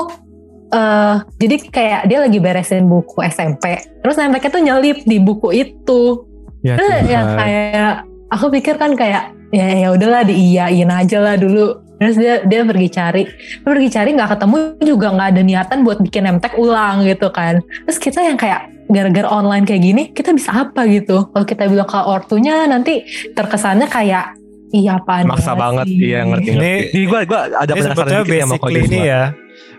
eh 0.69 1.17
jadi 1.41 1.57
kayak 1.73 2.01
dia 2.13 2.19
lagi 2.21 2.39
beresin 2.39 2.85
buku 2.87 3.25
SMP. 3.25 3.81
Terus 4.05 4.17
nemteknya 4.21 4.51
tuh 4.53 4.63
nyelip 4.63 4.99
di 5.05 5.17
buku 5.21 5.49
itu. 5.57 6.25
ya 6.61 6.75
Terus 6.75 6.91
Tuhan. 6.91 7.07
yang 7.09 7.27
kayak 7.39 7.93
aku 8.29 8.47
pikir 8.53 8.75
kan 8.77 8.93
kayak 8.99 9.33
ya 9.55 9.67
ya 9.73 9.89
udahlah 9.95 10.23
diiyain 10.29 10.91
aja 10.91 11.19
lah 11.23 11.35
dulu. 11.41 11.81
Terus 11.99 12.15
dia 12.15 12.35
dia 12.47 12.63
pergi 12.63 12.89
cari, 12.95 13.23
dia 13.27 13.67
pergi 13.67 13.89
cari 13.91 14.11
nggak 14.15 14.31
ketemu 14.39 14.57
juga 14.87 15.07
nggak 15.19 15.29
ada 15.35 15.43
niatan 15.43 15.79
buat 15.83 15.99
bikin 15.99 16.31
nemtek 16.31 16.55
ulang 16.55 17.03
gitu 17.03 17.27
kan. 17.35 17.59
Terus 17.89 17.99
kita 17.99 18.23
yang 18.23 18.39
kayak 18.39 18.71
gara-gara 18.89 19.29
online 19.29 19.67
kayak 19.67 19.83
gini 19.83 20.03
kita 20.15 20.31
bisa 20.31 20.55
apa 20.55 20.87
gitu? 20.87 21.27
Kalau 21.35 21.47
kita 21.47 21.67
bilang 21.67 21.91
ke 21.91 21.99
ortunya 21.99 22.71
nanti 22.71 23.03
terkesannya 23.35 23.91
kayak 23.91 24.39
iya 24.71 24.97
apaan 24.97 25.25
maksa 25.27 25.51
ya 25.51 25.57
banget 25.57 25.87
sih? 25.87 25.99
iya 26.03 26.21
ngerti 26.23 26.51
ngerti 26.51 26.61
Ini- 26.61 26.85
ini 26.91 27.05
gue 27.05 27.21
gua 27.25 27.41
ada 27.51 27.73
Ini 27.73 27.81
penasaran 27.81 28.09
dikit 28.09 28.29
ya 28.31 28.45
Coach 28.59 28.77
ini 28.79 28.99
ya. 29.01 29.23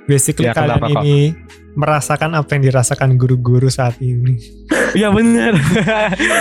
Basically 0.04 0.48
Ya, 0.48 0.54
kalian 0.54 0.80
kok? 0.80 0.90
ini 1.00 1.18
merasakan 1.72 2.30
apa 2.34 2.50
yang 2.52 2.64
dirasakan 2.66 3.10
guru-guru 3.16 3.70
saat 3.70 4.02
ini. 4.02 4.42
iya 4.92 5.08
bener 5.10 5.54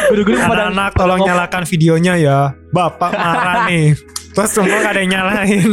guru-guru 0.08 0.36
pada 0.38 0.66
Anak-anak 0.66 0.90
tolong 0.94 1.20
ngomong- 1.20 1.28
nyalakan 1.28 1.62
videonya 1.64 2.14
ya. 2.16 2.38
Bapak 2.68 3.12
marah 3.12 3.68
nih. 3.68 3.92
Terus 4.30 4.50
semua 4.50 4.78
gak 4.78 4.92
ada 4.92 5.00
yang 5.00 5.12
nyalain. 5.12 5.70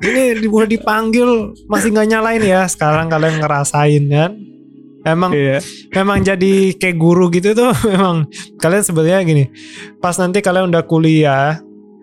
Ini 0.00 0.22
di- 0.38 0.48
udah 0.48 0.64
dipanggil 0.66 1.28
masih 1.66 1.90
nggak 1.90 2.08
nyalain 2.08 2.40
ya. 2.42 2.64
Sekarang 2.64 3.06
kalian 3.06 3.36
ngerasain 3.38 4.04
kan. 4.08 4.32
Emang 5.00 5.32
iya 5.32 5.64
memang 5.96 6.20
jadi 6.20 6.76
kayak 6.76 6.96
guru 7.00 7.32
gitu 7.32 7.56
tuh 7.56 7.72
memang 7.90 8.28
kalian 8.60 8.84
sebenarnya 8.84 9.20
gini. 9.24 9.44
Pas 9.98 10.16
nanti 10.20 10.44
kalian 10.44 10.68
udah 10.68 10.84
kuliah 10.84 11.60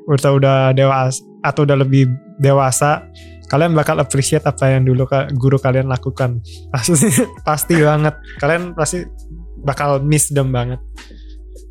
atau 0.07 0.39
udah 0.39 0.73
dewasa 0.73 1.21
atau 1.45 1.62
udah 1.63 1.77
lebih 1.77 2.10
dewasa, 2.41 3.05
kalian 3.47 3.77
bakal 3.77 3.97
appreciate 4.01 4.43
apa 4.43 4.73
yang 4.73 4.83
dulu 4.83 5.05
guru 5.38 5.57
kalian 5.62 5.88
lakukan. 5.88 6.41
Pasti 6.73 6.93
pasti 7.45 7.75
banget. 7.79 8.15
Kalian 8.41 8.73
pasti 8.73 9.05
bakal 9.62 10.01
miss 10.03 10.29
them 10.33 10.49
banget. 10.53 10.81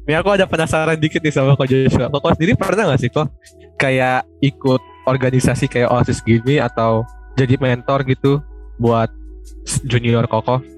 Ini 0.07 0.23
aku 0.23 0.39
ada 0.39 0.47
penasaran 0.47 0.95
dikit 1.03 1.19
nih 1.19 1.35
sama 1.35 1.59
Ko 1.59 1.67
Joshua. 1.67 2.07
Koko 2.07 2.31
sendiri 2.39 2.55
pernah 2.55 2.95
gak 2.95 3.03
sih 3.03 3.11
kok 3.11 3.27
kayak 3.75 4.23
ikut 4.39 4.79
organisasi 5.11 5.67
kayak 5.67 5.91
OSIS 5.91 6.23
gini 6.23 6.63
atau 6.63 7.03
jadi 7.35 7.59
mentor 7.59 8.07
gitu 8.07 8.39
buat 8.79 9.11
junior 9.83 10.31
Koko? 10.31 10.76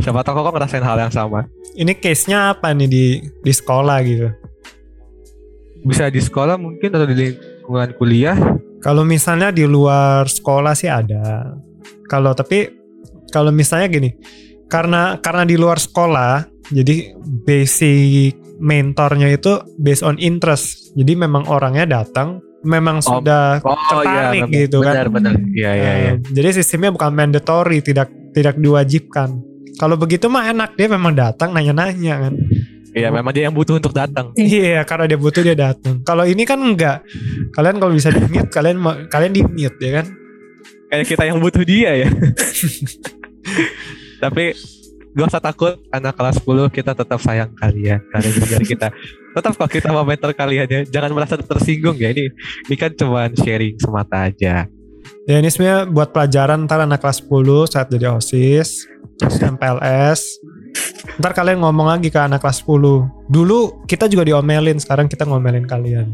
Siapa 0.00 0.20
tahu 0.22 0.42
Koko 0.42 0.50
ngerasain 0.52 0.82
hal 0.82 0.98
yang 0.98 1.12
sama. 1.12 1.46
Ini 1.74 1.94
case-nya 1.96 2.54
apa 2.54 2.70
nih 2.70 2.88
di 2.88 3.04
di 3.22 3.52
sekolah 3.52 3.98
gitu? 4.02 4.28
Bisa 5.84 6.08
di 6.08 6.20
sekolah 6.20 6.56
mungkin 6.56 6.88
atau 6.90 7.06
di 7.06 7.14
lingkungan 7.14 7.90
kuliah. 7.98 8.36
Kalau 8.80 9.04
misalnya 9.04 9.48
di 9.52 9.64
luar 9.64 10.28
sekolah 10.28 10.72
sih 10.76 10.88
ada. 10.88 11.56
Kalau 12.08 12.36
tapi 12.36 12.68
kalau 13.32 13.48
misalnya 13.50 13.88
gini, 13.88 14.10
karena 14.68 15.16
karena 15.18 15.42
di 15.48 15.56
luar 15.56 15.80
sekolah, 15.80 16.44
jadi 16.70 17.16
basic 17.44 18.36
mentornya 18.60 19.32
itu 19.32 19.60
based 19.76 20.04
on 20.04 20.16
interest. 20.20 20.94
Jadi 20.94 21.16
memang 21.16 21.48
orangnya 21.48 22.00
datang, 22.02 22.38
memang 22.62 23.02
Oh, 23.04 23.18
sudah 23.18 23.58
Oh 23.64 23.76
tertarik 23.90 24.46
memang. 24.46 24.52
gitu 24.52 24.78
kan. 24.80 24.94
benar, 24.94 25.08
Benar, 25.10 25.32
Iya, 25.52 25.70
iya, 25.74 25.92
iya. 25.98 26.12
Eh, 26.14 26.14
Jadi 26.32 26.48
sistemnya 26.62 26.94
bukan 26.94 27.10
mandatory, 27.12 27.82
tidak 27.82 28.08
tidak 28.32 28.56
diwajibkan. 28.56 29.53
Kalau 29.74 29.98
begitu 29.98 30.30
mah 30.30 30.46
enak 30.50 30.78
dia 30.78 30.86
memang 30.86 31.12
datang 31.14 31.50
nanya-nanya 31.50 32.28
kan. 32.28 32.34
Iya, 32.94 33.10
memang 33.10 33.34
dia 33.34 33.50
yang 33.50 33.56
butuh 33.58 33.82
untuk 33.82 33.90
datang. 33.90 34.30
Iya, 34.38 34.86
karena 34.86 35.10
dia 35.10 35.18
butuh 35.18 35.42
dia 35.42 35.58
datang. 35.58 35.98
Kalau 36.06 36.22
ini 36.22 36.46
kan 36.46 36.62
enggak. 36.62 37.02
Kalian 37.50 37.82
kalau 37.82 37.90
bisa 37.90 38.14
di 38.14 38.22
mute, 38.22 38.50
kalian 38.54 38.78
kalian 39.10 39.32
di 39.34 39.42
mute 39.42 39.78
ya 39.82 39.90
kan. 39.98 40.06
Kayak 40.94 41.06
kita 41.10 41.22
yang 41.26 41.42
butuh 41.42 41.66
dia 41.66 42.06
ya. 42.06 42.08
Tapi 44.22 44.54
gak 45.14 45.26
usah 45.30 45.42
takut 45.42 45.78
anak 45.94 46.14
kelas 46.18 46.42
10 46.42 46.74
kita 46.74 46.90
tetap 46.90 47.22
sayang 47.22 47.54
kalian 47.54 48.02
kalian 48.10 48.34
juga 48.34 48.58
kita 48.58 48.88
tetap 49.30 49.52
kok 49.54 49.70
kita 49.70 49.94
mau 49.94 50.02
mentor 50.02 50.34
kalian 50.34 50.66
ya 50.66 50.80
jangan 50.90 51.14
merasa 51.14 51.38
tersinggung 51.38 51.94
ya 52.02 52.10
ini 52.10 52.34
ini 52.66 52.74
kan 52.74 52.90
cuman 52.90 53.30
sharing 53.38 53.78
semata 53.78 54.26
aja 54.26 54.66
Ya 55.24 55.40
ini 55.40 55.48
sebenarnya 55.48 55.88
buat 55.88 56.12
pelajaran 56.12 56.68
ntar 56.68 56.84
anak 56.84 57.00
kelas 57.00 57.24
10 57.24 57.72
saat 57.72 57.88
jadi 57.88 58.12
OSIS, 58.12 58.84
terus 59.16 59.36
MPLS. 59.40 60.20
Ntar 61.16 61.32
kalian 61.32 61.64
ngomong 61.64 61.88
lagi 61.88 62.12
ke 62.12 62.20
anak 62.20 62.44
kelas 62.44 62.60
10. 62.60 63.08
Dulu 63.32 63.88
kita 63.88 64.04
juga 64.04 64.28
diomelin, 64.28 64.76
sekarang 64.76 65.08
kita 65.08 65.24
ngomelin 65.24 65.64
kalian. 65.64 66.12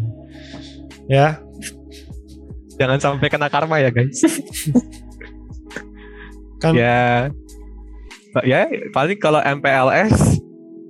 Ya, 1.11 1.43
jangan 2.81 2.97
sampai 2.97 3.29
kena 3.29 3.53
karma 3.53 3.77
ya 3.77 3.93
guys 3.93 4.25
kan 6.65 6.73
ya 6.73 7.29
ya 8.41 8.65
paling 8.97 9.21
kalau 9.21 9.45
MPLS 9.45 10.41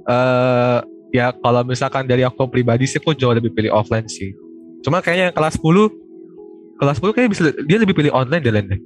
eh 0.07 0.79
ya 1.11 1.35
kalau 1.35 1.67
misalkan 1.67 2.07
dari 2.07 2.23
aku 2.23 2.47
pribadi 2.47 2.87
sih 2.87 3.03
aku 3.03 3.19
jauh 3.19 3.35
lebih 3.35 3.51
pilih 3.51 3.75
offline 3.75 4.07
sih 4.07 4.31
cuma 4.87 5.03
kayaknya 5.03 5.35
yang 5.35 5.37
kelas 5.37 5.59
10 5.59 5.67
kelas 6.81 6.97
10 6.99 7.13
kayaknya 7.13 7.31
bisa 7.31 7.43
dia 7.61 7.77
lebih 7.77 7.93
pilih 7.93 8.11
online 8.11 8.41
deh 8.41 8.51
Len, 8.51 8.67
deh 8.67 8.81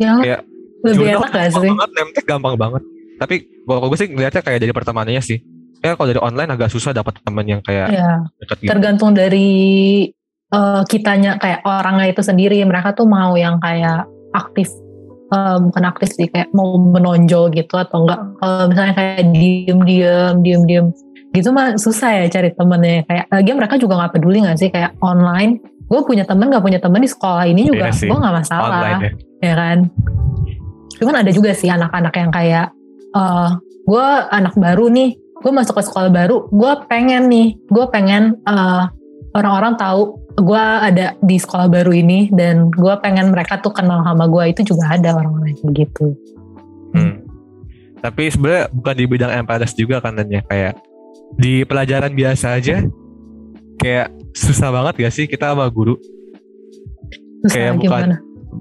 Yang 0.00 0.16
Kayak 0.24 0.40
lebih 0.80 1.06
enak 1.12 1.28
gak 1.28 1.48
sih? 1.52 1.68
banget, 1.68 1.90
Nemtek 1.92 2.24
gampang 2.24 2.54
banget. 2.56 2.82
Tapi 3.20 3.34
kalau 3.68 3.86
gue 3.86 3.98
sih 4.00 4.08
ngeliatnya 4.08 4.40
kayak 4.40 4.58
dari 4.58 4.72
pertemanannya 4.72 5.20
sih. 5.20 5.38
Ya 5.78 5.92
kalau 5.92 6.08
dari 6.08 6.20
online 6.20 6.50
agak 6.50 6.68
susah 6.68 6.92
dapat 6.92 7.20
teman 7.20 7.44
yang 7.44 7.60
kayak 7.60 7.92
Ya, 7.92 8.24
deket 8.40 8.56
gitu. 8.58 8.70
tergantung 8.72 9.12
dari 9.12 9.48
eh, 10.50 10.82
kitanya 10.88 11.36
kayak 11.36 11.60
orangnya 11.62 12.08
itu 12.08 12.24
sendiri. 12.24 12.56
Mereka 12.64 12.96
tuh 12.96 13.04
mau 13.04 13.36
yang 13.36 13.60
kayak 13.60 14.08
aktif, 14.32 14.72
eh, 15.30 15.56
bukan 15.60 15.84
aktif 15.84 16.10
sih, 16.10 16.26
kayak 16.26 16.48
mau 16.50 16.80
menonjol 16.80 17.52
gitu 17.52 17.76
atau 17.76 18.08
enggak. 18.08 18.20
Kalau 18.40 18.64
misalnya 18.66 18.94
kayak 18.96 19.20
diem-diem, 19.30 20.34
diem-diem, 20.40 20.86
gitu 21.30 21.48
mah 21.52 21.76
susah 21.76 22.24
ya 22.24 22.32
cari 22.32 22.50
temennya. 22.50 23.04
Kayak 23.04 23.24
lagi 23.28 23.50
mereka 23.52 23.74
juga 23.76 24.00
nggak 24.00 24.12
peduli 24.16 24.38
nggak 24.42 24.56
sih 24.56 24.72
kayak 24.72 24.96
online. 25.00 25.60
Gue 25.90 26.00
punya 26.06 26.22
temen 26.22 26.46
nggak 26.46 26.62
punya 26.62 26.78
temen 26.78 27.02
di 27.02 27.10
sekolah 27.10 27.44
ini 27.50 27.66
juga, 27.66 27.90
Iya 27.90 28.06
gue 28.06 28.18
nggak 28.22 28.34
masalah. 28.38 28.62
online 28.70 29.00
ya. 29.02 29.12
ya 29.42 29.54
kan? 29.58 29.78
Cuman 31.02 31.14
ada 31.26 31.30
juga 31.34 31.50
sih 31.50 31.66
anak-anak 31.66 32.14
yang 32.14 32.30
kayak 32.30 32.66
eh 33.10 33.50
gue 33.90 34.06
anak 34.30 34.54
baru 34.54 34.86
nih. 34.86 35.18
Gue 35.40 35.52
masuk 35.56 35.80
ke 35.80 35.82
sekolah 35.82 36.14
baru 36.14 36.46
gue 36.46 36.72
pengen 36.86 37.26
nih. 37.26 37.58
Gue 37.66 37.90
pengen 37.90 38.38
eh, 38.46 38.84
orang-orang 39.34 39.74
tahu 39.74 40.14
gue 40.38 40.62
ada 40.62 41.18
di 41.20 41.36
sekolah 41.36 41.66
baru 41.66 41.90
ini 41.90 42.30
dan 42.30 42.70
gue 42.70 42.94
pengen 43.02 43.34
mereka 43.34 43.58
tuh 43.58 43.74
kenal 43.74 44.06
sama 44.06 44.30
gue 44.30 44.54
itu 44.54 44.62
juga 44.62 44.94
ada 44.94 45.18
orang-orang 45.18 45.58
kayak 45.58 45.74
gitu. 45.74 46.14
Hmm. 46.94 47.26
Tapi 48.00 48.32
sebenarnya 48.32 48.72
bukan 48.72 48.94
di 48.96 49.04
bidang 49.04 49.32
MPLS 49.44 49.72
juga 49.76 50.00
kan 50.00 50.16
Len, 50.16 50.30
ya? 50.30 50.42
Kayak 50.48 50.80
di 51.36 51.62
pelajaran 51.62 52.12
biasa 52.16 52.58
aja 52.58 52.82
kayak 53.78 54.08
susah 54.32 54.70
banget 54.70 54.94
gak 55.00 55.12
sih 55.12 55.24
kita 55.24 55.52
sama 55.52 55.66
guru? 55.66 55.96
Terus 57.42 57.52
Kayak 57.52 57.72
bukan- 57.76 57.82
gimana? 57.82 58.16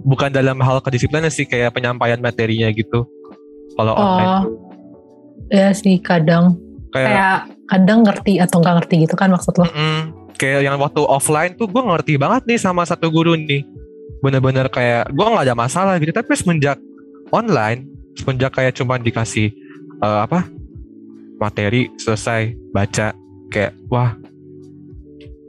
bukan 0.05 0.29
dalam 0.29 0.57
hal 0.59 0.79
kedisiplinan 0.79 1.27
sih 1.27 1.43
kayak 1.43 1.73
penyampaian 1.73 2.17
materinya 2.17 2.69
gitu 2.69 3.03
kalau 3.73 3.93
online. 3.93 4.27
oh 4.27 4.41
ya 5.49 5.73
sih 5.73 5.97
kadang. 5.97 6.55
Kayak 6.89 7.05
kayak 7.07 7.37
kadang 7.65 7.99
ngerti 8.01 8.33
atau 8.37 8.57
nggak 8.59 8.75
ngerti 8.79 8.95
gitu 9.03 9.15
kan 9.15 9.29
maksud 9.29 9.53
lo? 9.55 9.65
Mm-mm. 9.65 9.99
kayak 10.35 10.63
yang 10.63 10.77
waktu 10.77 11.01
offline 11.01 11.51
tuh 11.53 11.67
gue 11.67 11.77
ngerti 11.79 12.15
banget 12.15 12.47
nih 12.47 12.57
sama 12.57 12.81
satu 12.83 13.09
guru 13.09 13.35
nih. 13.35 13.65
Bener-bener 14.19 14.67
kayak 14.67 15.09
gue 15.09 15.25
nggak 15.25 15.45
ada 15.45 15.55
masalah 15.55 15.95
gitu 15.97 16.11
tapi 16.11 16.31
semenjak 16.33 16.77
online 17.29 17.85
semenjak 18.13 18.51
kayak 18.51 18.73
cuma 18.73 18.95
dikasih 18.95 19.51
eh, 19.97 20.19
apa 20.21 20.43
materi 21.37 21.87
selesai 21.95 22.51
baca 22.69 23.15
kayak 23.47 23.73
wah 23.87 24.11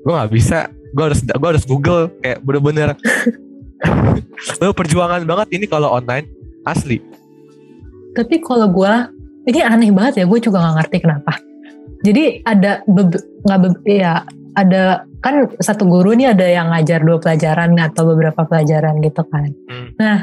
gue 0.01 0.13
nggak 0.13 0.33
bisa 0.33 0.69
gue 0.91 1.05
harus 1.07 1.21
gue 1.23 1.49
harus 1.49 1.65
google 1.69 2.11
kayak 2.21 2.41
bener-bener 2.43 2.97
Lu 4.61 4.73
perjuangan 4.73 5.25
banget 5.25 5.49
ini 5.61 5.67
kalau 5.69 5.93
online 5.93 6.29
asli 6.65 7.01
Tapi 8.11 8.43
kalau 8.43 8.67
gue, 8.67 8.93
ini 9.47 9.63
aneh 9.63 9.95
banget 9.95 10.21
ya, 10.21 10.25
gue 10.27 10.39
juga 10.43 10.59
nggak 10.59 10.77
ngerti 10.83 10.97
kenapa. 10.99 11.39
Jadi 12.03 12.43
ada 12.43 12.83
nggak 12.83 13.59
be- 13.63 13.87
ya 13.87 14.27
ada 14.59 15.07
kan 15.23 15.47
satu 15.63 15.87
guru 15.87 16.19
nih 16.19 16.35
ada 16.35 16.43
yang 16.43 16.75
ngajar 16.75 17.07
dua 17.07 17.23
pelajaran 17.23 17.79
atau 17.79 18.03
beberapa 18.11 18.43
pelajaran 18.43 18.99
gitu 18.99 19.23
kan. 19.31 19.55
Hmm. 19.71 19.89
Nah 19.95 20.17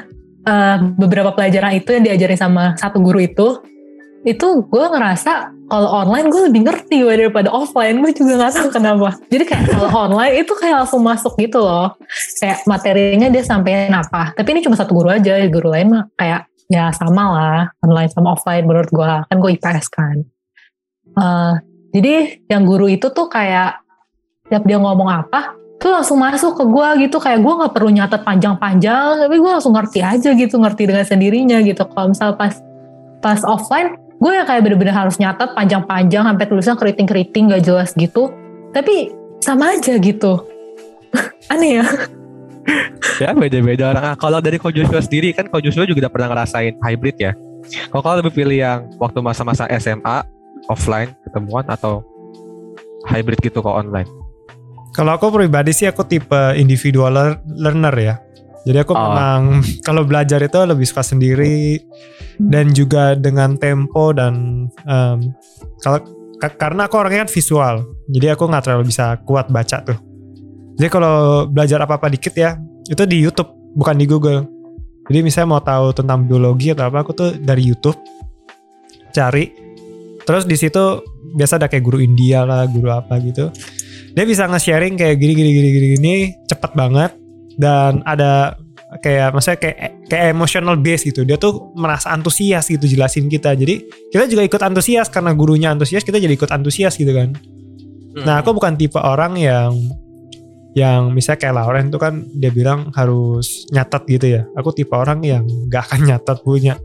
eh, 0.44 0.78
beberapa 1.00 1.32
pelajaran 1.32 1.80
itu 1.80 1.96
yang 1.96 2.04
diajarin 2.04 2.36
sama 2.36 2.76
satu 2.76 3.00
guru 3.00 3.24
itu, 3.24 3.64
itu 4.28 4.48
gue 4.68 4.86
ngerasa 4.92 5.56
kalau 5.68 5.90
online 5.92 6.32
gue 6.32 6.42
lebih 6.48 6.62
ngerti 6.64 7.04
woy, 7.04 7.20
daripada 7.20 7.52
offline. 7.52 8.00
Gue 8.00 8.16
juga 8.16 8.40
nggak 8.40 8.54
tahu 8.56 8.70
kenapa. 8.72 9.20
Jadi 9.28 9.44
kayak 9.44 9.66
kalau 9.76 9.90
online 10.08 10.34
itu 10.40 10.54
kayak 10.56 10.84
langsung 10.84 11.04
masuk 11.04 11.36
gitu 11.36 11.60
loh. 11.60 11.96
Kayak 12.40 12.64
materinya 12.64 13.28
dia 13.28 13.44
sampein 13.44 13.92
apa. 13.92 14.32
Tapi 14.32 14.48
ini 14.56 14.64
cuma 14.64 14.80
satu 14.80 14.96
guru 14.96 15.12
aja, 15.12 15.44
guru 15.52 15.68
lain 15.68 15.92
mah 15.92 16.04
kayak 16.16 16.48
ya 16.68 16.92
sama 16.92 17.24
lah 17.32 17.62
online 17.80 18.12
sama 18.12 18.36
offline 18.36 18.68
menurut 18.68 18.92
gue 18.92 19.12
kan 19.24 19.38
gue 19.40 19.52
IPS 19.56 19.88
kan 19.88 20.20
Eh, 21.18 21.54
jadi 21.98 22.14
yang 22.46 22.64
guru 22.70 22.86
itu 22.86 23.10
tuh 23.10 23.26
kayak 23.26 23.82
tiap 24.48 24.64
dia 24.70 24.78
ngomong 24.78 25.10
apa 25.10 25.58
tuh 25.82 25.94
langsung 25.94 26.22
masuk 26.22 26.54
ke 26.58 26.64
gue 26.70 26.88
gitu 27.10 27.18
kayak 27.18 27.42
gue 27.42 27.54
nggak 27.58 27.74
perlu 27.74 27.90
nyatet 27.90 28.22
panjang-panjang 28.22 29.26
tapi 29.26 29.36
gue 29.38 29.52
langsung 29.52 29.74
ngerti 29.74 30.06
aja 30.06 30.30
gitu 30.34 30.62
ngerti 30.62 30.90
dengan 30.90 31.06
sendirinya 31.06 31.58
gitu 31.66 31.86
kalau 31.90 32.14
misal 32.14 32.38
pas 32.38 32.54
pas 33.22 33.42
offline 33.46 33.98
gue 34.18 34.32
ya 34.34 34.44
kayak 34.50 34.62
bener-bener 34.66 34.96
harus 34.96 35.22
nyatet 35.22 35.54
panjang-panjang 35.54 36.26
sampai 36.26 36.46
tulisan 36.50 36.76
keriting-keriting 36.76 37.54
gak 37.54 37.64
jelas 37.66 37.94
gitu 37.94 38.34
tapi 38.74 39.14
sama 39.42 39.78
aja 39.78 39.96
gitu 40.02 40.42
aneh 41.54 41.82
ya 41.82 41.86
ya 43.24 43.32
beda-beda 43.34 43.96
orang. 43.96 44.04
Ah, 44.14 44.16
kalau 44.20 44.40
dari 44.44 44.60
Ko 44.60 44.70
Joshua 44.72 45.00
sendiri 45.00 45.32
kan 45.32 45.48
Ko 45.48 45.64
Joshua 45.64 45.88
juga 45.88 46.08
udah 46.08 46.12
pernah 46.12 46.28
ngerasain 46.36 46.76
hybrid 46.84 47.18
ya. 47.20 47.32
Kalau 47.92 48.02
kau 48.04 48.16
lebih 48.16 48.34
pilih 48.36 48.58
yang 48.60 48.80
waktu 49.00 49.20
masa-masa 49.20 49.68
SMA 49.76 50.24
offline 50.72 51.12
ketemuan 51.28 51.68
atau 51.68 52.04
hybrid 53.08 53.40
gitu 53.44 53.60
kok 53.60 53.76
online? 53.76 54.08
Kalau 54.96 55.14
aku 55.14 55.30
pribadi 55.30 55.76
sih 55.76 55.86
aku 55.86 56.08
tipe 56.08 56.56
individual 56.56 57.12
lear- 57.12 57.42
learner 57.46 57.96
ya. 57.96 58.16
Jadi 58.68 58.78
aku 58.78 58.92
Oh. 58.92 59.00
memang 59.00 59.40
kalau 59.88 60.04
belajar 60.04 60.38
itu 60.38 60.60
lebih 60.60 60.84
suka 60.84 61.00
sendiri 61.02 61.80
dan 62.38 62.70
juga 62.70 63.16
dengan 63.16 63.56
tempo 63.56 64.12
dan 64.12 64.68
em, 64.84 65.32
kalau 65.80 66.04
ka- 66.36 66.54
karena 66.54 66.86
aku 66.86 66.96
orangnya 66.96 67.24
kan 67.24 67.32
visual, 67.32 67.76
jadi 68.06 68.36
aku 68.36 68.44
nggak 68.46 68.64
terlalu 68.64 68.84
bisa 68.86 69.16
kuat 69.24 69.48
baca 69.48 69.80
tuh. 69.82 69.98
Jadi 70.76 70.88
kalau 70.88 71.16
belajar 71.48 71.80
apa-apa 71.80 72.12
dikit 72.12 72.36
ya 72.36 72.60
itu 72.86 73.02
di 73.04 73.24
YouTube 73.24 73.50
bukan 73.74 73.96
di 73.96 74.06
Google. 74.06 74.46
Jadi 75.08 75.20
misalnya 75.22 75.50
mau 75.50 75.64
tahu 75.64 75.96
tentang 75.96 76.28
biologi 76.28 76.70
atau 76.70 76.86
apa 76.86 77.02
aku 77.02 77.16
tuh 77.16 77.32
dari 77.34 77.64
YouTube 77.64 77.96
cari. 79.10 79.50
Terus 80.22 80.44
di 80.44 80.54
situ 80.54 80.84
biasa 81.30 81.56
ada 81.56 81.66
kayak 81.66 81.82
guru 81.82 81.98
India 81.98 82.44
lah, 82.44 82.68
guru 82.68 82.88
apa 82.90 83.16
gitu 83.20 83.48
dia 84.10 84.26
bisa 84.26 84.50
nge-sharing 84.50 84.98
kayak 84.98 85.14
gini 85.16 85.34
gini 85.36 85.50
gini 85.52 85.70
gini 85.70 85.88
gini 85.94 86.16
cepet 86.44 86.74
banget 86.74 87.14
dan 87.58 88.06
ada 88.06 88.56
kayak 89.04 89.36
maksudnya 89.36 89.60
kayak 89.60 89.78
kayak 90.08 90.26
emotional 90.32 90.80
base 90.80 91.04
gitu. 91.10 91.28
Dia 91.28 91.36
tuh 91.36 91.76
merasa 91.76 92.14
antusias 92.16 92.70
gitu 92.72 92.88
jelasin 92.88 93.28
kita. 93.28 93.58
Jadi 93.58 93.84
kita 94.14 94.30
juga 94.30 94.48
ikut 94.48 94.62
antusias 94.64 95.12
karena 95.12 95.36
gurunya 95.36 95.74
antusias, 95.74 96.06
kita 96.08 96.22
jadi 96.22 96.34
ikut 96.34 96.50
antusias 96.54 96.96
gitu 96.96 97.12
kan. 97.12 97.36
Nah, 98.18 98.42
aku 98.42 98.56
bukan 98.56 98.74
tipe 98.80 98.98
orang 98.98 99.38
yang 99.38 99.76
yang 100.78 101.10
misalnya 101.10 101.42
kayak 101.42 101.56
Lauren 101.58 101.90
tuh 101.90 102.02
kan 102.02 102.22
dia 102.38 102.54
bilang 102.54 102.94
harus 102.94 103.66
nyatat 103.74 104.06
gitu 104.10 104.40
ya. 104.40 104.42
Aku 104.58 104.74
tipe 104.74 104.94
orang 104.94 105.22
yang 105.26 105.44
gak 105.70 105.90
akan 105.92 106.06
nyatat 106.14 106.38
punya. 106.46 106.78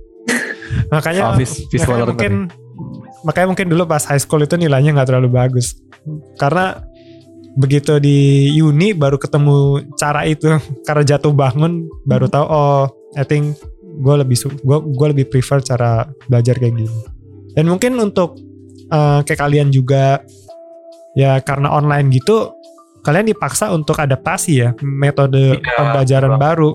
makanya, 0.93 1.33
Office 1.33 1.69
visual 1.69 2.01
makanya 2.01 2.09
mungkin 2.09 2.33
makanya 3.23 3.49
mungkin 3.53 3.67
dulu 3.69 3.83
pas 3.85 4.03
high 4.09 4.21
school 4.21 4.43
itu 4.43 4.57
nilainya 4.57 4.97
nggak 4.97 5.09
terlalu 5.09 5.29
bagus. 5.33 5.79
Karena 6.41 6.83
begitu 7.53 8.01
di 8.01 8.49
uni 8.65 8.97
baru 8.97 9.21
ketemu 9.21 9.85
cara 10.01 10.25
itu 10.25 10.57
karena 10.87 11.05
jatuh 11.05 11.33
bangun 11.37 11.85
baru 12.09 12.27
tahu 12.29 12.47
oh 12.49 12.85
I 13.13 13.25
think 13.29 13.61
gue 13.83 14.15
lebih 14.25 14.37
gue 14.65 14.79
gue 14.89 15.07
lebih 15.13 15.27
prefer 15.29 15.61
cara 15.61 16.09
belajar 16.29 16.57
kayak 16.57 16.75
gini. 16.75 16.89
Dan 17.53 17.69
mungkin 17.69 18.01
untuk 18.01 18.41
eh, 18.89 19.21
kayak 19.21 19.41
kalian 19.41 19.69
juga 19.69 20.25
ya 21.13 21.37
karena 21.45 21.69
online 21.77 22.09
gitu 22.09 22.57
kalian 23.03 23.29
dipaksa 23.29 23.69
untuk 23.75 23.99
adaptasi 23.99 24.53
ya 24.63 24.71
metode 24.81 25.59
Iya, 25.59 25.75
pembelajaran 25.77 26.39
baru. 26.39 26.71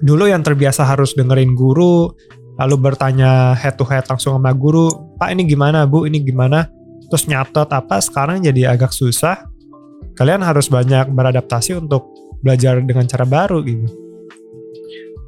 Dulu 0.00 0.24
yang 0.28 0.40
terbiasa 0.40 0.84
harus 0.84 1.12
dengerin 1.12 1.52
guru, 1.52 2.08
lalu 2.56 2.76
bertanya 2.76 3.52
head 3.56 3.76
to 3.76 3.84
head 3.84 4.04
langsung 4.08 4.36
sama 4.36 4.52
guru, 4.56 4.88
Pak 5.20 5.32
ini 5.32 5.44
gimana 5.44 5.84
Bu, 5.84 6.08
ini 6.08 6.24
gimana, 6.24 6.68
terus 7.12 7.28
nyatet 7.28 7.68
apa, 7.68 8.00
sekarang 8.00 8.40
jadi 8.40 8.72
agak 8.72 8.96
susah. 8.96 9.49
Kalian 10.20 10.44
harus 10.44 10.68
banyak 10.68 11.08
beradaptasi 11.16 11.80
untuk 11.80 12.12
belajar 12.44 12.76
dengan 12.84 13.08
cara 13.08 13.24
baru 13.24 13.64
gitu. 13.64 13.88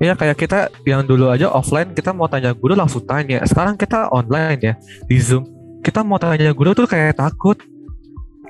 Iya 0.02 0.18
kayak 0.18 0.36
kita 0.36 0.68
yang 0.84 1.08
dulu 1.08 1.32
aja 1.32 1.48
offline 1.48 1.96
kita 1.96 2.12
mau 2.12 2.28
tanya 2.28 2.52
guru 2.52 2.76
langsung 2.76 3.00
tanya. 3.08 3.40
Sekarang 3.48 3.80
kita 3.80 4.12
online 4.12 4.60
ya 4.60 4.74
di 5.08 5.16
Zoom. 5.16 5.48
Kita 5.80 6.04
mau 6.04 6.20
tanya 6.20 6.52
guru 6.52 6.76
tuh 6.76 6.84
kayak 6.84 7.16
takut. 7.16 7.56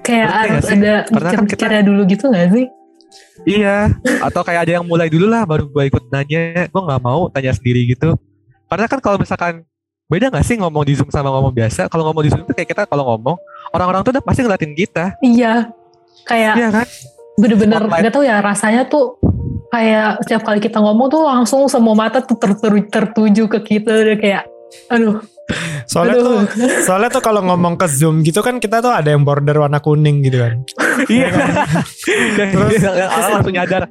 Kayak 0.03 0.27
nggak 0.27 0.43
harus 0.43 0.65
sih? 0.67 0.79
ada 0.83 0.95
Karena 1.07 1.31
kan 1.31 1.45
mikir-mikirnya 1.47 1.83
dulu 1.87 2.01
gitu 2.11 2.25
gak 2.27 2.49
sih? 2.51 2.67
Iya. 3.47 3.95
Atau 4.25 4.43
kayak 4.43 4.67
ada 4.67 4.73
yang 4.83 4.85
mulai 4.89 5.07
dulu 5.07 5.31
lah 5.31 5.47
baru 5.47 5.71
gue 5.71 5.95
ikut 5.95 6.11
nanya. 6.11 6.67
Gue 6.73 6.83
nggak 6.83 7.03
mau 7.07 7.31
tanya 7.31 7.55
sendiri 7.55 7.87
gitu. 7.87 8.19
Karena 8.67 8.91
kan 8.91 8.99
kalau 8.99 9.21
misalkan 9.21 9.63
beda 10.11 10.27
nggak 10.33 10.43
sih 10.43 10.59
ngomong 10.59 10.83
di 10.89 10.99
Zoom 10.99 11.13
sama 11.13 11.31
ngomong 11.31 11.55
biasa? 11.55 11.87
Kalau 11.87 12.03
ngomong 12.09 12.25
di 12.27 12.31
Zoom 12.35 12.43
tuh 12.49 12.57
kayak 12.57 12.67
kita 12.73 12.83
kalau 12.91 13.05
ngomong 13.15 13.37
orang-orang 13.71 14.03
tuh 14.03 14.11
udah 14.17 14.25
pasti 14.25 14.41
ngeliatin 14.41 14.73
kita. 14.73 15.15
Iya. 15.21 15.69
Kayak 16.23 16.55
Iya 16.57 16.69
kan? 16.71 16.87
bener-bener 17.33 17.81
Spotlight. 17.81 18.03
gak 18.05 18.13
tau 18.13 18.23
ya 18.23 18.37
rasanya 18.45 18.83
tuh 18.87 19.17
kayak 19.73 20.21
setiap 20.21 20.43
kali 20.45 20.61
kita 20.61 20.79
ngomong 20.79 21.09
tuh 21.09 21.25
langsung 21.25 21.65
semua 21.65 21.97
mata 21.97 22.21
tuh 22.21 22.37
ter- 22.37 22.61
ter- 22.61 22.89
tertuju 22.93 23.49
ke 23.49 23.59
kita 23.65 23.89
udah 23.89 24.17
kayak 24.21 24.45
aduh 24.93 25.17
Soalnya 25.89 26.21
aduh 26.21 26.25
tuh 26.25 26.39
soalnya 26.87 27.11
tuh 27.11 27.25
kalau 27.25 27.41
ngomong 27.43 27.75
ke 27.75 27.89
Zoom 27.91 28.21
gitu 28.23 28.45
kan 28.45 28.61
kita 28.61 28.79
tuh 28.79 28.93
ada 28.93 29.11
yang 29.11 29.25
border 29.27 29.59
warna 29.59 29.81
kuning 29.81 30.23
gitu 30.23 30.39
kan. 30.39 30.61
Iya. 31.09 31.29
Terus- 32.53 32.83
orang 32.83 33.31
langsung 33.39 33.55
nyadar. 33.55 33.83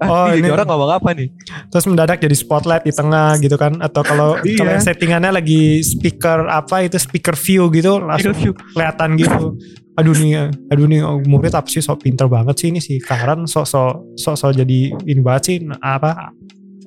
Oh, 0.00 0.32
ini, 0.32 0.48
orang 0.48 0.64
ngomong 0.64 0.90
apa 0.96 1.12
nih? 1.12 1.28
Terus 1.68 1.84
mendadak 1.84 2.18
jadi 2.18 2.32
spotlight 2.32 2.88
di 2.88 2.92
tengah 2.92 3.36
gitu 3.36 3.60
kan 3.60 3.76
atau 3.78 4.00
kalau 4.00 4.40
Iya. 4.48 4.56
kalau 4.58 4.72
settingannya 4.80 5.30
lagi 5.30 5.84
speaker 5.84 6.48
apa 6.48 6.84
itu 6.84 6.96
speaker 6.96 7.36
view 7.36 7.68
gitu 7.68 8.00
langsung 8.00 8.32
View. 8.32 8.52
kelihatan 8.72 9.20
gitu. 9.20 9.60
Aduh 9.94 10.16
nih, 10.16 10.48
aduh 10.72 10.86
nih 10.88 11.00
oh, 11.04 11.20
murid 11.20 11.52
apa 11.52 11.68
sih 11.68 11.84
sok 11.84 12.08
pinter 12.08 12.24
banget 12.24 12.56
sih 12.56 12.72
ini 12.72 12.80
si 12.80 12.96
Karan 12.96 13.44
sok 13.44 13.68
sok 13.68 14.16
sok 14.16 14.34
sok 14.34 14.52
jadi 14.56 14.78
ini 14.96 15.20
banget 15.20 15.42
sih 15.44 15.56
apa 15.84 16.32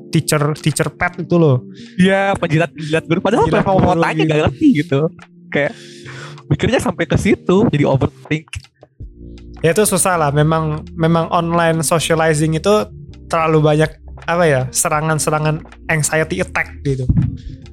teacher 0.10 0.42
teacher 0.58 0.90
pet 0.90 1.22
itu 1.22 1.36
loh. 1.38 1.66
Iya, 1.98 2.34
penjilat-penjilat 2.38 3.04
guru. 3.06 3.20
Padahal 3.22 3.46
Penjilat 3.46 3.66
mau 3.66 3.94
tanya 3.94 4.24
gak 4.26 4.40
ngerti 4.50 4.68
gitu. 4.82 5.00
Kayak 5.50 5.74
mikirnya 6.46 6.78
sampai 6.78 7.06
ke 7.06 7.18
situ, 7.18 7.66
jadi 7.70 7.86
overthink. 7.86 8.46
Ya 9.64 9.72
itu 9.72 9.84
susah 9.88 10.20
lah. 10.20 10.30
Memang 10.30 10.84
memang 10.94 11.32
online 11.32 11.80
socializing 11.82 12.60
itu 12.60 12.74
terlalu 13.32 13.64
banyak 13.64 13.92
apa 14.28 14.44
ya 14.44 14.62
serangan-serangan 14.70 15.64
anxiety 15.88 16.44
attack 16.44 16.84
gitu. 16.84 17.08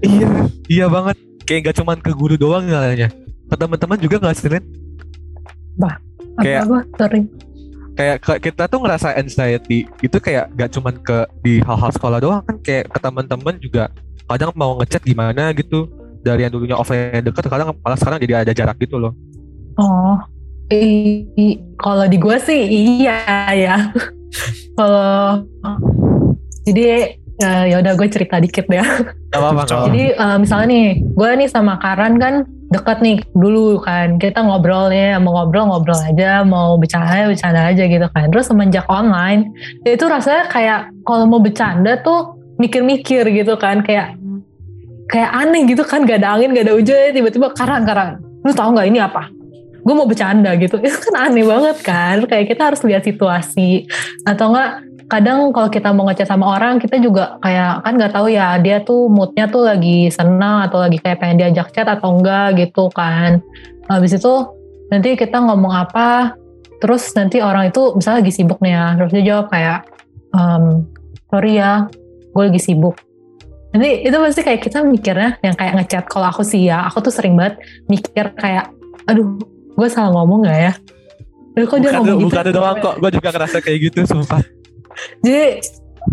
Iya, 0.01 0.29
iya 0.71 0.87
banget. 0.87 1.19
Kayak 1.45 1.75
gak 1.75 1.77
cuman 1.83 1.99
ke 1.99 2.15
guru 2.15 2.39
doang 2.39 2.65
kayaknya. 2.65 3.11
Ke 3.51 3.55
teman-teman 3.59 3.99
juga 3.99 4.17
gak 4.23 4.39
sih, 4.39 4.47
Ren? 4.49 4.65
Kayak- 6.41 6.65
apa 6.67 6.79
sorry 6.97 7.23
Kayak 7.99 8.17
kita 8.41 8.65
tuh 8.65 8.81
ngerasa 8.81 9.13
anxiety 9.19 9.85
itu 10.01 10.17
kayak 10.23 10.49
gak 10.57 10.73
cuman 10.73 10.95
ke 11.05 11.27
di 11.45 11.61
hal-hal 11.61 11.91
sekolah 11.93 12.19
doang 12.23 12.41
kan 12.47 12.57
kayak 12.65 12.89
ke 12.89 12.99
teman-teman 13.03 13.61
juga 13.61 13.93
kadang 14.25 14.55
mau 14.57 14.79
ngechat 14.81 15.05
gimana 15.05 15.53
gitu 15.53 15.91
dari 16.25 16.47
yang 16.47 16.53
dulunya 16.55 16.79
offline 16.79 17.21
deket 17.21 17.51
kadang 17.51 17.77
malah 17.83 17.99
sekarang 17.99 18.23
jadi 18.23 18.47
ada 18.47 18.53
jarak 18.57 18.79
gitu 18.81 18.97
loh 18.97 19.13
oh 19.77 20.17
kalau 21.81 22.07
di 22.07 22.17
gue 22.17 22.37
sih 22.39 22.63
iya 22.71 23.51
ya 23.51 23.77
kalau 24.79 25.43
jadi 26.63 27.19
eh, 27.43 27.65
ya 27.75 27.77
udah 27.83 27.93
gue 27.99 28.09
cerita 28.09 28.39
dikit 28.39 28.71
ya 28.71 28.85
Gak 29.31 29.39
apa-apa. 29.39 29.87
Jadi 29.87 30.05
eh, 30.11 30.37
misalnya 30.43 30.67
nih, 30.67 30.87
gue 31.07 31.31
nih 31.39 31.49
sama 31.51 31.79
Karan 31.79 32.19
kan 32.19 32.43
deket 32.75 32.99
nih 32.99 33.23
dulu 33.31 33.79
kan. 33.79 34.19
Kita 34.19 34.43
ngobrol 34.43 34.91
nih, 34.91 35.15
mau 35.23 35.39
ngobrol 35.39 35.71
ngobrol 35.71 35.99
aja, 36.03 36.43
mau 36.43 36.75
bercanda 36.75 37.31
bercanda 37.31 37.71
aja 37.71 37.87
gitu 37.87 38.07
kan. 38.11 38.27
Terus 38.35 38.51
semenjak 38.51 38.87
online, 38.91 39.55
itu 39.87 40.03
rasanya 40.03 40.51
kayak 40.51 40.81
kalau 41.07 41.31
mau 41.31 41.39
bercanda 41.39 42.03
tuh 42.03 42.35
mikir-mikir 42.59 43.23
gitu 43.31 43.55
kan, 43.55 43.87
kayak 43.87 44.19
kayak 45.07 45.31
aneh 45.31 45.63
gitu 45.71 45.87
kan, 45.87 46.03
gak 46.03 46.23
ada 46.23 46.39
angin, 46.39 46.55
gak 46.55 46.67
ada 46.67 46.75
hujan, 46.75 47.15
tiba-tiba 47.15 47.55
Karan 47.55 47.83
Karan, 47.87 48.19
lu 48.47 48.51
tahu 48.55 48.75
nggak 48.75 48.89
ini 48.91 48.99
apa? 48.99 49.31
Gue 49.81 49.95
mau 49.97 50.05
bercanda 50.05 50.53
gitu, 50.61 50.77
itu 50.81 50.99
kan 51.11 51.31
aneh 51.31 51.45
banget 51.45 51.77
kan. 51.81 52.17
Kayak 52.29 52.47
kita 52.53 52.63
harus 52.73 52.81
lihat 52.85 53.03
situasi. 53.05 53.89
Atau 54.29 54.53
enggak 54.53 54.91
kadang 55.11 55.51
kalau 55.51 55.67
kita 55.67 55.91
mau 55.91 56.07
ngechat 56.07 56.31
sama 56.31 56.55
orang 56.55 56.79
kita 56.79 57.03
juga 57.03 57.35
kayak 57.43 57.83
kan 57.83 57.93
nggak 57.99 58.15
tahu 58.15 58.31
ya 58.31 58.55
dia 58.63 58.79
tuh 58.79 59.11
moodnya 59.11 59.51
tuh 59.51 59.67
lagi 59.67 60.07
senang 60.07 60.71
atau 60.71 60.87
lagi 60.87 61.03
kayak 61.03 61.19
pengen 61.19 61.43
diajak 61.43 61.75
chat 61.75 61.91
atau 61.91 62.15
enggak 62.15 62.55
gitu 62.57 62.87
kan. 62.95 63.43
Habis 63.91 64.23
itu 64.23 64.35
nanti 64.95 65.19
kita 65.19 65.43
ngomong 65.43 65.75
apa 65.75 66.39
terus 66.79 67.11
nanti 67.19 67.43
orang 67.43 67.75
itu 67.75 67.93
misalnya 67.99 68.23
lagi 68.23 68.33
sibuk 68.33 68.59
nih 68.63 68.73
ya 68.73 68.87
terus 68.97 69.11
dia 69.13 69.25
jawab 69.27 69.47
kayak 69.51 69.79
ehm, 70.33 70.65
sorry 71.27 71.53
ya 71.59 71.91
gue 72.31 72.43
lagi 72.47 72.63
sibuk. 72.63 72.95
Nanti 73.71 74.07
itu 74.07 74.15
pasti 74.15 74.43
kayak 74.47 74.61
kita 74.63 74.79
mikirnya 74.87 75.43
yang 75.43 75.59
kayak 75.59 75.75
ngechat 75.75 76.05
kalau 76.07 76.31
aku 76.31 76.47
sih 76.47 76.71
ya 76.71 76.87
aku 76.87 77.03
tuh 77.03 77.11
sering 77.11 77.35
banget 77.35 77.59
mikir 77.91 78.31
kayak 78.39 78.71
aduh 79.11 79.39
gue 79.81 79.89
salah 79.89 80.13
ngomong 80.13 80.45
nggak 80.45 80.61
ya 80.61 80.73
Aduh, 81.57 81.67
kok 81.67 81.79
dia 81.81 81.91
ngomong 81.97 82.21
gitu 82.21 82.27
bukan 82.29 82.45
itu 82.45 82.53
doang 82.53 82.77
kok 82.79 82.95
gue 83.01 83.11
juga 83.17 83.29
ngerasa 83.33 83.57
kayak 83.65 83.79
gitu 83.91 83.99
sumpah 84.05 84.41
jadi 85.25 85.65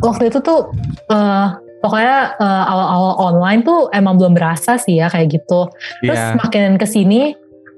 waktu 0.02 0.24
itu 0.32 0.40
tuh 0.40 0.72
eh, 1.12 1.48
pokoknya 1.82 2.18
eh, 2.40 2.64
awal-awal 2.68 3.14
online 3.32 3.62
tuh 3.64 3.90
emang 3.94 4.18
belum 4.18 4.34
berasa 4.34 4.76
sih 4.76 5.00
ya 5.00 5.08
kayak 5.10 5.28
gitu. 5.42 5.70
Terus 6.04 6.18
Iya. 6.18 6.36
makin 6.38 6.76
ke 6.76 6.88
sini 6.88 7.34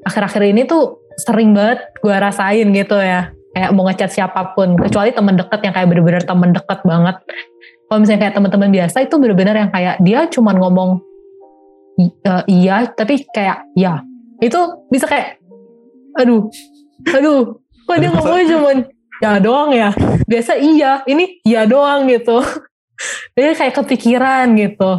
akhir-akhir 0.08 0.41
ini 0.56 0.63
tuh 0.65 1.04
sering 1.19 1.52
banget 1.52 1.84
gue 1.99 2.15
rasain 2.15 2.67
gitu 2.71 2.97
ya. 2.99 3.32
Kayak 3.54 3.69
mau 3.75 3.84
ngechat 3.89 4.12
siapa 4.13 4.54
pun 4.56 4.78
kecuali 4.78 5.12
temen 5.12 5.36
deket 5.36 5.60
yang 5.65 5.73
kayak 5.73 5.88
bener-bener 5.89 6.23
temen 6.23 6.49
deket 6.54 6.80
banget. 6.86 7.15
Kalau 7.89 7.99
misalnya 7.99 8.21
kayak 8.30 8.36
teman-teman 8.38 8.69
biasa 8.69 8.97
itu 9.04 9.15
bener-bener 9.17 9.56
yang 9.58 9.71
kayak 9.73 9.95
dia 10.06 10.19
cuman 10.30 10.56
ngomong 10.62 10.89
eh, 11.99 12.43
iya 12.47 12.88
tapi 12.88 13.25
kayak 13.34 13.65
ya 13.75 14.06
itu 14.39 14.60
bisa 14.88 15.04
kayak 15.10 15.38
aduh. 16.19 16.43
Aduh. 17.08 17.63
Kok 17.89 17.97
dia 17.97 18.10
ngomongnya 18.13 18.45
cuman 18.53 18.77
ya 19.19 19.32
doang 19.41 19.71
ya? 19.73 19.89
Biasa 20.29 20.60
iya 20.60 21.01
ini 21.10 21.41
iya 21.41 21.65
doang 21.65 22.05
gitu. 22.05 22.43
Jadi 23.36 23.55
kayak 23.55 23.75
kepikiran 23.82 24.53
gitu. 24.60 24.91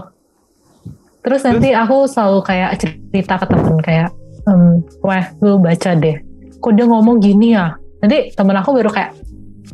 Terus 1.20 1.44
nanti 1.44 1.76
aku 1.76 2.08
selalu 2.08 2.40
kayak 2.42 2.70
cerita 2.80 3.36
ke 3.36 3.46
temen 3.46 3.78
kayak 3.84 4.10
ehm, 4.48 4.82
weh 5.04 5.24
lu 5.44 5.60
baca 5.60 5.90
deh. 5.94 6.16
Kok 6.58 6.72
dia 6.74 6.86
ngomong 6.88 7.20
gini 7.20 7.54
ya? 7.54 7.76
Nanti 8.00 8.32
temen 8.32 8.56
aku 8.56 8.72
baru 8.72 8.90
kayak 8.90 9.12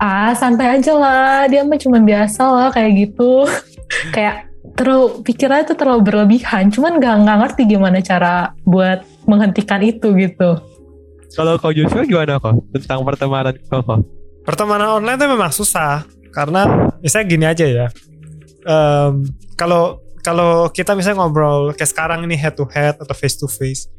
ah 0.03 0.35
santai 0.35 0.77
aja 0.77 0.93
lah. 0.93 1.47
Dia 1.49 1.63
mah 1.63 1.79
cuma 1.79 2.03
biasa 2.03 2.43
lah 2.43 2.69
kayak 2.75 2.93
gitu. 3.07 3.47
Kayak 4.15 4.51
terlalu 4.75 5.23
pikirannya 5.23 5.71
tuh 5.71 5.79
terlalu 5.79 6.03
berlebihan. 6.11 6.75
Cuman 6.75 6.99
gak, 6.99 7.23
nggak 7.23 7.39
ngerti 7.39 7.63
gimana 7.71 8.03
cara 8.03 8.51
buat 8.67 9.07
menghentikan 9.31 9.79
itu 9.79 10.11
gitu 10.19 10.59
kalau 11.37 11.61
kau 11.61 11.71
Joshua 11.71 12.09
gimana 12.09 12.41
kok 12.41 12.57
tentang 12.73 13.05
pertemanan 13.05 13.55
kok 13.61 13.85
Pertemanan 14.47 15.03
online 15.03 15.19
tuh 15.19 15.29
memang 15.29 15.51
susah 15.51 16.07
karena 16.31 16.91
misalnya 17.03 17.27
gini 17.27 17.45
aja 17.45 17.67
ya. 17.67 17.87
Em, 18.63 19.27
Kalau 19.59 20.01
kalau 20.23 20.69
kita 20.71 20.95
misalnya 20.95 21.23
ngobrol 21.23 21.75
kayak 21.75 21.91
sekarang 21.91 22.23
ini 22.27 22.35
head 22.39 22.55
to 22.55 22.67
head 22.71 22.95
atau 22.99 23.15
face 23.15 23.39
to 23.39 23.51
face, 23.51 23.91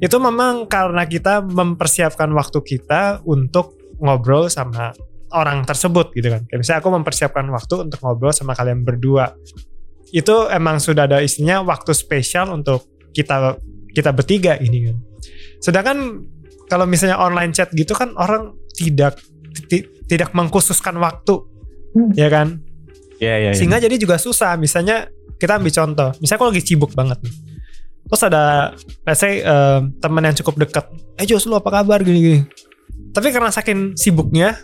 itu 0.00 0.16
memang 0.16 0.64
karena 0.70 1.04
kita 1.04 1.44
mempersiapkan 1.44 2.28
waktu 2.32 2.58
kita 2.64 3.20
untuk 3.28 3.76
ngobrol 4.00 4.48
sama 4.48 4.96
orang 5.32 5.64
tersebut 5.64 6.12
gitu 6.16 6.28
kan. 6.28 6.44
Kayak 6.48 6.60
misalnya 6.60 6.80
aku 6.84 6.90
mempersiapkan 6.92 7.44
waktu 7.52 7.74
untuk 7.88 7.98
ngobrol 8.00 8.32
sama 8.32 8.52
kalian 8.56 8.84
berdua. 8.84 9.32
Itu 10.12 10.48
emang 10.48 10.80
sudah 10.80 11.08
ada 11.08 11.20
istinya 11.24 11.64
waktu 11.64 11.92
spesial 11.96 12.52
untuk 12.52 12.84
kita 13.12 13.56
kita 13.92 14.12
bertiga 14.12 14.56
ini 14.60 14.92
kan. 14.92 14.96
Sedangkan 15.60 15.98
kalau 16.72 16.88
misalnya 16.88 17.20
online 17.20 17.52
chat 17.52 17.68
gitu 17.76 17.92
kan 17.92 18.16
orang 18.16 18.56
tidak 18.72 19.20
tidak 20.08 20.32
mengkhususkan 20.32 20.96
waktu, 20.96 21.44
hmm. 21.92 22.16
ya 22.16 22.32
kan? 22.32 22.64
Iya, 23.20 23.34
iya, 23.36 23.50
iya. 23.52 23.58
Sehingga 23.60 23.76
jadi 23.76 24.00
juga 24.00 24.16
susah. 24.16 24.56
Misalnya 24.56 25.12
kita 25.36 25.60
ambil 25.60 25.68
contoh, 25.68 26.08
misalnya 26.16 26.38
aku 26.40 26.48
lagi 26.48 26.62
sibuk 26.64 26.96
banget 26.96 27.20
nih. 27.28 27.34
Terus 28.08 28.22
ada, 28.24 28.72
let's 29.04 29.20
say 29.20 29.44
uh, 29.44 29.84
teman 30.00 30.24
yang 30.24 30.36
cukup 30.36 30.64
dekat, 30.64 30.84
eh 31.20 31.28
Jos 31.28 31.44
lu 31.44 31.60
apa 31.60 31.68
kabar 31.68 32.00
gini-gini. 32.00 32.48
Tapi 33.12 33.28
karena 33.28 33.52
saking 33.52 33.96
sibuknya, 34.00 34.56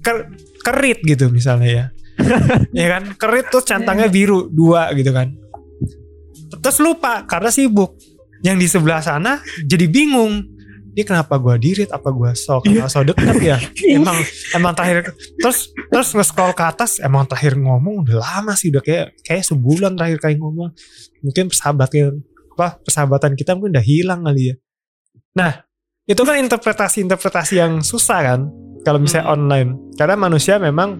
ker 0.00 0.32
kerit 0.64 1.04
gitu 1.04 1.28
misalnya 1.28 1.68
ya. 1.68 1.84
ya 2.84 2.86
kan, 2.88 3.02
kerit 3.20 3.52
tuh 3.52 3.60
centangnya 3.60 4.08
biru 4.08 4.48
dua 4.48 4.92
gitu 4.96 5.12
kan. 5.12 5.32
Terus 6.64 6.80
lupa 6.80 7.28
karena 7.28 7.52
sibuk. 7.52 8.00
Yang 8.38 8.56
di 8.62 8.66
sebelah 8.70 9.02
sana 9.02 9.42
jadi 9.66 9.90
bingung 9.90 10.57
ini 10.98 11.06
kenapa 11.06 11.38
gue 11.38 11.54
dirit? 11.62 11.94
Apa 11.94 12.10
gue 12.10 12.34
so 12.34 12.58
kenal 12.58 12.90
so 12.90 13.06
deket 13.06 13.38
ya? 13.38 13.54
Emang 14.02 14.18
emang 14.50 14.74
terakhir 14.74 15.14
terus 15.38 15.70
terus 15.94 16.10
nge-scroll 16.10 16.50
ke 16.58 16.64
atas 16.66 16.98
emang 16.98 17.22
terakhir 17.22 17.54
ngomong 17.54 18.02
udah 18.02 18.18
lama 18.18 18.58
sih 18.58 18.74
udah 18.74 18.82
kayak 18.82 19.14
kayak 19.22 19.46
sebulan 19.46 19.94
terakhir 19.94 20.18
kali 20.18 20.34
ngomong. 20.42 20.74
Mungkin 21.22 21.54
persahabatan 21.54 22.18
apa 22.58 22.82
persahabatan 22.82 23.38
kita 23.38 23.54
mungkin 23.54 23.78
udah 23.78 23.86
hilang 23.86 24.26
kali 24.26 24.50
ya. 24.50 24.54
Nah 25.38 25.62
itu 26.02 26.18
kan 26.26 26.34
interpretasi-interpretasi 26.42 27.54
yang 27.62 27.78
susah 27.78 28.18
kan 28.34 28.40
kalau 28.82 28.98
misalnya 28.98 29.30
hmm. 29.30 29.36
online. 29.38 29.70
Karena 29.94 30.18
manusia 30.18 30.58
memang 30.58 30.98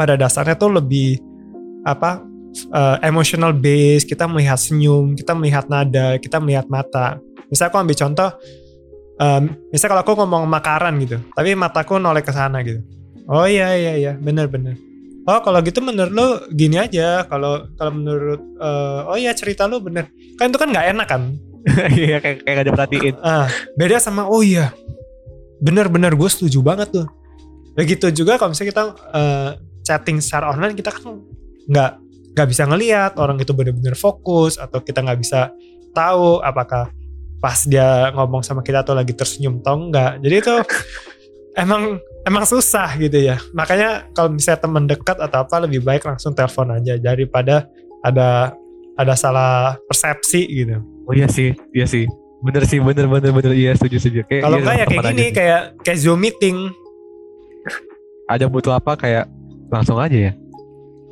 pada 0.00 0.16
dasarnya 0.16 0.56
tuh 0.56 0.80
lebih 0.80 1.20
apa 1.84 2.24
uh, 2.72 2.96
emotional 3.04 3.52
base 3.52 4.08
kita 4.08 4.24
melihat 4.24 4.56
senyum 4.56 5.12
kita 5.12 5.36
melihat 5.36 5.68
nada 5.68 6.16
kita 6.16 6.40
melihat 6.40 6.64
mata. 6.72 7.20
Misalnya 7.52 7.68
aku 7.68 7.78
ambil 7.84 7.96
contoh 8.00 8.30
um, 9.20 9.42
misalnya 9.70 9.90
kalau 9.98 10.02
aku 10.02 10.12
ngomong 10.24 10.44
makaran 10.46 10.94
gitu 11.02 11.20
tapi 11.34 11.54
mataku 11.54 11.98
noleh 11.98 12.22
ke 12.24 12.32
sana 12.34 12.62
gitu. 12.64 12.80
Oh 13.24 13.48
iya 13.48 13.72
iya 13.74 13.92
iya 13.96 14.12
bener 14.20 14.50
bener. 14.52 14.76
Oh 15.24 15.40
kalau 15.40 15.64
gitu 15.64 15.80
menurut 15.80 16.12
lo 16.12 16.28
gini 16.52 16.76
aja 16.76 17.24
kalau 17.24 17.64
kalau 17.80 17.92
menurut 17.96 18.40
uh, 18.60 19.08
oh 19.08 19.16
iya 19.16 19.32
cerita 19.32 19.64
lo 19.64 19.80
bener. 19.80 20.12
Kan 20.36 20.52
itu 20.52 20.58
kan 20.60 20.68
nggak 20.70 20.88
enak 20.96 21.08
kan? 21.08 21.22
Iya 21.96 22.20
kayak 22.20 22.44
kayak 22.44 22.56
gak 22.60 22.66
diperhatiin. 22.68 23.16
Ah 23.24 23.48
beda 23.80 23.96
sama 23.96 24.28
oh 24.28 24.44
iya 24.44 24.76
bener-bener 25.64 26.12
gue 26.12 26.28
setuju 26.28 26.60
banget 26.60 26.92
tuh. 26.92 27.08
Begitu 27.72 28.12
juga 28.12 28.36
kalau 28.36 28.52
misalnya 28.52 28.70
kita 28.70 28.84
uh, 29.16 29.50
chatting 29.80 30.20
secara 30.20 30.52
online 30.52 30.76
kita 30.76 30.92
kan 30.92 31.24
nggak 31.64 31.90
nggak 32.34 32.48
bisa 32.50 32.62
ngelihat 32.66 33.12
orang 33.16 33.38
itu 33.38 33.54
bener-bener 33.54 33.94
fokus 33.96 34.60
atau 34.60 34.82
kita 34.82 35.00
nggak 35.00 35.20
bisa 35.22 35.54
tahu 35.94 36.42
apakah 36.42 36.90
pas 37.44 37.60
dia 37.68 38.08
ngomong 38.16 38.40
sama 38.40 38.64
kita 38.64 38.80
tuh 38.80 38.96
lagi 38.96 39.12
tersenyum 39.12 39.60
atau 39.60 39.76
enggak 39.76 40.16
jadi 40.24 40.36
itu 40.40 40.54
emang 41.62 42.00
emang 42.26 42.44
susah 42.48 42.96
gitu 42.98 43.20
ya. 43.20 43.38
Makanya 43.54 44.10
kalau 44.16 44.34
misalnya 44.34 44.60
teman 44.60 44.84
dekat 44.88 45.16
atau 45.20 45.44
apa 45.44 45.56
lebih 45.62 45.84
baik 45.84 46.04
langsung 46.04 46.34
telepon 46.34 46.74
aja 46.74 46.98
daripada 46.98 47.68
ada 48.02 48.56
ada 48.96 49.14
salah 49.14 49.78
persepsi 49.86 50.48
gitu. 50.50 50.80
Oh 51.04 51.14
iya 51.14 51.28
sih 51.30 51.54
iya 51.76 51.86
sih. 51.86 52.08
Bener 52.44 52.64
sih 52.68 52.80
bener 52.82 53.06
bener 53.08 53.30
bener. 53.30 53.52
Iya 53.54 53.76
setuju 53.78 53.96
setuju. 54.00 54.20
Kayak 54.28 54.42
kalau 54.44 54.56
iya, 54.56 54.62
enggak 54.62 54.74
ya 54.74 54.86
kayak 54.86 55.04
gini 55.12 55.26
kayak 55.30 55.60
kayak 55.84 55.98
zoom 56.00 56.18
meeting. 56.20 56.56
Ada 58.24 58.48
butuh 58.48 58.72
apa 58.76 58.96
kayak 58.96 59.28
langsung 59.70 60.00
aja 60.00 60.32
ya? 60.32 60.32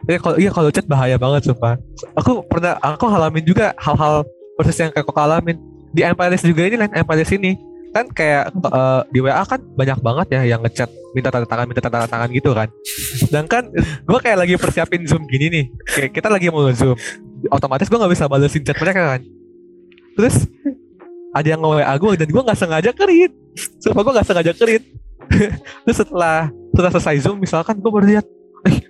Iya 0.08 0.16
kalau 0.24 0.36
iya 0.40 0.48
kalau 0.48 0.72
chat 0.72 0.88
bahaya 0.88 1.20
banget 1.20 1.52
sumpah. 1.52 1.76
Aku 2.16 2.40
pernah 2.48 2.80
aku 2.80 3.12
halamin 3.12 3.44
juga 3.44 3.76
hal-hal 3.76 4.24
proses 4.58 4.74
yang 4.82 4.90
kayak 4.90 5.06
kok 5.06 5.14
alamin 5.14 5.54
di 5.94 6.02
MPLS 6.02 6.42
juga 6.42 6.66
ini 6.66 6.74
lain 6.74 6.90
MPLS 6.90 7.30
ini. 7.38 7.54
Kan 7.88 8.10
kayak 8.12 8.52
uh, 8.68 9.00
di 9.08 9.22
WA 9.22 9.40
kan 9.46 9.62
banyak 9.62 9.98
banget 10.04 10.26
ya 10.34 10.40
yang 10.44 10.60
ngechat 10.60 10.90
minta 11.16 11.32
tanda 11.32 11.48
tangan 11.48 11.64
minta 11.70 11.80
tanda 11.80 12.10
tangan 12.10 12.28
gitu 12.34 12.50
kan. 12.52 12.68
Sedangkan 13.22 13.70
gue 14.04 14.18
kayak 14.18 14.38
lagi 14.44 14.54
persiapin 14.58 15.06
zoom 15.06 15.24
gini 15.30 15.46
nih. 15.48 15.64
Kayak 15.86 16.10
kita 16.12 16.28
lagi 16.28 16.50
mau 16.50 16.66
zoom 16.74 16.98
otomatis 17.48 17.86
gue 17.86 17.94
nggak 17.96 18.12
bisa 18.12 18.26
balesin 18.26 18.66
chat 18.66 18.76
mereka 18.76 19.16
kan. 19.16 19.20
Terus 20.18 20.50
ada 21.30 21.46
yang 21.46 21.62
nge-WA 21.62 21.94
gue 21.94 22.10
dan 22.18 22.28
gue 22.28 22.42
nggak 22.42 22.58
sengaja 22.58 22.90
kerit. 22.90 23.32
Sumpah 23.78 24.02
gue 24.04 24.12
nggak 24.18 24.28
sengaja 24.28 24.52
kerit. 24.52 24.82
Terus 25.86 25.96
setelah 25.96 26.50
setelah 26.74 26.90
selesai 26.98 27.16
zoom 27.24 27.38
misalkan 27.40 27.78
gue 27.80 27.90
baru 27.90 28.06
lihat 28.06 28.26
eh 28.68 28.86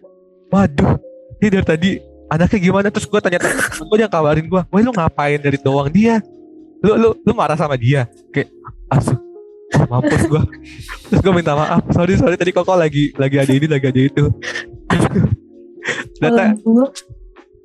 waduh 0.49 0.97
ini 1.39 1.49
dari 1.55 1.67
tadi 1.67 1.91
anaknya 2.29 2.59
gimana? 2.61 2.89
Terus 2.93 3.07
gue 3.09 3.21
tanya 3.21 3.39
gue 3.41 3.99
yang 3.99 4.13
kabarin 4.13 4.47
gue 4.47 4.63
wah 4.63 4.81
lu 4.81 4.93
ngapain 4.93 5.41
dari 5.41 5.59
doang 5.61 5.89
dia? 5.89 6.21
Lu 6.85 6.95
lu 6.95 7.09
lu 7.25 7.33
marah 7.35 7.59
sama 7.59 7.75
dia? 7.75 8.07
Kayak 8.31 8.53
asu 8.89 9.29
mampus 9.89 10.25
gue 10.27 10.43
terus 11.13 11.21
gue 11.21 11.33
minta 11.33 11.53
maaf 11.53 11.85
sorry 11.93 12.17
sorry 12.17 12.35
tadi 12.41 12.51
kok 12.57 12.65
lagi 12.73 13.13
lagi 13.21 13.37
ada 13.37 13.53
ini 13.53 13.67
lagi 13.69 13.87
ada 13.87 14.01
itu. 14.01 14.25
Data. 16.21 16.53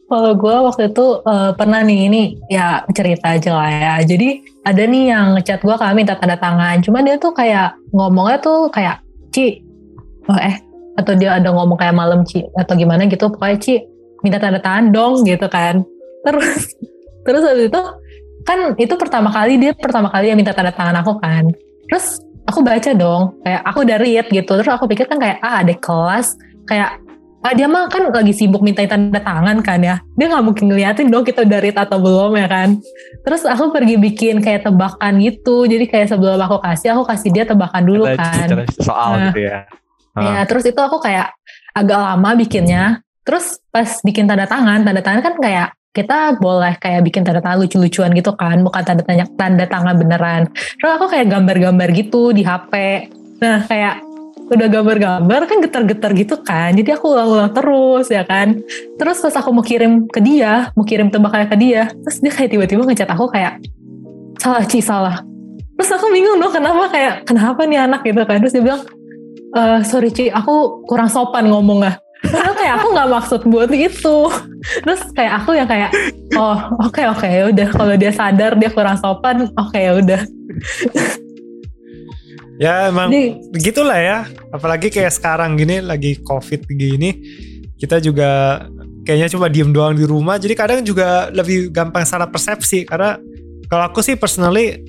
kalau 0.08 0.32
gue 0.38 0.56
waktu 0.70 0.94
itu 0.94 1.06
uh, 1.26 1.52
pernah 1.58 1.82
nih 1.82 2.00
ini 2.08 2.24
ya 2.48 2.86
cerita 2.94 3.34
aja 3.34 3.52
lah 3.58 3.68
ya 3.72 3.94
jadi 4.06 4.46
ada 4.64 4.84
nih 4.86 5.04
yang 5.10 5.26
ngechat 5.36 5.60
gue 5.60 5.76
kami 5.76 6.04
minta 6.04 6.16
tanda 6.16 6.40
tangan. 6.40 6.80
Cuma 6.80 7.04
dia 7.04 7.20
tuh 7.20 7.36
kayak 7.36 7.76
ngomongnya 7.92 8.40
tuh 8.40 8.72
kayak 8.72 9.04
Ci 9.34 9.60
oh 10.30 10.40
eh 10.40 10.62
atau 10.94 11.18
dia 11.18 11.42
ada 11.42 11.50
ngomong 11.52 11.76
kayak 11.76 11.96
malam 11.98 12.24
Ci 12.24 12.46
atau 12.56 12.74
gimana 12.78 13.10
gitu. 13.10 13.28
Pokoknya 13.28 13.58
Ci 13.60 13.76
minta 14.24 14.40
tanda 14.40 14.58
tangan 14.64 14.90
dong 14.90 15.22
gitu 15.28 15.46
kan. 15.52 15.84
Terus 16.24 16.74
terus 17.28 17.44
habis 17.44 17.68
itu 17.70 17.82
kan 18.44 18.76
itu 18.76 18.94
pertama 18.96 19.30
kali 19.32 19.60
dia 19.60 19.72
pertama 19.76 20.08
kali 20.12 20.32
yang 20.32 20.40
minta 20.40 20.56
tanda 20.56 20.72
tangan 20.72 21.04
aku 21.04 21.20
kan. 21.20 21.52
Terus 21.92 22.24
aku 22.48 22.64
baca 22.64 22.92
dong 22.96 23.38
kayak 23.44 23.62
aku 23.68 23.78
udah 23.84 23.98
read 24.00 24.26
gitu. 24.32 24.52
Terus 24.56 24.72
aku 24.72 24.88
pikir 24.88 25.06
kan 25.06 25.20
kayak 25.20 25.44
ah 25.44 25.62
ada 25.62 25.76
kelas. 25.76 26.40
Kayak 26.64 27.04
ah 27.44 27.52
dia 27.52 27.68
mah 27.68 27.92
kan 27.92 28.08
lagi 28.08 28.32
sibuk 28.32 28.64
minta 28.64 28.88
tanda 28.88 29.20
tangan 29.20 29.60
kan 29.60 29.80
ya. 29.84 30.00
Dia 30.16 30.32
nggak 30.32 30.44
mungkin 30.48 30.72
ngeliatin 30.72 31.12
dong 31.12 31.28
kita 31.28 31.44
udah 31.44 31.60
read 31.60 31.76
atau 31.76 32.00
belum 32.00 32.40
ya 32.40 32.48
kan. 32.48 32.80
Terus 33.28 33.44
aku 33.44 33.76
pergi 33.76 34.00
bikin 34.00 34.40
kayak 34.40 34.68
tebakan 34.68 35.20
gitu. 35.20 35.68
Jadi 35.68 35.88
kayak 35.92 36.08
sebelum 36.12 36.40
aku 36.40 36.64
kasih 36.64 36.96
aku 36.96 37.04
kasih 37.12 37.30
dia 37.36 37.44
tebakan 37.44 37.84
dulu 37.84 38.08
kan. 38.16 38.48
soal 38.80 39.20
nah, 39.20 39.32
gitu 39.32 39.52
ya. 39.52 39.68
Ya 40.14 40.46
terus 40.46 40.64
itu 40.68 40.78
aku 40.78 41.02
kayak 41.02 41.34
agak 41.74 41.98
lama 41.98 42.30
bikinnya 42.38 43.02
Terus 43.24 43.60
pas 43.72 43.90
bikin 44.04 44.28
tanda 44.28 44.44
tangan, 44.44 44.84
tanda 44.84 45.00
tangan 45.00 45.22
kan 45.24 45.36
kayak 45.40 45.70
kita 45.94 46.42
boleh 46.42 46.76
kayak 46.82 47.02
bikin 47.08 47.24
tanda 47.24 47.40
tangan 47.40 47.64
lucu-lucuan 47.64 48.12
gitu 48.18 48.36
kan, 48.36 48.60
bukan 48.60 48.84
tanda 48.84 49.04
tanya 49.06 49.26
tanda 49.40 49.64
tangan 49.64 49.96
beneran. 49.96 50.42
Terus 50.52 50.92
aku 51.00 51.06
kayak 51.08 51.32
gambar-gambar 51.32 51.90
gitu 51.96 52.36
di 52.36 52.44
HP. 52.44 52.74
Nah 53.40 53.64
kayak 53.64 54.04
udah 54.44 54.68
gambar-gambar 54.68 55.42
kan 55.48 55.58
getar-getar 55.64 56.12
gitu 56.20 56.36
kan. 56.44 56.76
Jadi 56.76 56.90
aku 56.92 57.16
ulang-ulang 57.16 57.52
terus 57.56 58.12
ya 58.12 58.28
kan. 58.28 58.60
Terus 59.00 59.24
pas 59.24 59.36
aku 59.40 59.50
mau 59.56 59.64
kirim 59.64 60.10
ke 60.12 60.20
dia, 60.20 60.74
mau 60.76 60.84
kirim 60.84 61.08
tebakannya 61.08 61.48
ke 61.48 61.58
dia, 61.58 61.84
terus 62.04 62.20
dia 62.20 62.32
kayak 62.34 62.50
tiba-tiba 62.52 62.84
ngechat 62.84 63.10
aku 63.10 63.32
kayak 63.32 63.64
salah 64.42 64.64
Ci 64.68 64.84
salah. 64.84 65.18
Terus 65.80 65.90
aku 65.96 66.12
bingung 66.12 66.38
dong 66.38 66.54
kenapa 66.54 66.92
kayak 66.92 67.14
kenapa 67.24 67.64
nih 67.64 67.80
anak 67.80 68.04
gitu 68.04 68.20
kan. 68.28 68.38
Terus 68.44 68.54
dia 68.54 68.64
bilang, 68.64 68.82
e, 69.56 69.62
sorry 69.88 70.12
Ci, 70.12 70.28
aku 70.30 70.84
kurang 70.86 71.08
sopan 71.08 71.48
ngomongnya 71.48 72.04
karena 72.34 72.52
kayak 72.58 72.74
aku 72.82 72.88
nggak 72.98 73.10
maksud 73.14 73.42
buat 73.46 73.70
itu. 73.70 74.18
Terus 74.82 75.02
kayak 75.14 75.34
aku 75.44 75.52
yang 75.54 75.70
kayak 75.70 75.94
oh 76.34 76.58
oke 76.82 76.98
okay, 76.98 77.06
oke 77.06 77.22
okay, 77.22 77.32
ya 77.38 77.44
udah. 77.54 77.68
Kalau 77.70 77.94
dia 77.94 78.12
sadar 78.12 78.52
dia 78.58 78.70
kurang 78.74 78.98
sopan 78.98 79.46
oke 79.46 79.54
okay, 79.70 79.82
ya 79.86 79.94
udah. 80.02 80.22
Ya 82.58 82.74
emang 82.90 83.10
Jadi, 83.14 83.50
begitulah 83.54 84.00
ya. 84.02 84.18
Apalagi 84.50 84.90
kayak 84.90 85.14
sekarang 85.14 85.54
gini 85.58 85.78
lagi 85.84 86.18
covid 86.26 86.66
gini 86.70 87.22
kita 87.78 88.00
juga 88.02 88.64
kayaknya 89.06 89.30
cuma 89.30 89.52
diem 89.52 89.70
doang 89.70 89.94
di 89.94 90.06
rumah. 90.10 90.42
Jadi 90.42 90.54
kadang 90.58 90.82
juga 90.82 91.30
lebih 91.30 91.70
gampang 91.70 92.08
salah 92.08 92.26
persepsi 92.26 92.88
karena 92.90 93.22
kalau 93.70 93.90
aku 93.90 94.02
sih 94.02 94.18
personally 94.18 94.82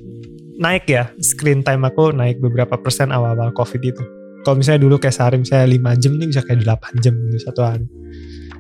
naik 0.55 0.87
ya 0.87 1.11
screen 1.19 1.67
time 1.67 1.83
aku 1.83 2.15
naik 2.15 2.39
beberapa 2.39 2.79
persen 2.79 3.11
awal-awal 3.11 3.51
covid 3.51 3.83
itu 3.83 4.05
kalau 4.45 4.61
misalnya 4.61 4.85
dulu 4.85 5.01
kayak 5.01 5.17
sehari 5.17 5.37
misalnya 5.41 5.67
5 5.97 6.01
jam 6.05 6.13
nih 6.21 6.27
bisa 6.29 6.41
kayak 6.45 6.61
8 6.63 7.03
jam 7.03 7.15
gitu 7.17 7.39
satu 7.41 7.61
hari. 7.65 7.87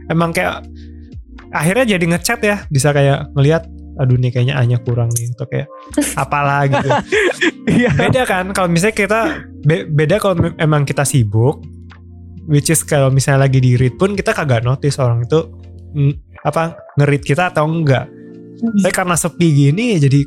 Emang 0.08 0.32
kayak 0.32 0.64
akhirnya 1.54 1.94
jadi 1.94 2.04
ngechat 2.16 2.40
ya 2.42 2.56
bisa 2.72 2.90
kayak 2.90 3.30
ngelihat 3.36 3.68
aduh 3.94 4.18
nih 4.18 4.34
kayaknya 4.34 4.58
hanya 4.58 4.82
kurang 4.82 5.06
nih 5.14 5.30
atau 5.36 5.46
kayak 5.46 5.68
apalah 6.18 6.66
gitu. 6.66 6.88
Iya. 7.64 7.90
beda 7.96 8.22
kan 8.28 8.52
kalau 8.52 8.68
misalnya 8.68 8.94
kita 8.94 9.20
be, 9.64 9.88
beda 9.88 10.20
kalau 10.20 10.52
emang 10.60 10.84
kita 10.84 11.02
sibuk 11.02 11.64
which 12.44 12.68
is 12.68 12.84
kalau 12.84 13.08
misalnya 13.08 13.48
lagi 13.48 13.58
di 13.58 13.74
read 13.74 13.96
pun 13.96 14.12
kita 14.12 14.36
kagak 14.36 14.62
notice 14.62 15.00
orang 15.00 15.24
itu 15.24 15.48
mm, 15.96 16.44
apa 16.44 16.76
ngerit 17.00 17.24
kita 17.24 17.50
atau 17.50 17.64
enggak. 17.66 18.06
Tapi 18.60 18.92
karena 18.92 19.16
sepi 19.16 19.48
gini 19.48 19.96
jadi 19.96 20.20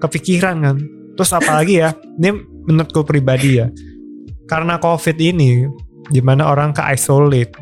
kepikiran 0.00 0.56
kan. 0.64 0.76
Terus 1.14 1.30
apalagi 1.36 1.84
ya 1.84 1.92
ini 2.16 2.32
menurutku 2.64 3.04
pribadi 3.04 3.60
ya 3.60 3.68
karena 4.50 4.82
COVID 4.82 5.14
ini, 5.22 5.70
di 6.10 6.18
mana 6.18 6.50
orang 6.50 6.74
ke 6.74 6.82
isolate, 6.90 7.54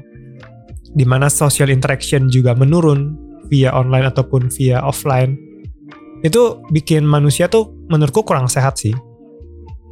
di 0.96 1.04
mana 1.04 1.28
social 1.28 1.68
interaction 1.68 2.32
juga 2.32 2.56
menurun 2.56 3.12
via 3.52 3.76
online 3.76 4.08
ataupun 4.08 4.48
via 4.48 4.80
offline, 4.80 5.36
itu 6.24 6.64
bikin 6.72 7.04
manusia 7.04 7.44
tuh 7.46 7.76
menurutku 7.92 8.24
kurang 8.24 8.48
sehat 8.48 8.80
sih. 8.80 8.96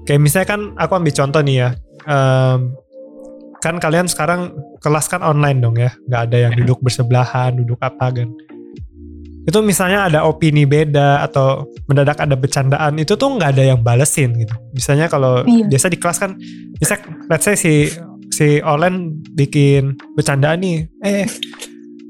Kayak 0.08 0.24
misalnya 0.24 0.48
kan 0.48 0.60
aku 0.80 0.92
ambil 0.96 1.12
contoh 1.12 1.40
nih 1.44 1.56
ya, 1.60 1.68
em, 2.08 2.72
kan 3.60 3.76
kalian 3.76 4.08
sekarang 4.08 4.56
kelas 4.80 5.12
kan 5.12 5.20
online 5.20 5.60
dong 5.60 5.76
ya, 5.76 5.92
nggak 6.08 6.22
ada 6.32 6.38
yang 6.48 6.52
duduk 6.56 6.80
bersebelahan, 6.80 7.60
duduk 7.60 7.76
apa 7.84 8.08
kan. 8.08 8.32
Itu 9.46 9.62
misalnya 9.62 10.04
ada 10.04 10.20
opini 10.22 10.66
beda 10.66 11.22
atau 11.22 11.64
mendadak 11.86 12.18
ada 12.18 12.34
bercandaan, 12.34 12.98
itu 12.98 13.14
tuh 13.14 13.30
nggak 13.30 13.54
ada 13.54 13.62
yang 13.64 13.80
balesin 13.80 14.34
gitu. 14.34 14.52
Misalnya 14.72 15.06
kalau 15.06 15.40
Iya. 15.42 15.70
biasa 15.70 15.86
di 15.86 15.96
kelas 15.96 16.18
kan, 16.18 16.34
bisa 16.74 16.98
let's 17.26 17.44
say 17.44 17.54
si 17.54 17.74
si 18.28 18.58
Olen 18.58 19.14
bikin 19.32 19.94
bercandaan 20.12 20.58
nih, 20.58 20.76
eh 21.00 21.24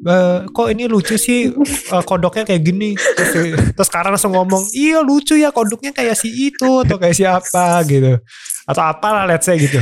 eh, 0.03 0.39
kok 0.47 0.68
ini 0.68 0.87
lucu 0.87 1.14
sih 1.14 1.53
eh, 1.53 2.03
kodoknya 2.03 2.45
kayak 2.45 2.62
gini 2.62 2.95
terus, 2.95 3.30
si- 3.30 3.53
terus 3.70 3.87
sekarang 3.87 4.11
langsung 4.11 4.32
ngomong 4.32 4.64
iya 4.72 5.01
lucu 5.01 5.34
ya 5.34 5.51
kodoknya 5.51 5.91
kayak 5.91 6.14
si 6.14 6.28
itu 6.30 6.82
atau 6.82 6.97
kayak 6.97 7.14
siapa 7.14 7.80
gitu 7.84 8.16
atau 8.64 8.82
apalah 8.82 9.24
let's 9.24 9.45
say 9.45 9.57
gitu 9.57 9.78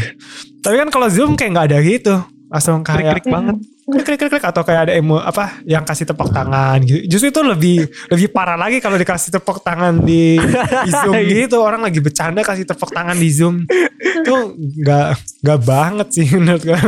tapi 0.59 0.76
kan 0.76 0.88
kalau 0.88 1.09
zoom 1.09 1.34
kayak 1.34 1.50
nggak 1.52 1.66
ada 1.68 1.78
gitu 1.80 2.14
langsung 2.46 2.80
kayak 2.80 3.20
Krik-krik 3.20 3.26
banget. 3.30 3.57
Klik 3.85 4.05
klik 4.05 4.16
klik 4.16 4.30
klik 4.32 4.45
atau 4.45 4.64
kayak 4.64 4.89
ada 4.89 4.93
emo 4.97 5.20
apa 5.20 5.61
yang 5.68 5.85
kasih 5.85 6.09
tepuk 6.09 6.32
tangan 6.32 6.80
gitu. 6.80 7.05
Justru 7.05 7.28
itu 7.28 7.43
lebih 7.45 7.76
lebih 8.09 8.28
parah 8.32 8.57
lagi 8.57 8.80
kalau 8.80 8.97
dikasih 8.97 9.28
tepuk 9.30 9.61
tangan 9.61 10.01
di, 10.01 10.41
di 10.41 10.91
zoom 10.91 11.14
gitu. 11.37 11.61
Orang 11.61 11.85
lagi 11.85 12.01
bercanda 12.01 12.41
kasih 12.41 12.64
tepuk 12.64 12.89
tangan 12.91 13.12
di 13.14 13.28
zoom. 13.28 13.68
Itu 14.01 14.57
nggak 14.57 15.07
nggak 15.45 15.61
banget 15.62 16.09
sih 16.11 16.26
menurut 16.37 16.64
gue 16.64 16.78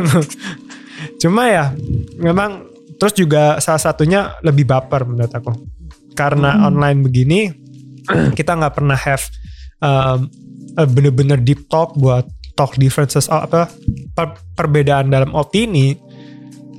cuma 1.17 1.49
ya 1.49 1.73
memang 2.17 2.65
terus 2.97 3.13
juga 3.13 3.61
salah 3.61 3.81
satunya 3.81 4.33
lebih 4.41 4.65
baper 4.65 5.05
menurut 5.05 5.33
aku. 5.33 5.53
Karena 6.17 6.57
Hmm. 6.57 6.73
online 6.73 6.99
begini 7.05 7.41
kita 8.33 8.57
nggak 8.57 8.73
pernah 8.73 8.97
have 8.97 9.25
um, 9.83 10.33
bener-bener 10.77 11.37
deep 11.37 11.69
talk 11.69 11.93
buat 11.93 12.25
talk 12.57 12.73
differences 12.81 13.29
apa 13.29 13.69
per- 14.17 14.41
perbedaan 14.57 15.13
dalam 15.13 15.37
opini 15.37 15.93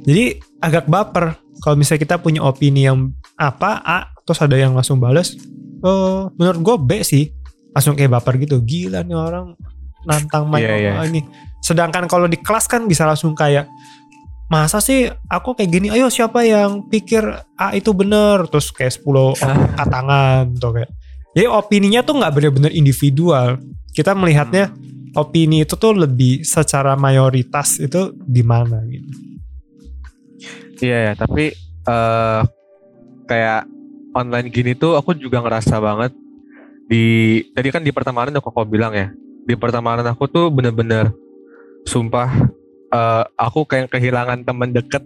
jadi 0.08 0.40
agak 0.64 0.88
baper 0.88 1.36
kalau 1.60 1.76
misalnya 1.76 2.08
kita 2.08 2.16
punya 2.18 2.40
opini 2.40 2.88
yang 2.88 3.12
apa 3.36 3.84
A 3.84 4.00
terus 4.24 4.40
ada 4.40 4.56
yang 4.56 4.72
langsung 4.72 5.04
bales 5.04 5.36
oh 5.84 6.32
menurut 6.40 6.60
gue 6.64 6.76
B 6.80 6.92
sih 7.04 7.38
langsung 7.78 7.94
kayak 7.94 8.18
baper 8.18 8.42
gitu. 8.42 8.58
Gila 8.66 9.06
nih 9.06 9.14
orang 9.14 9.54
nantang 10.02 10.50
main 10.50 10.66
iya. 10.66 10.98
oh, 10.98 11.06
ini. 11.06 11.22
Sedangkan 11.62 12.10
kalau 12.10 12.26
di 12.26 12.42
kelas 12.42 12.66
kan 12.66 12.90
bisa 12.90 13.06
langsung 13.06 13.38
kayak 13.38 13.70
masa 14.50 14.82
sih 14.82 15.06
aku 15.30 15.54
kayak 15.54 15.70
gini? 15.70 15.88
Ayo 15.94 16.10
siapa 16.10 16.42
yang 16.42 16.90
pikir 16.90 17.22
A 17.54 17.78
itu 17.78 17.94
bener? 17.94 18.50
Terus 18.50 18.74
kayak 18.74 18.98
10 18.98 19.06
orang 19.46 19.60
angkat 19.70 19.88
tangan 19.94 20.44
tuh 20.58 20.72
kayak. 20.74 20.92
Jadi 21.38 21.46
opininya 21.46 22.02
tuh 22.02 22.18
nggak 22.18 22.34
bener-bener 22.34 22.72
individual. 22.74 23.62
Kita 23.94 24.18
melihatnya 24.18 24.74
opini 25.14 25.62
itu 25.62 25.78
tuh 25.78 25.94
lebih 25.94 26.42
secara 26.42 26.98
mayoritas 26.98 27.78
itu 27.78 28.14
gimana 28.26 28.82
gitu 28.90 29.27
Iya 30.78 30.98
ya, 31.10 31.14
tapi 31.18 31.54
eh 31.88 32.42
kayak 33.28 33.68
online 34.16 34.48
gini 34.50 34.72
tuh 34.74 34.96
aku 34.96 35.14
juga 35.18 35.44
ngerasa 35.44 35.78
banget 35.84 36.16
di 36.88 37.44
tadi 37.52 37.68
kan 37.70 37.84
di 37.84 37.92
pertemanan 37.92 38.40
aku 38.40 38.50
kok 38.50 38.72
bilang 38.72 38.96
ya 38.96 39.12
di 39.44 39.56
pertemanan 39.60 40.08
aku 40.08 40.32
tuh 40.32 40.48
bener-bener 40.48 41.12
sumpah 41.84 42.32
eh, 42.92 43.24
aku 43.36 43.68
kayak 43.68 43.92
kehilangan 43.92 44.48
teman 44.48 44.72
deket 44.72 45.04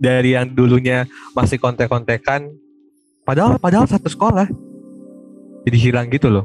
dari 0.00 0.34
yang 0.34 0.50
dulunya 0.50 1.06
masih 1.36 1.60
kontek-kontekan 1.60 2.50
padahal 3.22 3.56
padahal 3.60 3.86
satu 3.88 4.08
sekolah. 4.08 4.48
Jadi 5.64 5.78
hilang 5.80 6.12
gitu 6.12 6.28
loh 6.28 6.44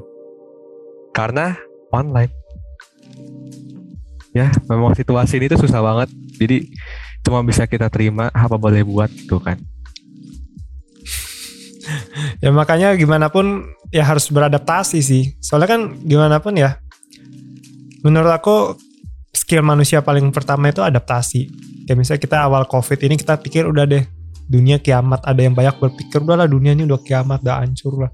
karena 1.12 1.60
online. 1.92 2.32
Ya 4.32 4.48
memang 4.70 4.96
situasi 4.96 5.42
ini 5.42 5.52
tuh 5.52 5.60
susah 5.60 5.84
banget. 5.84 6.10
Jadi 6.40 6.72
cuma 7.30 7.46
bisa 7.46 7.70
kita 7.70 7.94
terima 7.94 8.34
apa 8.34 8.58
boleh 8.58 8.82
buat? 8.82 9.14
Tuh 9.30 9.38
kan. 9.38 9.62
Ya 12.40 12.54
makanya 12.54 12.94
gimana 12.94 13.34
pun 13.34 13.66
ya 13.90 14.06
harus 14.06 14.30
beradaptasi 14.30 15.02
sih. 15.02 15.34
Soalnya 15.42 15.70
kan 15.74 15.82
gimana 16.06 16.38
pun 16.38 16.54
ya 16.54 16.78
menurut 18.06 18.30
aku 18.30 18.78
skill 19.34 19.66
manusia 19.66 20.06
paling 20.06 20.30
pertama 20.30 20.70
itu 20.70 20.86
adaptasi. 20.86 21.50
Kayak 21.90 21.98
misalnya 21.98 22.22
kita 22.22 22.38
awal 22.46 22.70
covid 22.70 23.02
ini 23.02 23.18
kita 23.18 23.42
pikir 23.42 23.66
udah 23.66 23.90
deh 23.90 24.06
dunia 24.46 24.78
kiamat 24.78 25.26
ada 25.26 25.42
yang 25.42 25.58
banyak 25.58 25.82
berpikir 25.82 26.22
udahlah 26.22 26.46
dunia 26.46 26.78
ini 26.78 26.86
udah 26.86 27.02
kiamat 27.02 27.42
udah 27.42 27.58
hancur 27.66 28.06
lah. 28.06 28.12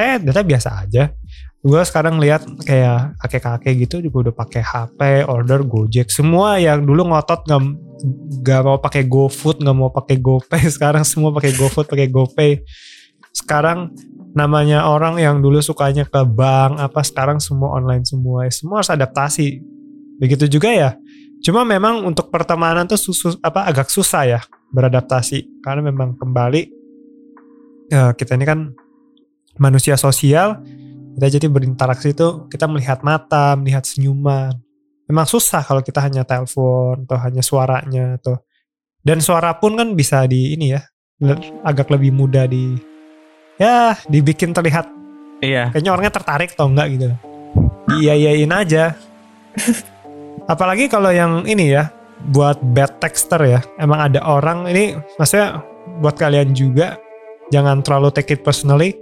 Eh 0.00 0.16
ternyata 0.16 0.40
biasa 0.40 0.68
aja. 0.80 1.12
Gue 1.60 1.84
sekarang 1.84 2.16
lihat 2.16 2.48
kayak 2.64 3.20
kakek-kakek 3.20 3.84
gitu 3.84 4.00
juga 4.00 4.28
udah 4.28 4.34
pakai 4.40 4.64
HP 4.64 5.00
order 5.28 5.60
Gojek 5.68 6.08
semua 6.08 6.56
yang 6.56 6.80
dulu 6.88 7.12
ngotot 7.12 7.44
nggak 7.44 7.89
nggak 8.40 8.60
mau 8.64 8.78
pakai 8.80 9.04
GoFood 9.06 9.62
nggak 9.62 9.76
mau 9.76 9.90
pakai 9.92 10.16
GoPay. 10.18 10.62
Sekarang 10.74 11.04
semua 11.04 11.30
pakai 11.34 11.52
GoFood 11.54 11.86
pakai 11.88 12.08
GoPay. 12.08 12.60
Sekarang 13.30 13.94
namanya 14.34 14.86
orang 14.90 15.18
yang 15.18 15.38
dulu 15.38 15.62
sukanya 15.62 16.06
ke 16.06 16.22
bank 16.26 16.78
apa 16.78 17.02
sekarang 17.02 17.38
semua 17.38 17.78
online 17.78 18.02
semua. 18.02 18.46
Semua 18.50 18.82
harus 18.82 18.90
adaptasi. 18.90 19.62
Begitu 20.18 20.50
juga 20.50 20.70
ya. 20.70 20.90
Cuma 21.40 21.64
memang 21.64 22.04
untuk 22.04 22.28
pertemanan 22.28 22.84
tuh 22.84 23.00
susu, 23.00 23.38
apa 23.40 23.64
agak 23.70 23.88
susah 23.88 24.26
ya 24.26 24.40
beradaptasi. 24.74 25.62
Karena 25.62 25.88
memang 25.88 26.18
kembali 26.18 26.62
ya, 27.90 28.12
kita 28.18 28.34
ini 28.34 28.44
kan 28.46 28.74
manusia 29.62 29.94
sosial. 29.94 30.58
Kita 31.14 31.26
jadi 31.26 31.46
berinteraksi 31.50 32.14
itu 32.14 32.46
kita 32.50 32.70
melihat 32.70 33.02
mata 33.02 33.58
melihat 33.58 33.82
senyuman 33.82 34.54
memang 35.10 35.26
susah 35.26 35.66
kalau 35.66 35.82
kita 35.82 35.98
hanya 35.98 36.22
telepon 36.22 37.02
atau 37.02 37.18
hanya 37.18 37.42
suaranya 37.42 38.14
atau 38.22 38.38
dan 39.02 39.18
suara 39.18 39.58
pun 39.58 39.74
kan 39.74 39.98
bisa 39.98 40.22
di 40.30 40.54
ini 40.54 40.70
ya 40.70 40.86
agak 41.66 41.90
lebih 41.90 42.14
mudah 42.14 42.46
di 42.46 42.78
ya 43.58 43.98
dibikin 44.06 44.54
terlihat. 44.54 44.86
Iya. 45.42 45.74
Kayaknya 45.74 45.90
orangnya 45.90 46.14
tertarik 46.14 46.50
atau 46.54 46.70
enggak 46.70 46.86
gitu. 46.94 47.06
Iya 47.98 48.14
iyain 48.14 48.52
aja. 48.54 48.94
Apalagi 50.52 50.86
kalau 50.86 51.10
yang 51.10 51.42
ini 51.42 51.74
ya 51.74 51.90
buat 52.30 52.62
bad 52.62 53.02
texter 53.02 53.40
ya. 53.42 53.60
Emang 53.82 54.06
ada 54.06 54.22
orang 54.22 54.70
ini 54.70 54.94
maksudnya 55.18 55.58
buat 55.98 56.14
kalian 56.14 56.54
juga 56.54 57.00
jangan 57.50 57.82
terlalu 57.82 58.14
take 58.14 58.38
it 58.38 58.40
personally. 58.46 58.94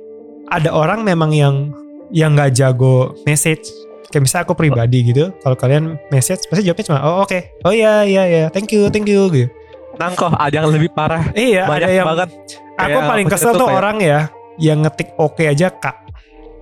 Ada 0.49 0.73
orang 0.73 1.05
memang 1.05 1.37
yang 1.37 1.77
yang 2.09 2.33
nggak 2.33 2.57
jago 2.57 3.13
message 3.29 3.69
kayak 4.09 4.23
misalnya 4.25 4.45
aku 4.49 4.55
pribadi 4.57 4.99
gitu 5.05 5.31
kalau 5.39 5.57
kalian 5.57 6.01
message 6.09 6.49
pasti 6.49 6.65
jawabnya 6.65 6.85
cuma 6.89 7.01
oh 7.03 7.17
oke. 7.23 7.39
Oh 7.63 7.73
iya 7.73 8.03
iya 8.03 8.23
iya. 8.25 8.45
Thank 8.49 8.73
you 8.73 8.89
thank 8.89 9.05
you. 9.05 9.29
Gitu. 9.29 9.49
Nangkoh 9.97 10.31
ada 10.31 10.55
yang 10.55 10.71
lebih 10.71 10.91
parah. 10.91 11.29
Iya 11.33 11.67
banyak 11.67 11.87
ada 11.87 11.95
yang 11.95 12.07
banget. 12.07 12.31
aku 12.79 12.89
Kayak 12.95 13.11
paling 13.11 13.27
kesel 13.27 13.53
tuh 13.53 13.67
kayak- 13.67 13.79
orang 13.79 13.97
ya 13.99 14.21
yang 14.57 14.79
ngetik 14.83 15.09
oke 15.17 15.43
aja 15.43 15.69
kak. 15.69 15.97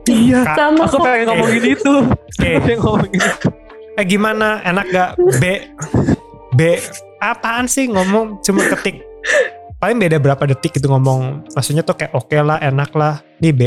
Iya 0.07 0.47
Kak, 0.47 0.55
Sama 0.55 0.87
aku 0.87 1.03
pengen 1.03 1.27
ngomongin 1.27 1.65
itu 1.67 1.93
pengen 2.39 2.79
ngomongin 2.79 3.19
itu 3.19 3.49
eh 3.97 4.05
gimana? 4.07 4.63
Enak 4.63 4.87
gak 4.89 5.11
B. 5.37 5.45
B. 6.55 6.61
Apaan 7.19 7.67
sih 7.67 7.91
ngomong 7.91 8.39
cuma 8.39 8.63
ketik? 8.71 9.03
Paling 9.77 9.99
beda 9.99 10.17
berapa 10.17 10.39
detik 10.47 10.79
gitu 10.79 10.87
ngomong. 10.89 11.43
Maksudnya 11.53 11.83
tuh 11.83 11.99
kayak 11.99 12.15
oke 12.15 12.39
lah 12.39 12.63
enak 12.63 12.95
lah. 12.95 13.19
Nih 13.43 13.51
B. 13.51 13.61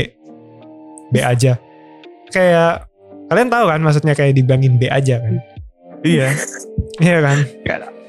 B 1.08 1.20
aja. 1.20 1.60
Kayak 2.30 2.89
kalian 3.30 3.48
tahu 3.48 3.64
kan 3.64 3.80
maksudnya 3.80 4.12
kayak 4.12 4.34
dibilangin 4.34 4.74
B 4.74 4.86
aja 4.86 5.22
kan? 5.22 5.38
Iya. 6.02 6.28
Iya 6.98 7.18
kan? 7.22 7.38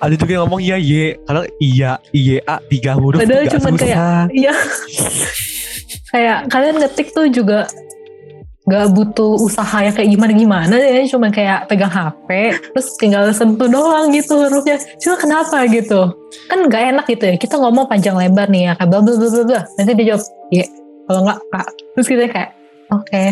Ada. 0.02 0.16
Juga 0.18 0.32
yang 0.34 0.44
ngomong 0.44 0.60
iya 0.60 0.76
ye 0.76 1.14
kalau 1.22 1.46
iya 1.62 1.92
iya 2.10 2.42
a 2.44 2.58
tiga 2.60 2.98
huruf 2.98 3.22
Padahal 3.22 3.46
cuman 3.48 3.74
kayak- 3.78 4.30
Iya. 4.34 4.54
kayak 6.10 6.38
kalian 6.50 6.76
ngetik 6.76 7.08
tuh 7.12 7.30
juga 7.30 7.70
gak 8.62 8.94
butuh 8.94 9.36
usaha 9.38 9.78
ya 9.80 9.92
kayak 9.92 10.10
gimana 10.10 10.34
gimana 10.34 10.74
ya. 10.74 11.06
Cuma 11.06 11.30
kayak 11.30 11.68
pegang 11.68 11.90
HP 11.90 12.30
terus 12.72 12.88
tinggal 12.98 13.30
sentuh 13.30 13.68
doang 13.68 14.10
gitu 14.10 14.34
hurufnya. 14.40 14.82
Cuma 14.98 15.16
kenapa 15.16 15.64
gitu? 15.68 16.18
Kan 16.48 16.66
gak 16.66 16.84
enak 16.92 17.06
gitu 17.06 17.24
ya. 17.28 17.36
Kita 17.38 17.62
ngomong 17.62 17.86
panjang 17.86 18.18
lebar 18.18 18.50
nih 18.50 18.72
ya 18.72 18.74
kayak 18.74 18.90
bla 18.90 19.00
bla 19.00 19.14
bla. 19.46 19.62
Nanti 19.78 19.92
dia 19.94 20.06
jawab 20.12 20.24
iya 20.50 20.66
kalau 21.06 21.22
nggak 21.26 21.40
kak. 21.48 21.68
Terus 21.94 22.08
kita 22.08 22.22
kayak 22.26 22.50
oke 22.90 23.24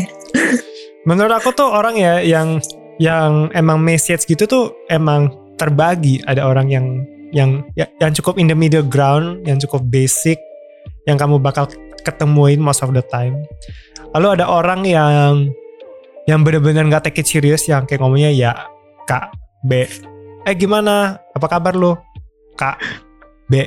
menurut 1.08 1.34
aku 1.36 1.56
tuh 1.56 1.70
orang 1.70 1.95
ya 1.95 2.20
yang 2.24 2.60
yang 3.00 3.47
emang 3.56 3.80
message 3.80 4.28
gitu 4.28 4.43
tuh 4.43 4.64
emang 4.91 5.32
terbagi 5.56 6.20
ada 6.28 6.47
orang 6.47 6.68
yang 6.72 6.86
yang 7.32 7.64
ya- 7.78 7.91
yang 8.02 8.12
cukup 8.16 8.39
in 8.41 8.50
the 8.50 8.58
middle 8.58 8.84
ground 8.84 9.43
yang 9.47 9.60
cukup 9.62 9.86
basic 9.88 10.39
yang 11.08 11.16
kamu 11.16 11.39
bakal 11.39 11.70
ketemuin 12.04 12.60
most 12.60 12.84
of 12.84 12.91
the 12.91 13.04
time 13.08 13.39
lalu 14.16 14.39
ada 14.39 14.45
orang 14.50 14.84
yang 14.84 15.52
yang 16.28 16.45
bener-bener 16.45 16.86
nggak 16.86 17.10
take 17.10 17.24
it 17.24 17.28
serious 17.28 17.66
yang 17.66 17.89
kayak 17.89 18.06
ngomongnya 18.06 18.30
ya 18.30 18.54
Kak 19.10 19.34
B. 19.66 19.89
Eh 20.45 20.54
gimana? 20.54 21.18
Apa 21.34 21.50
kabar 21.50 21.74
lu? 21.74 21.97
Kak 22.54 22.78
B. 23.50 23.66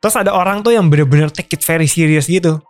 Terus 0.00 0.16
ada 0.16 0.36
orang 0.36 0.60
tuh 0.60 0.76
yang 0.76 0.92
bener-bener 0.92 1.32
take 1.32 1.56
it 1.56 1.64
very 1.64 1.88
serious 1.88 2.28
gitu. 2.28 2.60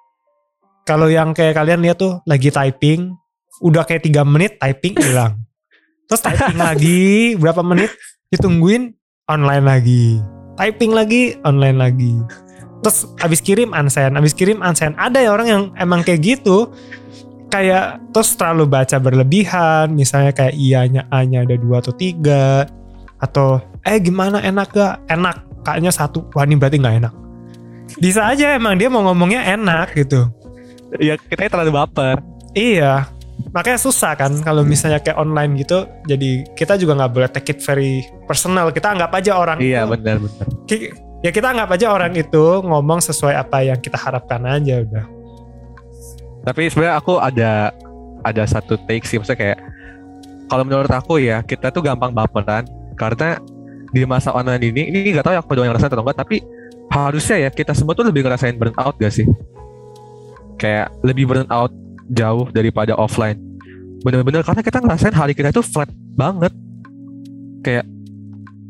Kalau 0.87 1.11
yang 1.11 1.35
kayak 1.35 1.59
kalian 1.59 1.83
lihat 1.83 1.99
tuh 1.99 2.23
lagi 2.31 2.55
typing, 2.55 3.15
udah 3.61 3.85
kayak 3.85 4.03
tiga 4.03 4.25
menit 4.25 4.57
typing 4.57 4.97
hilang. 4.97 5.39
Terus 6.09 6.21
typing 6.25 6.59
lagi 6.69 7.37
berapa 7.37 7.61
menit 7.61 7.93
ditungguin 8.33 8.97
online 9.29 9.65
lagi. 9.65 10.19
Typing 10.57 10.93
lagi 10.97 11.39
online 11.47 11.79
lagi. 11.79 12.13
Terus 12.81 13.07
abis 13.21 13.41
kirim 13.45 13.77
unsend, 13.77 14.17
abis 14.17 14.33
kirim 14.33 14.65
unsend. 14.65 14.97
Ada 14.97 15.21
ya 15.21 15.31
orang 15.37 15.49
yang 15.49 15.63
emang 15.77 16.01
kayak 16.01 16.25
gitu. 16.25 16.73
Kayak 17.51 18.01
terus 18.15 18.33
terlalu 18.39 18.71
baca 18.71 18.97
berlebihan, 18.97 19.93
misalnya 19.93 20.31
kayak 20.31 20.55
ianya 20.55 21.03
A-nya 21.11 21.45
ada 21.45 21.59
dua 21.61 21.85
atau 21.85 21.93
tiga. 21.93 22.65
Atau 23.21 23.61
eh 23.85 24.01
gimana 24.01 24.41
enak 24.41 24.69
gak? 24.73 24.95
Enak, 25.13 25.37
kaknya 25.67 25.93
satu. 25.93 26.25
Wah 26.33 26.49
ini 26.49 26.57
berarti 26.57 26.81
nggak 26.81 26.97
enak. 27.05 27.15
Bisa 27.99 28.23
aja 28.23 28.55
emang 28.55 28.79
dia 28.79 28.87
mau 28.87 29.03
ngomongnya 29.03 29.45
enak 29.45 29.93
gitu. 29.99 30.31
Ya 31.03 31.19
kita 31.19 31.51
terlalu 31.51 31.75
baper. 31.75 32.23
Iya, 32.55 33.07
makanya 33.51 33.79
susah 33.83 34.15
kan 34.15 34.31
kalau 34.43 34.63
misalnya 34.63 35.03
kayak 35.03 35.19
online 35.19 35.59
gitu. 35.59 35.87
Jadi 36.07 36.47
kita 36.55 36.79
juga 36.79 36.99
nggak 36.99 37.13
boleh 37.13 37.29
take 37.31 37.57
it 37.57 37.61
very 37.63 38.07
personal. 38.25 38.71
Kita 38.71 38.95
anggap 38.95 39.11
aja 39.15 39.39
orang 39.39 39.59
Iya 39.59 39.87
benar 39.87 40.23
benar. 40.23 40.47
ya 41.21 41.31
kita 41.31 41.53
anggap 41.53 41.69
aja 41.77 41.87
orang 41.93 42.13
itu 42.17 42.45
ngomong 42.65 43.05
sesuai 43.05 43.35
apa 43.37 43.67
yang 43.67 43.79
kita 43.83 43.99
harapkan 43.99 44.41
aja 44.47 44.81
udah. 44.81 45.05
Tapi 46.47 46.73
sebenarnya 46.73 46.97
aku 46.97 47.21
ada 47.21 47.75
ada 48.25 48.43
satu 48.49 48.77
take 48.89 49.05
sih 49.05 49.21
maksudnya 49.21 49.37
kayak 49.37 49.59
kalau 50.49 50.65
menurut 50.65 50.93
aku 50.93 51.21
ya 51.21 51.45
kita 51.45 51.73
tuh 51.73 51.85
gampang 51.85 52.13
baperan 52.13 52.65
karena 52.97 53.41
di 53.91 54.05
masa 54.05 54.31
online 54.33 54.71
ini 54.71 54.83
ini 54.93 54.99
nggak 55.13 55.25
tahu 55.25 55.35
ya 55.37 55.41
aku 55.41 55.53
doang 55.57 55.69
yang 55.69 55.75
ngerasain 55.75 55.93
atau 55.93 56.05
enggak 56.05 56.21
tapi 56.21 56.37
harusnya 56.91 57.37
ya 57.47 57.51
kita 57.55 57.73
semua 57.73 57.95
tuh 57.95 58.03
lebih 58.03 58.27
ngerasain 58.27 58.59
burnout 58.59 58.99
gak 58.99 59.15
sih? 59.15 59.27
Kayak 60.59 60.93
lebih 61.07 61.25
burnout 61.31 61.73
jauh 62.11 62.51
daripada 62.51 62.99
offline. 62.99 63.39
Bener-bener 64.03 64.43
karena 64.43 64.63
kita 64.65 64.83
ngerasain 64.83 65.15
hari 65.15 65.33
kita 65.33 65.55
itu 65.55 65.63
flat 65.63 65.89
banget. 66.19 66.53
Kayak 67.63 67.87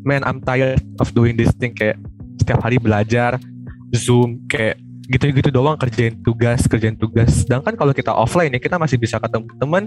man 0.05 0.25
I'm 0.25 0.41
tired 0.41 0.81
of 1.01 1.13
doing 1.13 1.37
this 1.37 1.53
thing 1.57 1.77
kayak 1.77 2.01
setiap 2.41 2.61
hari 2.65 2.81
belajar 2.81 3.37
zoom 3.93 4.41
kayak 4.49 4.81
gitu-gitu 5.11 5.51
doang 5.51 5.75
kerjain 5.75 6.17
tugas 6.23 6.65
kerjain 6.71 6.95
tugas 6.95 7.43
sedangkan 7.43 7.75
kalau 7.75 7.91
kita 7.91 8.15
offline 8.15 8.55
ya 8.55 8.61
kita 8.63 8.79
masih 8.79 8.97
bisa 8.97 9.19
ketemu 9.19 9.51
teman 9.59 9.85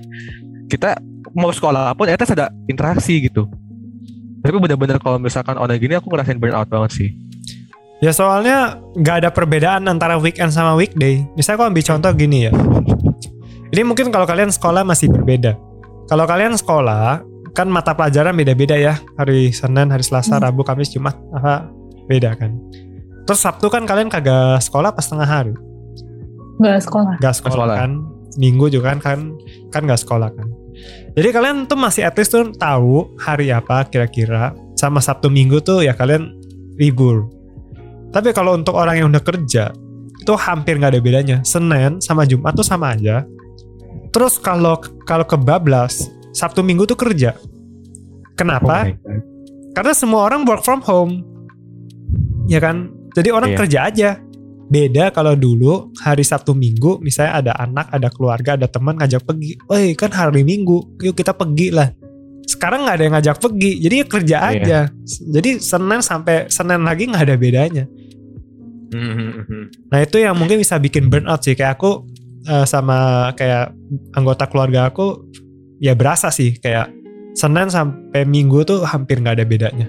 kita 0.67 0.99
mau 1.31 1.49
sekolah 1.49 1.95
pun 1.95 2.11
etes 2.11 2.29
ada 2.35 2.51
interaksi 2.67 3.23
gitu 3.23 3.47
tapi 4.43 4.59
bener-bener 4.59 4.99
kalau 4.99 5.17
misalkan 5.17 5.55
online 5.55 5.79
gini 5.79 5.93
aku 5.95 6.11
ngerasain 6.11 6.37
burnout 6.37 6.67
banget 6.67 6.91
sih 6.93 7.09
Ya 8.03 8.11
soalnya 8.11 8.83
nggak 8.99 9.15
ada 9.23 9.29
perbedaan 9.31 9.87
antara 9.87 10.19
weekend 10.19 10.51
sama 10.51 10.75
weekday. 10.75 11.23
Misalnya 11.39 11.55
aku 11.55 11.65
ambil 11.71 11.83
contoh 11.87 12.11
gini 12.11 12.37
ya. 12.43 12.51
Ini 13.73 13.81
mungkin 13.81 14.13
kalau 14.13 14.29
kalian 14.29 14.53
sekolah 14.53 14.85
masih 14.85 15.09
berbeda. 15.09 15.57
Kalau 16.05 16.29
kalian 16.29 16.53
sekolah 16.53 17.25
kan 17.57 17.67
mata 17.69 17.97
pelajaran 17.97 18.37
beda-beda 18.37 18.77
ya. 18.77 19.01
Hari 19.17 19.49
Senin, 19.49 19.89
hari 19.89 20.05
Selasa, 20.05 20.37
Hmm. 20.37 20.45
Rabu, 20.45 20.61
Kamis, 20.61 20.93
Jumat, 20.93 21.17
apa 21.33 21.73
beda 22.05 22.37
kan. 22.37 22.53
Terus 23.25 23.39
Sabtu 23.41 23.73
kan 23.73 23.89
kalian 23.89 24.13
kagak 24.13 24.61
sekolah 24.61 24.93
pas 24.93 25.09
tengah 25.09 25.25
hari. 25.25 25.57
Nggak 26.61 26.85
sekolah. 26.85 27.13
Gak 27.17 27.33
sekolah, 27.41 27.55
sekolah. 27.65 27.75
kan. 27.81 27.91
Minggu 28.37 28.69
juga 28.69 28.93
kan 28.93 28.99
kan 29.01 29.19
kan 29.69 29.81
gak 29.89 30.01
sekolah 30.01 30.29
kan. 30.33 30.49
Jadi 31.13 31.29
kalian 31.29 31.69
tuh 31.69 31.77
masih 31.77 32.01
at 32.05 32.17
least 32.17 32.33
tuh 32.33 32.49
tahu 32.53 33.13
hari 33.17 33.49
apa 33.49 33.85
kira-kira. 33.89 34.53
Sama 34.77 35.01
Sabtu 35.01 35.29
Minggu 35.29 35.61
tuh 35.61 35.81
ya 35.81 35.93
kalian 35.93 36.33
libur. 36.77 37.29
Tapi 38.13 38.33
kalau 38.33 38.53
untuk 38.53 38.77
orang 38.77 39.01
yang 39.01 39.07
udah 39.09 39.21
kerja 39.21 39.73
itu 40.13 40.33
hampir 40.37 40.77
nggak 40.77 40.93
ada 40.93 41.01
bedanya. 41.01 41.37
Senin 41.41 42.01
sama 42.01 42.25
Jumat 42.25 42.53
tuh 42.53 42.65
sama 42.65 42.93
aja. 42.93 43.25
Terus 44.13 44.37
kalau 44.37 44.77
kalau 45.03 45.25
kebablas 45.25 46.05
Sabtu 46.31 46.61
Minggu 46.61 46.85
tuh 46.85 46.97
kerja. 46.97 47.33
Kenapa? 48.37 48.89
Oh. 48.89 49.19
Karena 49.73 49.93
semua 49.93 50.29
orang 50.29 50.45
work 50.45 50.61
from 50.61 50.81
home. 50.85 51.25
Ya 52.45 52.61
kan? 52.61 52.93
Jadi 53.13 53.29
orang 53.33 53.53
Iya. 53.53 53.57
kerja 53.57 53.79
aja. 53.89 54.09
Beda 54.63 55.13
kalau 55.13 55.37
dulu 55.37 55.93
hari 56.01 56.25
Sabtu 56.25 56.57
Minggu 56.57 56.97
misalnya 56.97 57.41
ada 57.41 57.53
anak, 57.61 57.93
ada 57.93 58.09
keluarga, 58.09 58.57
ada 58.57 58.65
teman 58.65 58.97
ngajak 58.97 59.21
pergi. 59.21 59.57
Woi, 59.69 59.93
kan 59.93 60.09
hari 60.09 60.41
Minggu, 60.41 60.97
yuk 61.01 61.13
kita 61.13 61.33
pergi 61.33 61.69
lah. 61.69 61.93
Sekarang 62.43 62.83
nggak 62.85 62.95
ada 62.97 63.03
yang 63.05 63.15
ngajak 63.15 63.37
pergi, 63.37 63.71
jadi 63.79 63.95
ya 64.01 64.05
kerja 64.09 64.37
Iya. 64.37 64.49
aja. 64.49 64.79
Jadi 65.05 65.49
Senin 65.61 66.01
sampai 66.01 66.49
Senin 66.49 66.81
lagi 66.81 67.05
nggak 67.05 67.23
ada 67.23 67.35
bedanya. 67.37 67.85
Mhm. 68.93 69.89
Nah 69.89 69.99
itu 70.01 70.17
yang 70.21 70.37
mungkin 70.37 70.61
bisa 70.61 70.77
bikin 70.77 71.09
burnout 71.09 71.41
sih. 71.41 71.57
Kayak 71.57 71.81
aku 71.81 72.05
eh, 72.47 72.65
sama 72.67 73.29
kayak 73.35 73.71
anggota 74.15 74.47
keluarga 74.47 74.91
aku 74.91 75.27
ya 75.83 75.95
berasa 75.95 76.31
sih 76.31 76.55
kayak 76.59 76.91
Senin 77.33 77.65
sampai 77.67 78.29
Minggu 78.29 78.61
tuh 78.61 78.85
hampir 78.85 79.17
nggak 79.17 79.41
ada 79.41 79.45
bedanya. 79.45 79.87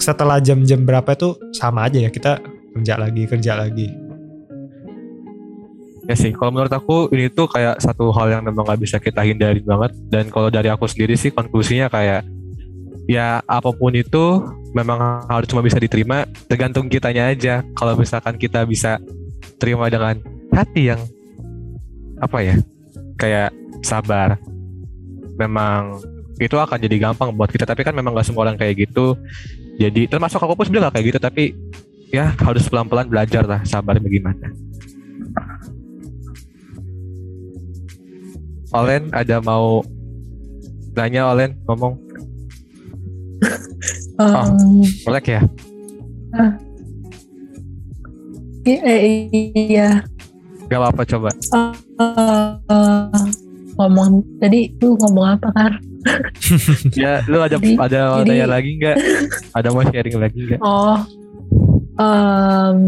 Setelah 0.00 0.40
jam-jam 0.40 0.80
berapa 0.88 1.12
itu 1.12 1.36
sama 1.52 1.84
aja 1.86 2.00
ya 2.00 2.08
kita 2.08 2.40
kerja 2.72 2.94
lagi 2.96 3.22
kerja 3.28 3.52
lagi. 3.52 3.88
Ya 6.10 6.18
sih, 6.18 6.34
kalau 6.34 6.50
menurut 6.50 6.72
aku 6.72 7.06
ini 7.14 7.30
tuh 7.30 7.46
kayak 7.46 7.78
satu 7.78 8.10
hal 8.10 8.34
yang 8.34 8.42
memang 8.42 8.66
gak 8.66 8.80
bisa 8.82 8.98
kita 8.98 9.22
hindari 9.22 9.62
banget. 9.62 9.94
Dan 10.10 10.34
kalau 10.34 10.50
dari 10.50 10.66
aku 10.66 10.90
sendiri 10.90 11.14
sih 11.14 11.30
konklusinya 11.30 11.86
kayak 11.86 12.26
ya 13.06 13.38
apa 13.46 13.70
pun 13.70 13.94
itu 13.94 14.42
memang 14.74 15.30
harus 15.30 15.46
cuma 15.46 15.62
bisa 15.62 15.78
diterima 15.78 16.26
tergantung 16.50 16.90
kitanya 16.90 17.30
aja. 17.30 17.62
Kalau 17.78 17.94
misalkan 17.94 18.34
kita 18.34 18.66
bisa 18.66 18.98
terima 19.62 19.86
dengan 19.86 20.18
hati 20.50 20.90
yang 20.90 20.98
apa 22.22 22.38
ya 22.38 22.54
kayak 23.18 23.50
sabar, 23.82 24.38
memang 25.34 25.98
itu 26.38 26.54
akan 26.54 26.78
jadi 26.78 27.10
gampang 27.10 27.34
buat 27.34 27.50
kita. 27.50 27.66
Tapi 27.66 27.82
kan 27.82 27.94
memang 27.94 28.14
gak 28.14 28.30
semua 28.30 28.46
orang 28.46 28.54
kayak 28.54 28.86
gitu. 28.88 29.18
Jadi 29.76 30.06
termasuk 30.06 30.38
aku 30.38 30.54
pun 30.54 30.64
sebenarnya 30.70 30.88
gak 30.90 30.94
kayak 30.98 31.06
gitu. 31.10 31.20
Tapi 31.20 31.44
ya 32.14 32.30
harus 32.38 32.64
pelan-pelan 32.70 33.10
belajar 33.10 33.42
lah 33.42 33.60
sabar 33.66 33.98
bagaimana. 33.98 34.54
Olen 38.72 39.12
ada 39.12 39.36
mau 39.42 39.82
nanya 40.96 41.28
Olen 41.28 41.58
ngomong 41.66 41.98
Oh. 44.20 44.44
Um, 44.54 44.86
melek 45.08 45.34
ya 45.34 45.40
i- 48.62 48.82
eh, 48.86 49.00
iya. 49.42 50.06
Gak 50.72 50.80
apa-apa 50.80 51.02
coba 51.06 51.30
Eh, 52.64 53.26
ngomong 53.74 54.10
tadi 54.38 54.72
lu 54.78 54.96
ngomong 54.96 55.26
apa 55.30 55.48
kan? 55.50 55.72
ya 56.98 57.22
lu 57.24 57.38
ada 57.38 57.56
Jadi- 57.56 57.78
ada 57.78 58.00
jadi- 58.20 58.42
lagi 58.44 58.70
nggak 58.74 58.96
ada 59.52 59.68
mau 59.70 59.84
sharing 59.84 60.16
lagi 60.18 60.38
nggak 60.42 60.60
Oh, 60.60 60.98
em, 61.94 62.78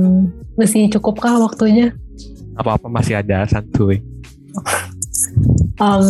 masih 0.54 0.88
cukupkah 0.88 1.36
waktunya? 1.38 1.92
apa-apa 2.54 2.86
masih 2.88 3.14
ada 3.16 3.44
santuy 3.44 3.98
Em, 5.74 6.06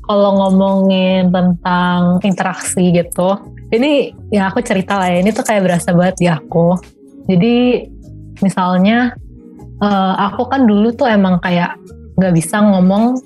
kalau 0.00 0.30
ngomongin 0.38 1.26
tentang 1.28 1.98
interaksi 2.20 2.92
gitu, 2.92 3.34
ini 3.68 3.92
ya 4.28 4.46
aku 4.46 4.58
cerita 4.60 4.94
lah 4.94 5.10
ya, 5.10 5.18
ini 5.18 5.30
tuh 5.30 5.42
kayak 5.42 5.66
berasa 5.66 5.90
banget 5.90 6.16
di 6.16 6.26
aku. 6.26 6.78
Jadi 7.26 7.82
misalnya 8.38 9.10
eh, 9.82 10.14
aku 10.30 10.48
kan 10.48 10.68
dulu 10.68 10.92
tuh 10.94 11.08
emang 11.08 11.40
kayak 11.40 11.76
nggak 12.20 12.34
bisa 12.36 12.60
ngomong 12.60 13.16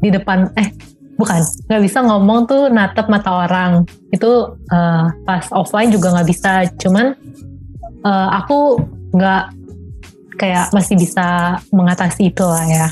di 0.00 0.08
depan, 0.14 0.48
eh 0.56 0.72
bukan, 1.18 1.42
nggak 1.68 1.82
bisa 1.84 1.98
ngomong 2.06 2.48
tuh 2.48 2.72
natep 2.72 3.06
mata 3.12 3.44
orang. 3.44 3.84
Itu 4.10 4.56
eh, 4.72 5.04
pas 5.28 5.44
offline 5.52 5.92
juga 5.92 6.16
nggak 6.16 6.28
bisa, 6.28 6.64
cuman 6.80 7.12
eh, 8.04 8.28
aku 8.32 8.80
nggak 9.12 9.44
kayak 10.38 10.70
masih 10.70 10.94
bisa 10.94 11.58
mengatasi 11.74 12.30
itu 12.30 12.44
lah 12.46 12.64
ya. 12.64 12.88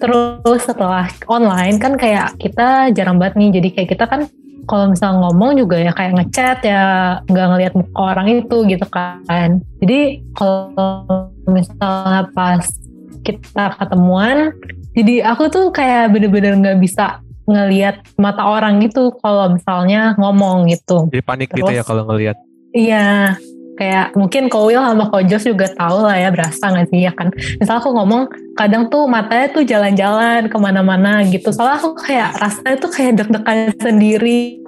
Terus 0.00 0.62
setelah 0.62 1.10
online 1.26 1.76
kan 1.82 1.98
kayak 1.98 2.38
kita 2.40 2.94
jarang 2.94 3.18
banget 3.18 3.36
nih, 3.36 3.50
jadi 3.60 3.68
kayak 3.74 3.88
kita 3.96 4.04
kan 4.06 4.20
kalau 4.66 4.90
misalnya 4.90 5.18
ngomong 5.22 5.50
juga 5.56 5.78
ya 5.78 5.94
kayak 5.94 6.12
ngechat 6.18 6.58
ya 6.66 6.84
nggak 7.30 7.46
ngelihat 7.54 7.72
muka 7.78 7.98
orang 7.98 8.26
itu 8.30 8.56
gitu 8.66 8.86
kan. 8.90 9.62
Jadi 9.78 10.26
kalau 10.34 11.30
misalnya 11.46 12.26
pas 12.34 12.66
kita 13.22 13.74
ketemuan, 13.78 14.54
jadi 14.94 15.26
aku 15.26 15.50
tuh 15.50 15.70
kayak 15.70 16.14
bener-bener 16.14 16.54
nggak 16.58 16.78
bisa 16.78 17.22
ngelihat 17.46 18.02
mata 18.18 18.42
orang 18.42 18.82
gitu 18.82 19.14
kalau 19.22 19.54
misalnya 19.54 20.18
ngomong 20.18 20.66
gitu. 20.66 21.06
jadi 21.14 21.22
panik 21.22 21.54
gitu 21.54 21.70
ya 21.70 21.80
Terus- 21.82 21.86
kalau 21.86 22.02
ngelihat 22.10 22.36
Iya. 22.76 23.38
Kayak 23.76 24.16
mungkin 24.16 24.48
Kowil 24.48 24.80
sama 24.80 25.12
Kojos 25.12 25.44
juga 25.44 25.68
tahu 25.70 26.08
lah 26.08 26.16
ya 26.16 26.28
berasa 26.32 26.72
gak 26.72 26.88
sih 26.88 27.04
ya 27.04 27.12
kan 27.12 27.28
misal 27.60 27.78
aku 27.78 27.92
ngomong 27.92 28.26
kadang 28.56 28.88
tuh 28.88 29.04
matanya 29.04 29.52
tuh 29.52 29.62
jalan-jalan 29.62 30.48
ke 30.48 30.56
mana-mana 30.56 31.20
gitu 31.28 31.52
soalnya 31.52 31.76
aku 31.78 31.92
kayak 32.00 32.34
rasanya 32.40 32.76
tuh 32.80 32.90
kayak 32.90 33.12
deg-degan 33.20 33.58
sendiri 33.76 34.64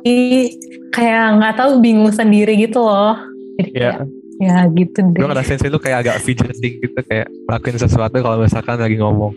kayak 0.92 1.40
nggak 1.40 1.54
tahu 1.56 1.80
bingung 1.80 2.12
sendiri 2.12 2.54
gitu 2.60 2.84
loh 2.84 3.16
jadi 3.58 3.70
Iya. 3.74 3.92
kayak 3.96 4.06
ya 4.38 4.56
gitu 4.70 4.98
deh 5.02 5.18
Gue 5.18 5.28
ngerasain 5.34 5.58
sih 5.58 5.66
lu 5.66 5.82
kayak 5.82 5.98
agak 6.06 6.16
fidgeting 6.22 6.78
gitu 6.78 7.00
kayak 7.10 7.26
ngelakuin 7.26 7.74
sesuatu 7.74 8.16
kalau 8.22 8.38
misalkan 8.38 8.78
lagi 8.78 8.94
ngomong. 8.94 9.34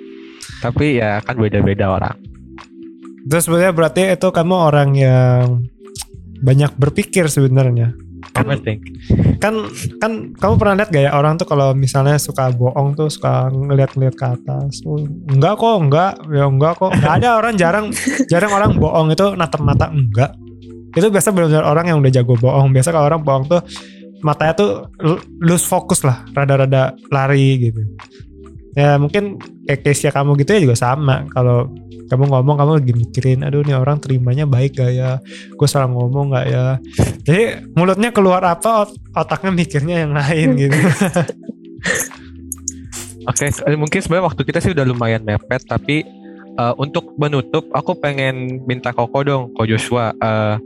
Tapi 0.62 1.02
ya 1.02 1.18
kan 1.26 1.42
beda-beda 1.42 1.90
orang. 1.90 2.22
Terus 3.26 3.50
sebenarnya 3.50 3.74
berarti 3.74 4.14
itu 4.14 4.28
kamu 4.30 4.54
orang 4.54 4.90
yang 4.94 5.66
banyak 6.38 6.78
berpikir 6.78 7.34
sebenarnya. 7.34 7.98
Overthink. 8.38 8.82
Kan 9.42 9.70
kan 9.98 10.12
kamu 10.38 10.54
pernah 10.58 10.74
lihat 10.82 10.90
gak 10.90 11.04
ya 11.10 11.12
orang 11.14 11.36
tuh 11.38 11.48
kalau 11.50 11.74
misalnya 11.74 12.16
suka 12.22 12.50
bohong 12.54 12.94
tuh 12.96 13.10
suka 13.10 13.50
ngeliat-ngeliat 13.50 14.16
ke 14.16 14.26
atas. 14.26 14.82
Oh, 14.86 15.02
enggak 15.30 15.58
kok, 15.58 15.76
enggak, 15.78 16.14
ya 16.30 16.46
enggak 16.48 16.74
kok. 16.78 16.92
Enggak 16.96 17.14
ada 17.22 17.30
orang 17.38 17.54
jarang 17.58 17.86
jarang 18.30 18.52
orang 18.54 18.72
bohong 18.78 19.14
itu 19.14 19.26
natap 19.36 19.62
mata 19.62 19.90
enggak. 19.90 20.32
Itu 20.92 21.08
biasa 21.08 21.32
benar-benar 21.32 21.66
orang 21.66 21.86
yang 21.92 21.98
udah 22.00 22.12
jago 22.12 22.34
bohong. 22.38 22.70
Biasa 22.72 22.90
kalau 22.94 23.06
orang 23.08 23.22
bohong 23.22 23.46
tuh 23.48 23.62
matanya 24.22 24.54
tuh 24.54 24.70
lose 25.42 25.66
fokus 25.66 26.06
lah, 26.06 26.22
rada-rada 26.34 26.94
lari 27.10 27.58
gitu. 27.70 27.82
Ya 28.72 28.96
mungkin 28.96 29.36
kayak 29.68 29.84
case 29.84 30.08
kamu 30.08 30.40
gitu 30.40 30.56
ya 30.56 30.62
juga 30.64 30.78
sama. 30.80 31.28
Kalau 31.32 31.68
kamu 32.12 32.28
ngomong 32.28 32.56
kamu 32.60 32.72
lagi 32.84 32.92
mikirin, 32.92 33.40
aduh 33.48 33.64
nih 33.64 33.80
orang 33.80 33.96
terimanya 34.04 34.44
baik 34.44 34.76
gak 34.76 34.92
ya? 34.92 35.24
Gue 35.56 35.64
salah 35.64 35.88
ngomong 35.88 36.36
gak 36.36 36.48
ya? 36.52 36.66
Jadi 37.24 37.72
mulutnya 37.72 38.12
keluar 38.12 38.44
apa, 38.44 38.84
ot- 38.84 39.00
otaknya 39.16 39.56
mikirnya 39.56 39.96
yang 40.04 40.12
lain 40.12 40.60
gitu. 40.60 40.76
Oke, 43.32 43.48
eh, 43.48 43.78
mungkin 43.80 44.04
sebenarnya 44.04 44.28
waktu 44.28 44.42
kita 44.44 44.60
sih 44.60 44.76
udah 44.76 44.84
lumayan 44.84 45.24
mepet, 45.24 45.64
tapi 45.64 46.04
eh, 46.60 46.74
untuk 46.76 47.16
menutup, 47.16 47.72
aku 47.72 47.96
pengen 47.96 48.60
minta 48.68 48.92
Koko 48.92 49.24
dong, 49.24 49.56
Ko 49.56 49.64
Joshua, 49.64 50.12
eh, 50.12 50.60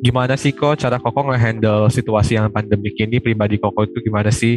gimana 0.00 0.32
sih 0.40 0.56
kok 0.56 0.80
cara 0.80 0.96
Koko 0.96 1.28
nge-handle 1.28 1.92
situasi 1.92 2.40
yang 2.40 2.48
pandemik 2.48 2.96
ini 2.96 3.20
pribadi 3.20 3.60
Koko 3.60 3.84
itu 3.84 4.00
gimana 4.00 4.32
sih? 4.32 4.56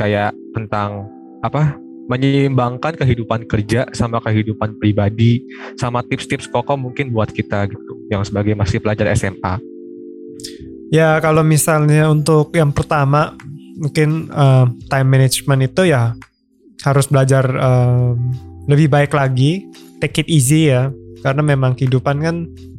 Kayak 0.00 0.32
tentang 0.56 1.12
apa? 1.44 1.83
Menyeimbangkan 2.04 3.00
kehidupan 3.00 3.48
kerja 3.48 3.88
sama 3.96 4.20
kehidupan 4.20 4.76
pribadi, 4.76 5.40
sama 5.80 6.04
tips-tips 6.04 6.50
Koko 6.52 6.76
mungkin 6.76 7.08
buat 7.08 7.32
kita 7.32 7.64
gitu, 7.72 7.92
yang 8.12 8.20
sebagai 8.22 8.52
masih 8.52 8.80
pelajar 8.80 9.08
SMA. 9.16 9.56
ya 10.92 11.18
kalau 11.18 11.42
misalnya 11.42 12.06
untuk 12.12 12.54
yang 12.54 12.70
pertama 12.70 13.34
mungkin 13.74 14.30
eh, 14.30 14.66
time 14.86 15.08
management 15.08 15.72
itu 15.72 15.90
ya 15.90 16.14
harus 16.84 17.08
belajar 17.08 17.44
eh, 17.48 18.10
lebih 18.68 18.88
baik 18.92 19.12
lagi, 19.16 19.64
take 20.00 20.24
it 20.24 20.28
easy 20.28 20.68
ya, 20.68 20.92
karena 21.24 21.40
memang 21.40 21.72
kehidupan 21.72 22.16
kan 22.20 22.36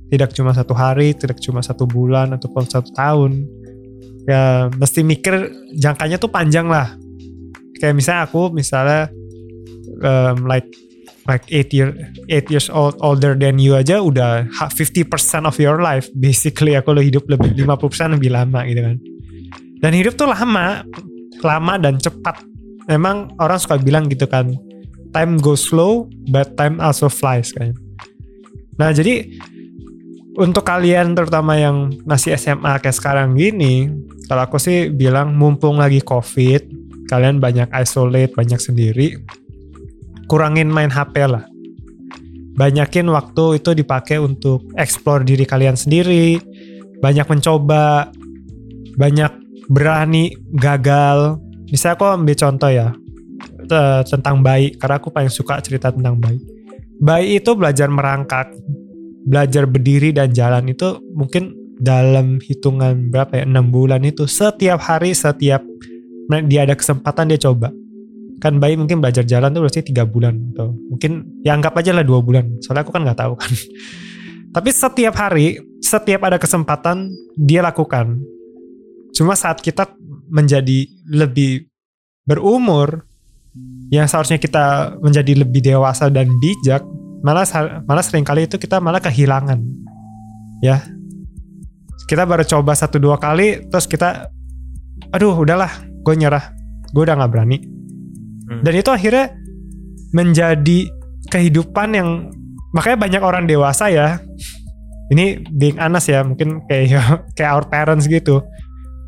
tidak 0.10 0.34
cuma 0.38 0.54
satu 0.54 0.78
hari, 0.78 1.18
tidak 1.18 1.42
cuma 1.42 1.66
satu 1.66 1.90
bulan 1.90 2.34
ataupun 2.38 2.64
satu 2.70 2.94
tahun. 2.94 3.46
Ya 4.26 4.70
mesti 4.74 5.06
mikir 5.06 5.54
jangkanya 5.78 6.18
tuh 6.18 6.30
panjang 6.30 6.66
lah. 6.70 6.94
Kayak 7.82 7.96
misalnya 7.96 8.22
aku 8.28 8.42
misalnya 8.52 9.12
um, 10.02 10.48
like 10.48 10.68
like 11.26 11.44
eight 11.50 11.74
year 11.74 11.92
eight 12.30 12.48
years 12.54 12.70
old 12.70 12.94
older 13.02 13.34
than 13.34 13.58
you 13.58 13.74
aja 13.74 13.98
udah 13.98 14.46
ha- 14.54 14.70
50% 14.70 15.10
of 15.50 15.58
your 15.58 15.82
life 15.82 16.06
basically 16.14 16.78
aku 16.78 16.94
lo 16.94 17.02
hidup 17.02 17.26
lebih 17.26 17.58
50% 17.66 18.16
lebih 18.16 18.30
lama 18.32 18.62
gitu 18.70 18.82
kan. 18.86 18.98
Dan 19.82 19.92
hidup 19.92 20.16
tuh 20.18 20.26
lama, 20.26 20.82
lama 21.44 21.74
dan 21.78 22.00
cepat. 22.00 22.42
Memang 22.90 23.34
orang 23.42 23.58
suka 23.58 23.82
bilang 23.82 24.10
gitu 24.10 24.26
kan, 24.30 24.54
time 25.12 25.38
goes 25.42 25.68
slow 25.68 26.10
but 26.30 26.54
time 26.58 26.78
also 26.78 27.10
flies 27.10 27.54
kan. 27.54 27.74
Nah, 28.76 28.92
jadi 28.94 29.26
untuk 30.36 30.68
kalian 30.68 31.16
terutama 31.16 31.56
yang 31.56 31.96
masih 32.04 32.36
SMA 32.36 32.78
kayak 32.84 32.96
sekarang 32.96 33.40
gini, 33.40 33.88
kalau 34.28 34.44
aku 34.44 34.60
sih 34.60 34.92
bilang 34.92 35.34
mumpung 35.34 35.80
lagi 35.80 36.04
COVID, 36.04 36.85
kalian 37.10 37.38
banyak 37.38 37.70
isolate, 37.74 38.34
banyak 38.34 38.58
sendiri, 38.58 39.22
kurangin 40.26 40.70
main 40.70 40.90
HP 40.90 41.26
lah. 41.30 41.46
Banyakin 42.56 43.12
waktu 43.12 43.60
itu 43.60 43.76
dipakai 43.76 44.18
untuk 44.18 44.64
explore 44.80 45.28
diri 45.28 45.44
kalian 45.44 45.76
sendiri, 45.76 46.40
banyak 47.04 47.28
mencoba, 47.28 48.10
banyak 48.96 49.32
berani 49.68 50.32
gagal. 50.56 51.36
Misalnya 51.68 51.96
aku 52.00 52.06
ambil 52.16 52.36
contoh 52.40 52.72
ya, 52.72 52.88
te- 53.68 54.04
tentang 54.08 54.40
bayi, 54.40 54.72
karena 54.80 54.96
aku 54.98 55.12
paling 55.12 55.34
suka 55.34 55.60
cerita 55.60 55.92
tentang 55.92 56.16
bayi. 56.16 56.40
Bayi 56.96 57.44
itu 57.44 57.52
belajar 57.60 57.92
merangkak, 57.92 58.56
belajar 59.28 59.68
berdiri 59.68 60.16
dan 60.16 60.32
jalan 60.32 60.72
itu 60.72 60.96
mungkin 61.12 61.52
dalam 61.76 62.40
hitungan 62.40 63.12
berapa 63.12 63.44
ya, 63.44 63.44
6 63.44 63.68
bulan 63.68 64.00
itu 64.08 64.24
setiap 64.32 64.80
hari, 64.80 65.12
setiap 65.12 65.60
dia 66.50 66.66
ada 66.66 66.76
kesempatan 66.76 67.30
dia 67.32 67.40
coba. 67.40 67.72
Kan 68.44 68.60
bayi 68.60 68.76
mungkin 68.76 69.00
belajar 69.00 69.24
jalan 69.24 69.54
tuh 69.56 69.64
berarti 69.64 69.82
tiga 69.86 70.04
bulan 70.04 70.36
atau 70.54 70.76
mungkin 70.92 71.42
ya 71.42 71.56
anggap 71.56 71.78
aja 71.80 71.96
lah 71.96 72.04
dua 72.04 72.20
bulan. 72.20 72.60
Soalnya 72.60 72.84
aku 72.84 72.92
kan 72.92 73.02
nggak 73.08 73.20
tahu 73.20 73.34
kan. 73.40 73.52
Tapi 74.56 74.70
setiap 74.72 75.16
hari 75.16 75.60
setiap 75.80 76.28
ada 76.28 76.38
kesempatan 76.40 77.12
dia 77.40 77.64
lakukan. 77.64 78.20
Cuma 79.16 79.38
saat 79.38 79.64
kita 79.64 79.88
menjadi 80.28 80.90
lebih 81.08 81.70
berumur 82.26 83.06
yang 83.94 84.10
seharusnya 84.10 84.42
kita 84.42 84.98
menjadi 85.00 85.46
lebih 85.46 85.62
dewasa 85.64 86.12
dan 86.12 86.28
bijak 86.42 86.84
malah 87.24 87.48
malah 87.86 88.04
sering 88.04 88.26
kali 88.28 88.50
itu 88.50 88.60
kita 88.60 88.82
malah 88.84 89.00
kehilangan. 89.00 89.62
Ya. 90.60 90.84
Kita 92.06 92.22
baru 92.28 92.46
coba 92.46 92.78
satu 92.78 93.02
dua 93.02 93.18
kali 93.18 93.66
terus 93.66 93.90
kita 93.90 94.30
aduh 95.10 95.34
udahlah 95.34 95.95
gue 96.06 96.16
nyerah. 96.16 96.54
Gue 96.94 97.04
udah 97.04 97.18
nggak 97.18 97.34
berani. 97.34 97.60
Hmm. 98.46 98.62
dan 98.62 98.78
itu 98.78 98.94
akhirnya 98.94 99.34
menjadi 100.14 100.80
kehidupan 101.34 101.98
yang 101.98 102.30
makanya 102.78 102.98
banyak 103.02 103.22
orang 103.26 103.44
dewasa 103.50 103.90
ya. 103.90 104.22
Ini 105.10 105.50
being 105.50 105.82
honest 105.82 106.14
ya 106.14 106.22
mungkin 106.22 106.62
kayak 106.70 106.94
kayak 107.38 107.52
our 107.52 107.66
parents 107.66 108.06
gitu. 108.06 108.46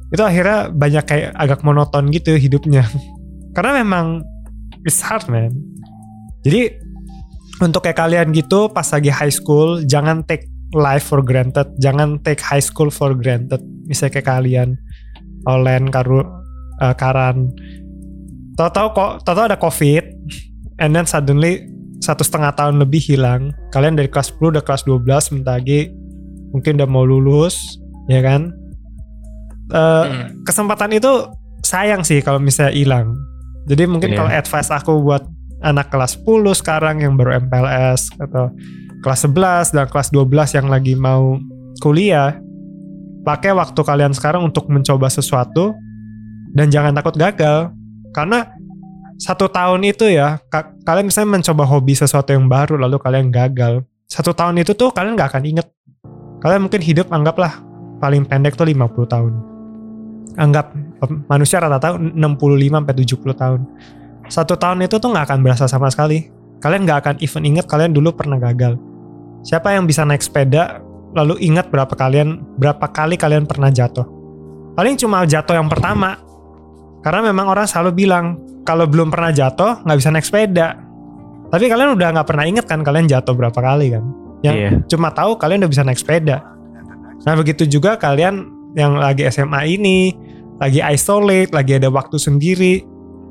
Itu 0.09 0.23
akhirnya 0.25 0.73
banyak 0.73 1.03
kayak 1.05 1.29
agak 1.37 1.61
monoton 1.61 2.09
gitu 2.09 2.33
hidupnya. 2.33 2.89
Karena 3.55 3.85
memang 3.85 4.25
it's 4.85 5.05
hard 5.05 5.29
man. 5.29 5.53
Jadi 6.41 6.73
untuk 7.61 7.85
kayak 7.85 7.97
kalian 7.97 8.33
gitu 8.33 8.69
pas 8.69 8.85
lagi 8.89 9.09
high 9.09 9.33
school 9.33 9.81
jangan 9.85 10.25
take 10.25 10.49
life 10.73 11.05
for 11.13 11.21
granted. 11.21 11.69
Jangan 11.77 12.21
take 12.25 12.41
high 12.41 12.61
school 12.61 12.89
for 12.89 13.13
granted. 13.13 13.61
Misalnya 13.85 14.17
kayak 14.17 14.27
kalian 14.29 14.69
Olen 15.47 15.89
Karu 15.89 16.36
eh, 16.81 16.95
Karan 16.95 17.51
tahu-tahu 18.57 18.87
kok 18.93 19.11
tahu-tahu 19.21 19.45
ada 19.53 19.57
covid 19.57 20.03
and 20.77 20.93
then 20.93 21.05
suddenly 21.05 21.65
satu 21.97 22.21
setengah 22.21 22.53
tahun 22.53 22.77
lebih 22.77 23.01
hilang 23.01 23.53
kalian 23.73 23.97
dari 23.97 24.09
kelas 24.09 24.33
10 24.33 24.53
udah 24.57 24.63
kelas 24.65 24.85
12 24.85 25.33
bentar 25.33 25.57
lagi 25.57 25.89
mungkin 26.53 26.77
udah 26.77 26.89
mau 26.89 27.03
lulus 27.03 27.77
ya 28.07 28.21
kan 28.21 28.53
Hmm. 29.67 30.47
kesempatan 30.47 30.95
itu 30.95 31.11
sayang 31.59 31.99
sih 31.99 32.23
kalau 32.23 32.39
misalnya 32.39 32.71
hilang 32.71 33.19
jadi 33.67 33.83
mungkin 33.83 34.15
Iya. 34.15 34.17
kalau 34.23 34.31
advice 34.31 34.71
aku 34.71 34.91
buat 35.03 35.27
anak 35.59 35.91
kelas 35.91 36.15
10 36.23 36.55
sekarang 36.55 37.03
yang 37.03 37.19
baru 37.19 37.35
MPLS 37.43 38.15
atau 38.15 38.47
kelas 39.03 39.27
11 39.27 39.75
dan 39.75 39.91
kelas 39.91 40.07
12 40.15 40.55
yang 40.55 40.71
lagi 40.71 40.95
mau 40.95 41.35
kuliah 41.83 42.39
pakai 43.27 43.51
waktu 43.51 43.75
kalian 43.75 44.15
sekarang 44.15 44.47
untuk 44.47 44.71
mencoba 44.71 45.11
sesuatu 45.11 45.75
dan 46.57 46.73
jangan 46.73 46.97
takut 46.97 47.13
gagal. 47.13 47.69
Karena 48.09 48.49
satu 49.21 49.45
tahun 49.45 49.85
itu 49.85 50.09
ya 50.09 50.41
ka- 50.49 50.73
kalian 50.81 51.13
misalnya 51.13 51.37
mencoba 51.37 51.63
hobi 51.69 51.93
sesuatu 51.93 52.33
yang 52.33 52.49
baru 52.49 52.81
lalu 52.81 52.97
kalian 52.97 53.29
gagal. 53.29 53.85
Satu 54.09 54.33
tahun 54.33 54.57
itu 54.65 54.73
tuh 54.73 54.89
kalian 54.89 55.13
nggak 55.13 55.37
akan 55.37 55.43
inget 55.45 55.67
kalian 56.41 56.65
mungkin 56.65 56.81
hidup 56.81 57.09
anggaplah 57.13 57.61
paling 58.01 58.25
pendek 58.25 58.57
tuh 58.57 58.65
50 58.65 59.05
tahun. 59.05 59.33
Anggap 60.37 60.73
manusia 61.29 61.57
rata-rata 61.57 61.97
65 61.97 62.17
sampai 62.77 62.93
70 62.93 63.33
tahun. 63.41 63.61
Satu 64.29 64.53
tahun 64.53 64.85
itu 64.85 65.01
tuh 65.01 65.09
nggak 65.13 65.25
akan 65.33 65.39
berasa 65.41 65.65
sama 65.65 65.89
sekali. 65.89 66.29
Kalian 66.61 66.85
nggak 66.85 66.99
akan 67.05 67.15
even 67.21 67.43
inget 67.45 67.65
kalian 67.65 67.93
dulu 67.93 68.13
pernah 68.13 68.37
gagal. 68.37 68.77
Siapa 69.45 69.73
yang 69.73 69.89
bisa 69.89 70.05
naik 70.05 70.21
sepeda 70.21 70.81
lalu 71.17 71.41
ingat 71.41 71.73
berapa 71.73 71.89
kalian 71.89 72.57
berapa 72.57 72.85
kali 72.93 73.17
kalian 73.17 73.49
pernah 73.49 73.73
jatuh? 73.73 74.05
Paling 74.77 74.93
cuma 74.93 75.25
jatuh 75.25 75.57
yang 75.57 75.65
pertama 75.65 76.26
karena 77.07 77.31
memang 77.31 77.47
orang 77.47 77.63
selalu 77.63 78.03
bilang 78.03 78.35
kalau 78.67 78.83
belum 78.83 79.07
pernah 79.07 79.31
jatuh 79.31 79.87
nggak 79.87 79.97
bisa 80.03 80.11
naik 80.11 80.27
sepeda 80.27 80.75
tapi 81.47 81.71
kalian 81.71 81.95
udah 81.95 82.19
nggak 82.19 82.27
pernah 82.27 82.43
inget 82.43 82.67
kan 82.67 82.83
kalian 82.83 83.07
jatuh 83.07 83.31
berapa 83.31 83.55
kali 83.55 83.95
kan 83.95 84.03
yang 84.43 84.55
Iya. 84.59 84.71
cuma 84.91 85.15
tahu 85.15 85.39
kalian 85.39 85.63
udah 85.63 85.71
bisa 85.71 85.87
naik 85.87 86.03
sepeda 86.03 86.43
nah 87.23 87.33
begitu 87.39 87.63
juga 87.63 87.95
kalian 87.95 88.51
yang 88.75 88.99
lagi 88.99 89.23
SMA 89.31 89.79
ini 89.79 90.11
lagi 90.57 90.81
isolate, 90.81 91.53
lagi 91.53 91.77
ada 91.77 91.89
waktu 91.89 92.17
sendiri, 92.17 92.81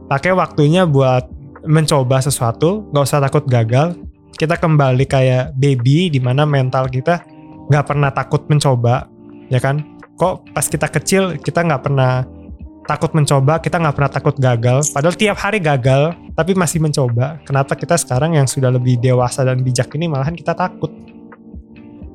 pakai 0.07 0.33
waktunya 0.35 0.87
buat 0.87 1.27
mencoba 1.67 2.23
sesuatu, 2.23 2.87
nggak 2.95 3.05
usah 3.05 3.23
takut 3.23 3.45
gagal. 3.51 3.99
Kita 4.37 4.55
kembali 4.55 5.05
kayak 5.09 5.57
baby 5.59 6.13
di 6.13 6.21
mana 6.23 6.47
mental 6.47 6.87
kita 6.87 7.25
nggak 7.67 7.85
pernah 7.87 8.11
takut 8.15 8.47
mencoba, 8.47 9.11
ya 9.51 9.59
kan? 9.59 9.83
Kok 10.17 10.55
pas 10.55 10.67
kita 10.71 10.87
kecil 10.87 11.37
kita 11.43 11.67
nggak 11.67 11.83
pernah 11.83 12.23
takut 12.87 13.11
mencoba, 13.13 13.59
kita 13.59 13.83
nggak 13.83 13.95
pernah 13.99 14.13
takut 14.13 14.35
gagal. 14.39 14.95
Padahal 14.95 15.19
tiap 15.19 15.37
hari 15.43 15.59
gagal, 15.59 16.15
tapi 16.33 16.55
masih 16.55 16.79
mencoba. 16.79 17.43
Kenapa 17.43 17.75
kita 17.75 17.99
sekarang 17.99 18.39
yang 18.39 18.47
sudah 18.47 18.71
lebih 18.71 18.97
dewasa 19.03 19.43
dan 19.43 19.61
bijak 19.61 19.91
ini 19.99 20.07
malahan 20.07 20.39
kita 20.39 20.55
takut? 20.55 20.95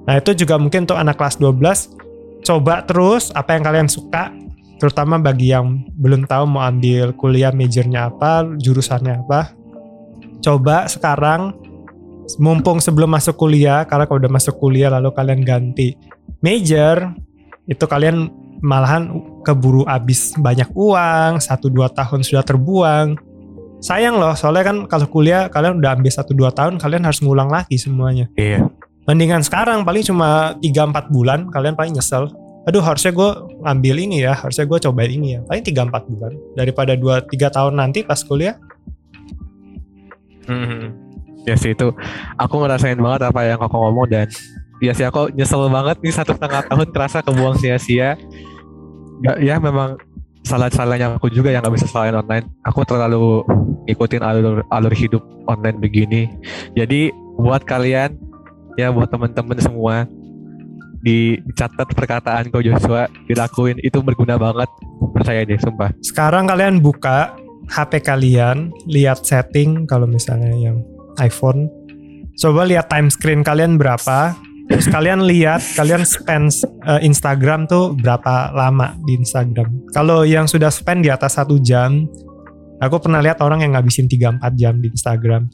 Nah 0.07 0.17
itu 0.17 0.33
juga 0.33 0.57
mungkin 0.57 0.87
untuk 0.87 0.97
anak 0.97 1.19
kelas 1.19 1.37
12, 1.37 2.41
coba 2.41 2.81
terus 2.87 3.29
apa 3.35 3.53
yang 3.53 3.63
kalian 3.67 3.89
suka, 3.91 4.33
terutama 4.81 5.21
bagi 5.21 5.53
yang 5.53 5.85
belum 5.93 6.25
tahu 6.25 6.49
mau 6.49 6.65
ambil 6.65 7.13
kuliah 7.13 7.53
majornya 7.53 8.09
apa, 8.09 8.49
jurusannya 8.57 9.21
apa. 9.27 9.53
Coba 10.41 10.89
sekarang, 10.89 11.53
mumpung 12.41 12.81
sebelum 12.81 13.13
masuk 13.13 13.37
kuliah, 13.37 13.85
karena 13.85 14.09
kalau 14.09 14.17
udah 14.25 14.33
masuk 14.33 14.57
kuliah 14.57 14.89
lalu 14.89 15.13
kalian 15.13 15.45
ganti 15.45 15.93
major, 16.41 17.13
itu 17.69 17.85
kalian 17.85 18.40
malahan 18.61 19.09
keburu 19.41 19.83
habis 19.89 20.33
banyak 20.37 20.69
uang, 20.77 21.41
1-2 21.41 21.97
tahun 21.97 22.19
sudah 22.21 22.45
terbuang. 22.45 23.17
Sayang 23.81 24.21
loh, 24.21 24.37
soalnya 24.37 24.69
kan 24.69 24.77
kalau 24.85 25.09
kuliah 25.09 25.49
kalian 25.49 25.81
udah 25.81 25.97
ambil 25.97 26.13
1-2 26.13 26.53
tahun, 26.53 26.73
kalian 26.77 27.01
harus 27.01 27.19
ngulang 27.25 27.49
lagi 27.49 27.81
semuanya. 27.81 28.29
Iya. 28.37 28.69
Mendingan 29.09 29.41
sekarang 29.41 29.81
paling 29.81 30.05
cuma 30.05 30.53
3-4 30.61 31.09
bulan, 31.09 31.49
kalian 31.49 31.73
paling 31.73 31.97
nyesel. 31.97 32.29
Aduh 32.69 32.85
harusnya 32.85 33.09
gue 33.09 33.29
ambil 33.65 33.97
ini 33.97 34.21
ya, 34.21 34.37
harusnya 34.37 34.69
gue 34.69 34.77
cobain 34.77 35.09
ini 35.09 35.33
ya. 35.33 35.39
Paling 35.49 35.65
3-4 35.65 36.11
bulan. 36.13 36.31
Daripada 36.53 36.93
2-3 36.93 37.49
tahun 37.49 37.73
nanti 37.73 38.05
pas 38.05 38.21
kuliah. 38.21 38.61
Hmm. 40.45 40.93
Ya 41.41 41.57
sih 41.57 41.73
itu 41.73 41.89
aku 42.37 42.53
ngerasain 42.61 43.01
banget 43.01 43.33
apa 43.33 43.41
yang 43.49 43.57
koko 43.57 43.89
ngomong 43.89 44.05
dan 44.13 44.29
ya 44.81 44.91
sih 44.97 45.05
aku 45.05 45.29
nyesel 45.31 45.69
banget 45.69 46.01
nih 46.01 46.13
satu 46.13 46.33
setengah 46.33 46.65
tahun 46.65 46.87
terasa 46.89 47.21
kebuang 47.21 47.55
sia-sia. 47.61 48.17
Ya, 49.21 49.33
ya 49.37 49.55
memang 49.61 50.01
salah-salahnya 50.41 51.21
aku 51.21 51.29
juga 51.29 51.53
yang 51.53 51.61
gak 51.61 51.77
bisa 51.77 51.85
salahin 51.85 52.17
online. 52.17 52.49
Aku 52.65 52.81
terlalu 52.81 53.45
ngikutin 53.85 54.21
alur 54.25 54.65
alur 54.73 54.93
hidup 54.93 55.21
online 55.45 55.77
begini. 55.77 56.27
Jadi 56.73 57.13
buat 57.37 57.61
kalian 57.63 58.17
ya 58.75 58.89
buat 58.89 59.07
teman-teman 59.13 59.61
semua 59.61 59.95
dicatat 61.01 61.89
perkataan 61.97 62.53
kau 62.53 62.61
Joshua 62.61 63.09
dilakuin 63.25 63.81
itu 63.81 64.05
berguna 64.05 64.37
banget 64.37 64.69
percaya 65.17 65.41
deh 65.41 65.57
sumpah 65.57 65.89
Sekarang 65.97 66.45
kalian 66.45 66.77
buka 66.77 67.33
HP 67.71 68.03
kalian, 68.03 68.73
lihat 68.89 69.23
setting 69.23 69.87
kalau 69.87 70.03
misalnya 70.03 70.51
yang 70.57 70.83
iPhone. 71.21 71.71
Coba 72.35 72.67
lihat 72.67 72.91
time 72.91 73.07
screen 73.07 73.47
kalian 73.47 73.79
berapa. 73.79 74.35
Terus 74.71 74.87
kalian 74.87 75.27
lihat 75.27 75.59
kalian 75.75 76.07
spend 76.07 76.63
uh, 76.87 77.03
Instagram 77.03 77.67
tuh 77.67 77.91
berapa 77.99 78.55
lama 78.55 78.95
di 79.03 79.19
Instagram. 79.19 79.91
Kalau 79.91 80.23
yang 80.23 80.47
sudah 80.47 80.71
spend 80.71 81.03
di 81.03 81.11
atas 81.11 81.35
satu 81.35 81.59
jam, 81.59 82.07
aku 82.79 82.95
pernah 83.03 83.19
lihat 83.19 83.43
orang 83.43 83.67
yang 83.67 83.75
ngabisin 83.75 84.07
3-4 84.07 84.39
jam 84.55 84.79
di 84.79 84.87
Instagram. 84.87 85.51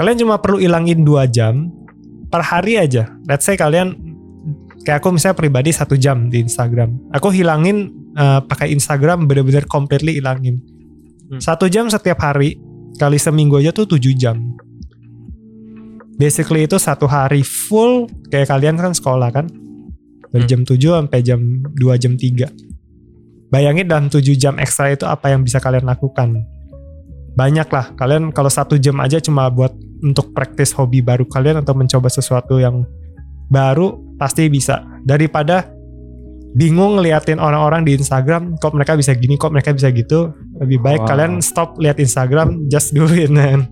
Kalian 0.00 0.16
cuma 0.16 0.40
perlu 0.40 0.64
ilangin 0.64 1.04
2 1.04 1.28
jam 1.28 1.68
per 2.32 2.40
hari 2.40 2.80
aja. 2.80 3.12
Let's 3.28 3.44
say 3.44 3.60
kalian 3.60 4.00
kayak 4.80 5.04
aku 5.04 5.12
misalnya 5.12 5.36
pribadi 5.36 5.68
satu 5.68 6.00
jam 6.00 6.32
di 6.32 6.40
Instagram. 6.40 7.12
Aku 7.12 7.28
hilangin 7.28 7.92
uh, 8.16 8.40
pakai 8.40 8.72
Instagram 8.72 9.28
bener-bener 9.28 9.68
completely 9.68 10.16
hilangin. 10.16 10.64
Hmm. 11.28 11.36
Satu 11.36 11.68
jam 11.68 11.92
setiap 11.92 12.16
hari 12.24 12.56
kali 12.96 13.20
seminggu 13.20 13.60
aja 13.60 13.76
tuh 13.76 13.84
7 13.84 14.00
jam. 14.16 14.40
Basically 16.18 16.66
itu 16.66 16.76
satu 16.76 17.06
hari 17.06 17.46
full 17.46 18.10
kayak 18.28 18.50
kalian 18.50 18.74
kan 18.74 18.90
sekolah 18.90 19.30
kan. 19.30 19.46
Dari 20.28 20.44
Hmm. 20.44 20.50
jam 20.50 20.60
7 20.66 20.92
sampai 20.98 21.20
jam 21.24 21.40
2 21.78 21.94
jam 21.96 22.18
3. 22.18 22.50
Bayangin 23.48 23.88
dalam 23.88 24.12
7 24.12 24.36
jam 24.36 24.60
ekstra 24.60 24.92
itu 24.92 25.08
apa 25.08 25.32
yang 25.32 25.40
bisa 25.40 25.56
kalian 25.56 25.88
lakukan. 25.88 26.44
Banyak 27.32 27.70
lah. 27.70 27.94
Kalian 27.96 28.34
kalau 28.34 28.50
satu 28.50 28.76
jam 28.76 28.98
aja 29.00 29.22
cuma 29.22 29.48
buat 29.48 29.72
untuk 30.02 30.34
praktis 30.34 30.74
hobi 30.74 31.00
baru 31.00 31.24
kalian 31.24 31.62
atau 31.62 31.72
mencoba 31.72 32.10
sesuatu 32.10 32.60
yang 32.60 32.82
baru 33.48 33.96
pasti 34.20 34.50
bisa. 34.50 34.84
Daripada 35.06 35.64
bingung 36.52 36.98
ngeliatin 36.98 37.38
orang-orang 37.38 37.86
di 37.86 37.96
Instagram 37.96 38.58
kok 38.58 38.74
mereka 38.74 38.98
bisa 38.98 39.14
gini, 39.14 39.38
kok 39.38 39.54
mereka 39.54 39.72
bisa 39.72 39.88
gitu. 39.94 40.34
Lebih 40.60 40.82
baik 40.82 41.00
Wow. 41.06 41.08
kalian 41.08 41.32
stop 41.40 41.78
lihat 41.78 41.96
Instagram, 41.96 42.68
just 42.68 42.92
do 42.92 43.06
it 43.08 43.30
man. 43.30 43.64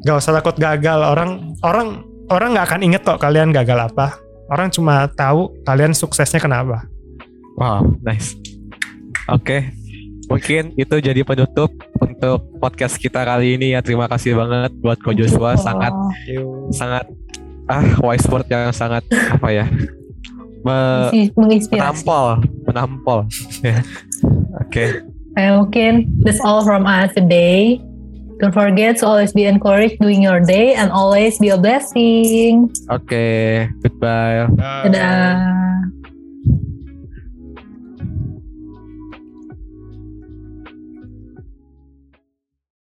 Gak 0.00 0.16
usah 0.16 0.32
takut 0.34 0.56
gagal. 0.56 1.00
Orang 1.00 1.30
orang 1.60 1.88
orang 2.26 2.48
nggak 2.52 2.66
akan 2.66 2.80
inget 2.82 3.02
kok 3.02 3.18
kalian 3.18 3.50
gagal 3.50 3.76
apa. 3.86 4.16
Orang 4.46 4.68
cuma 4.68 5.06
tahu 5.08 5.54
kalian 5.62 5.92
suksesnya 5.92 6.38
kenapa. 6.38 6.84
wow 7.54 7.84
nice 8.00 8.40
oke 9.28 9.68
mungkin 10.26 10.72
itu 10.74 10.96
jadi 10.96 11.20
penutup 11.20 11.68
untuk 12.00 12.40
podcast 12.56 12.96
kita 12.96 13.20
kali 13.20 13.60
ini 13.60 13.76
ya 13.76 13.84
terima 13.84 14.08
kasih 14.08 14.32
banget 14.32 14.72
buat 14.80 14.96
Ko 14.96 15.12
Joshua 15.12 15.60
sangat 15.60 15.92
sangat 16.72 17.04
ah 17.68 17.84
wise 18.00 18.24
word 18.26 18.48
yang 18.48 18.72
sangat 18.72 19.04
apa 19.28 19.48
ya 19.52 19.66
me- 20.64 21.28
menampol 21.68 22.40
menampol 22.64 23.18
Ya. 23.66 23.84
oke 24.56 25.04
Eh, 25.36 25.50
mungkin 25.52 26.10
that's 26.26 26.40
all 26.40 26.64
from 26.64 26.82
us 26.84 27.12
today. 27.12 27.78
Don't 28.40 28.52
forget 28.56 28.96
to 28.98 29.06
always 29.06 29.32
be 29.36 29.44
encouraged 29.44 30.00
doing 30.00 30.22
your 30.22 30.40
day 30.40 30.72
and 30.72 30.90
always 30.90 31.38
be 31.38 31.52
a 31.52 31.58
blessing. 31.60 32.72
oke 32.88 33.20
goodbye 33.84 34.48
Dadah. 34.88 35.99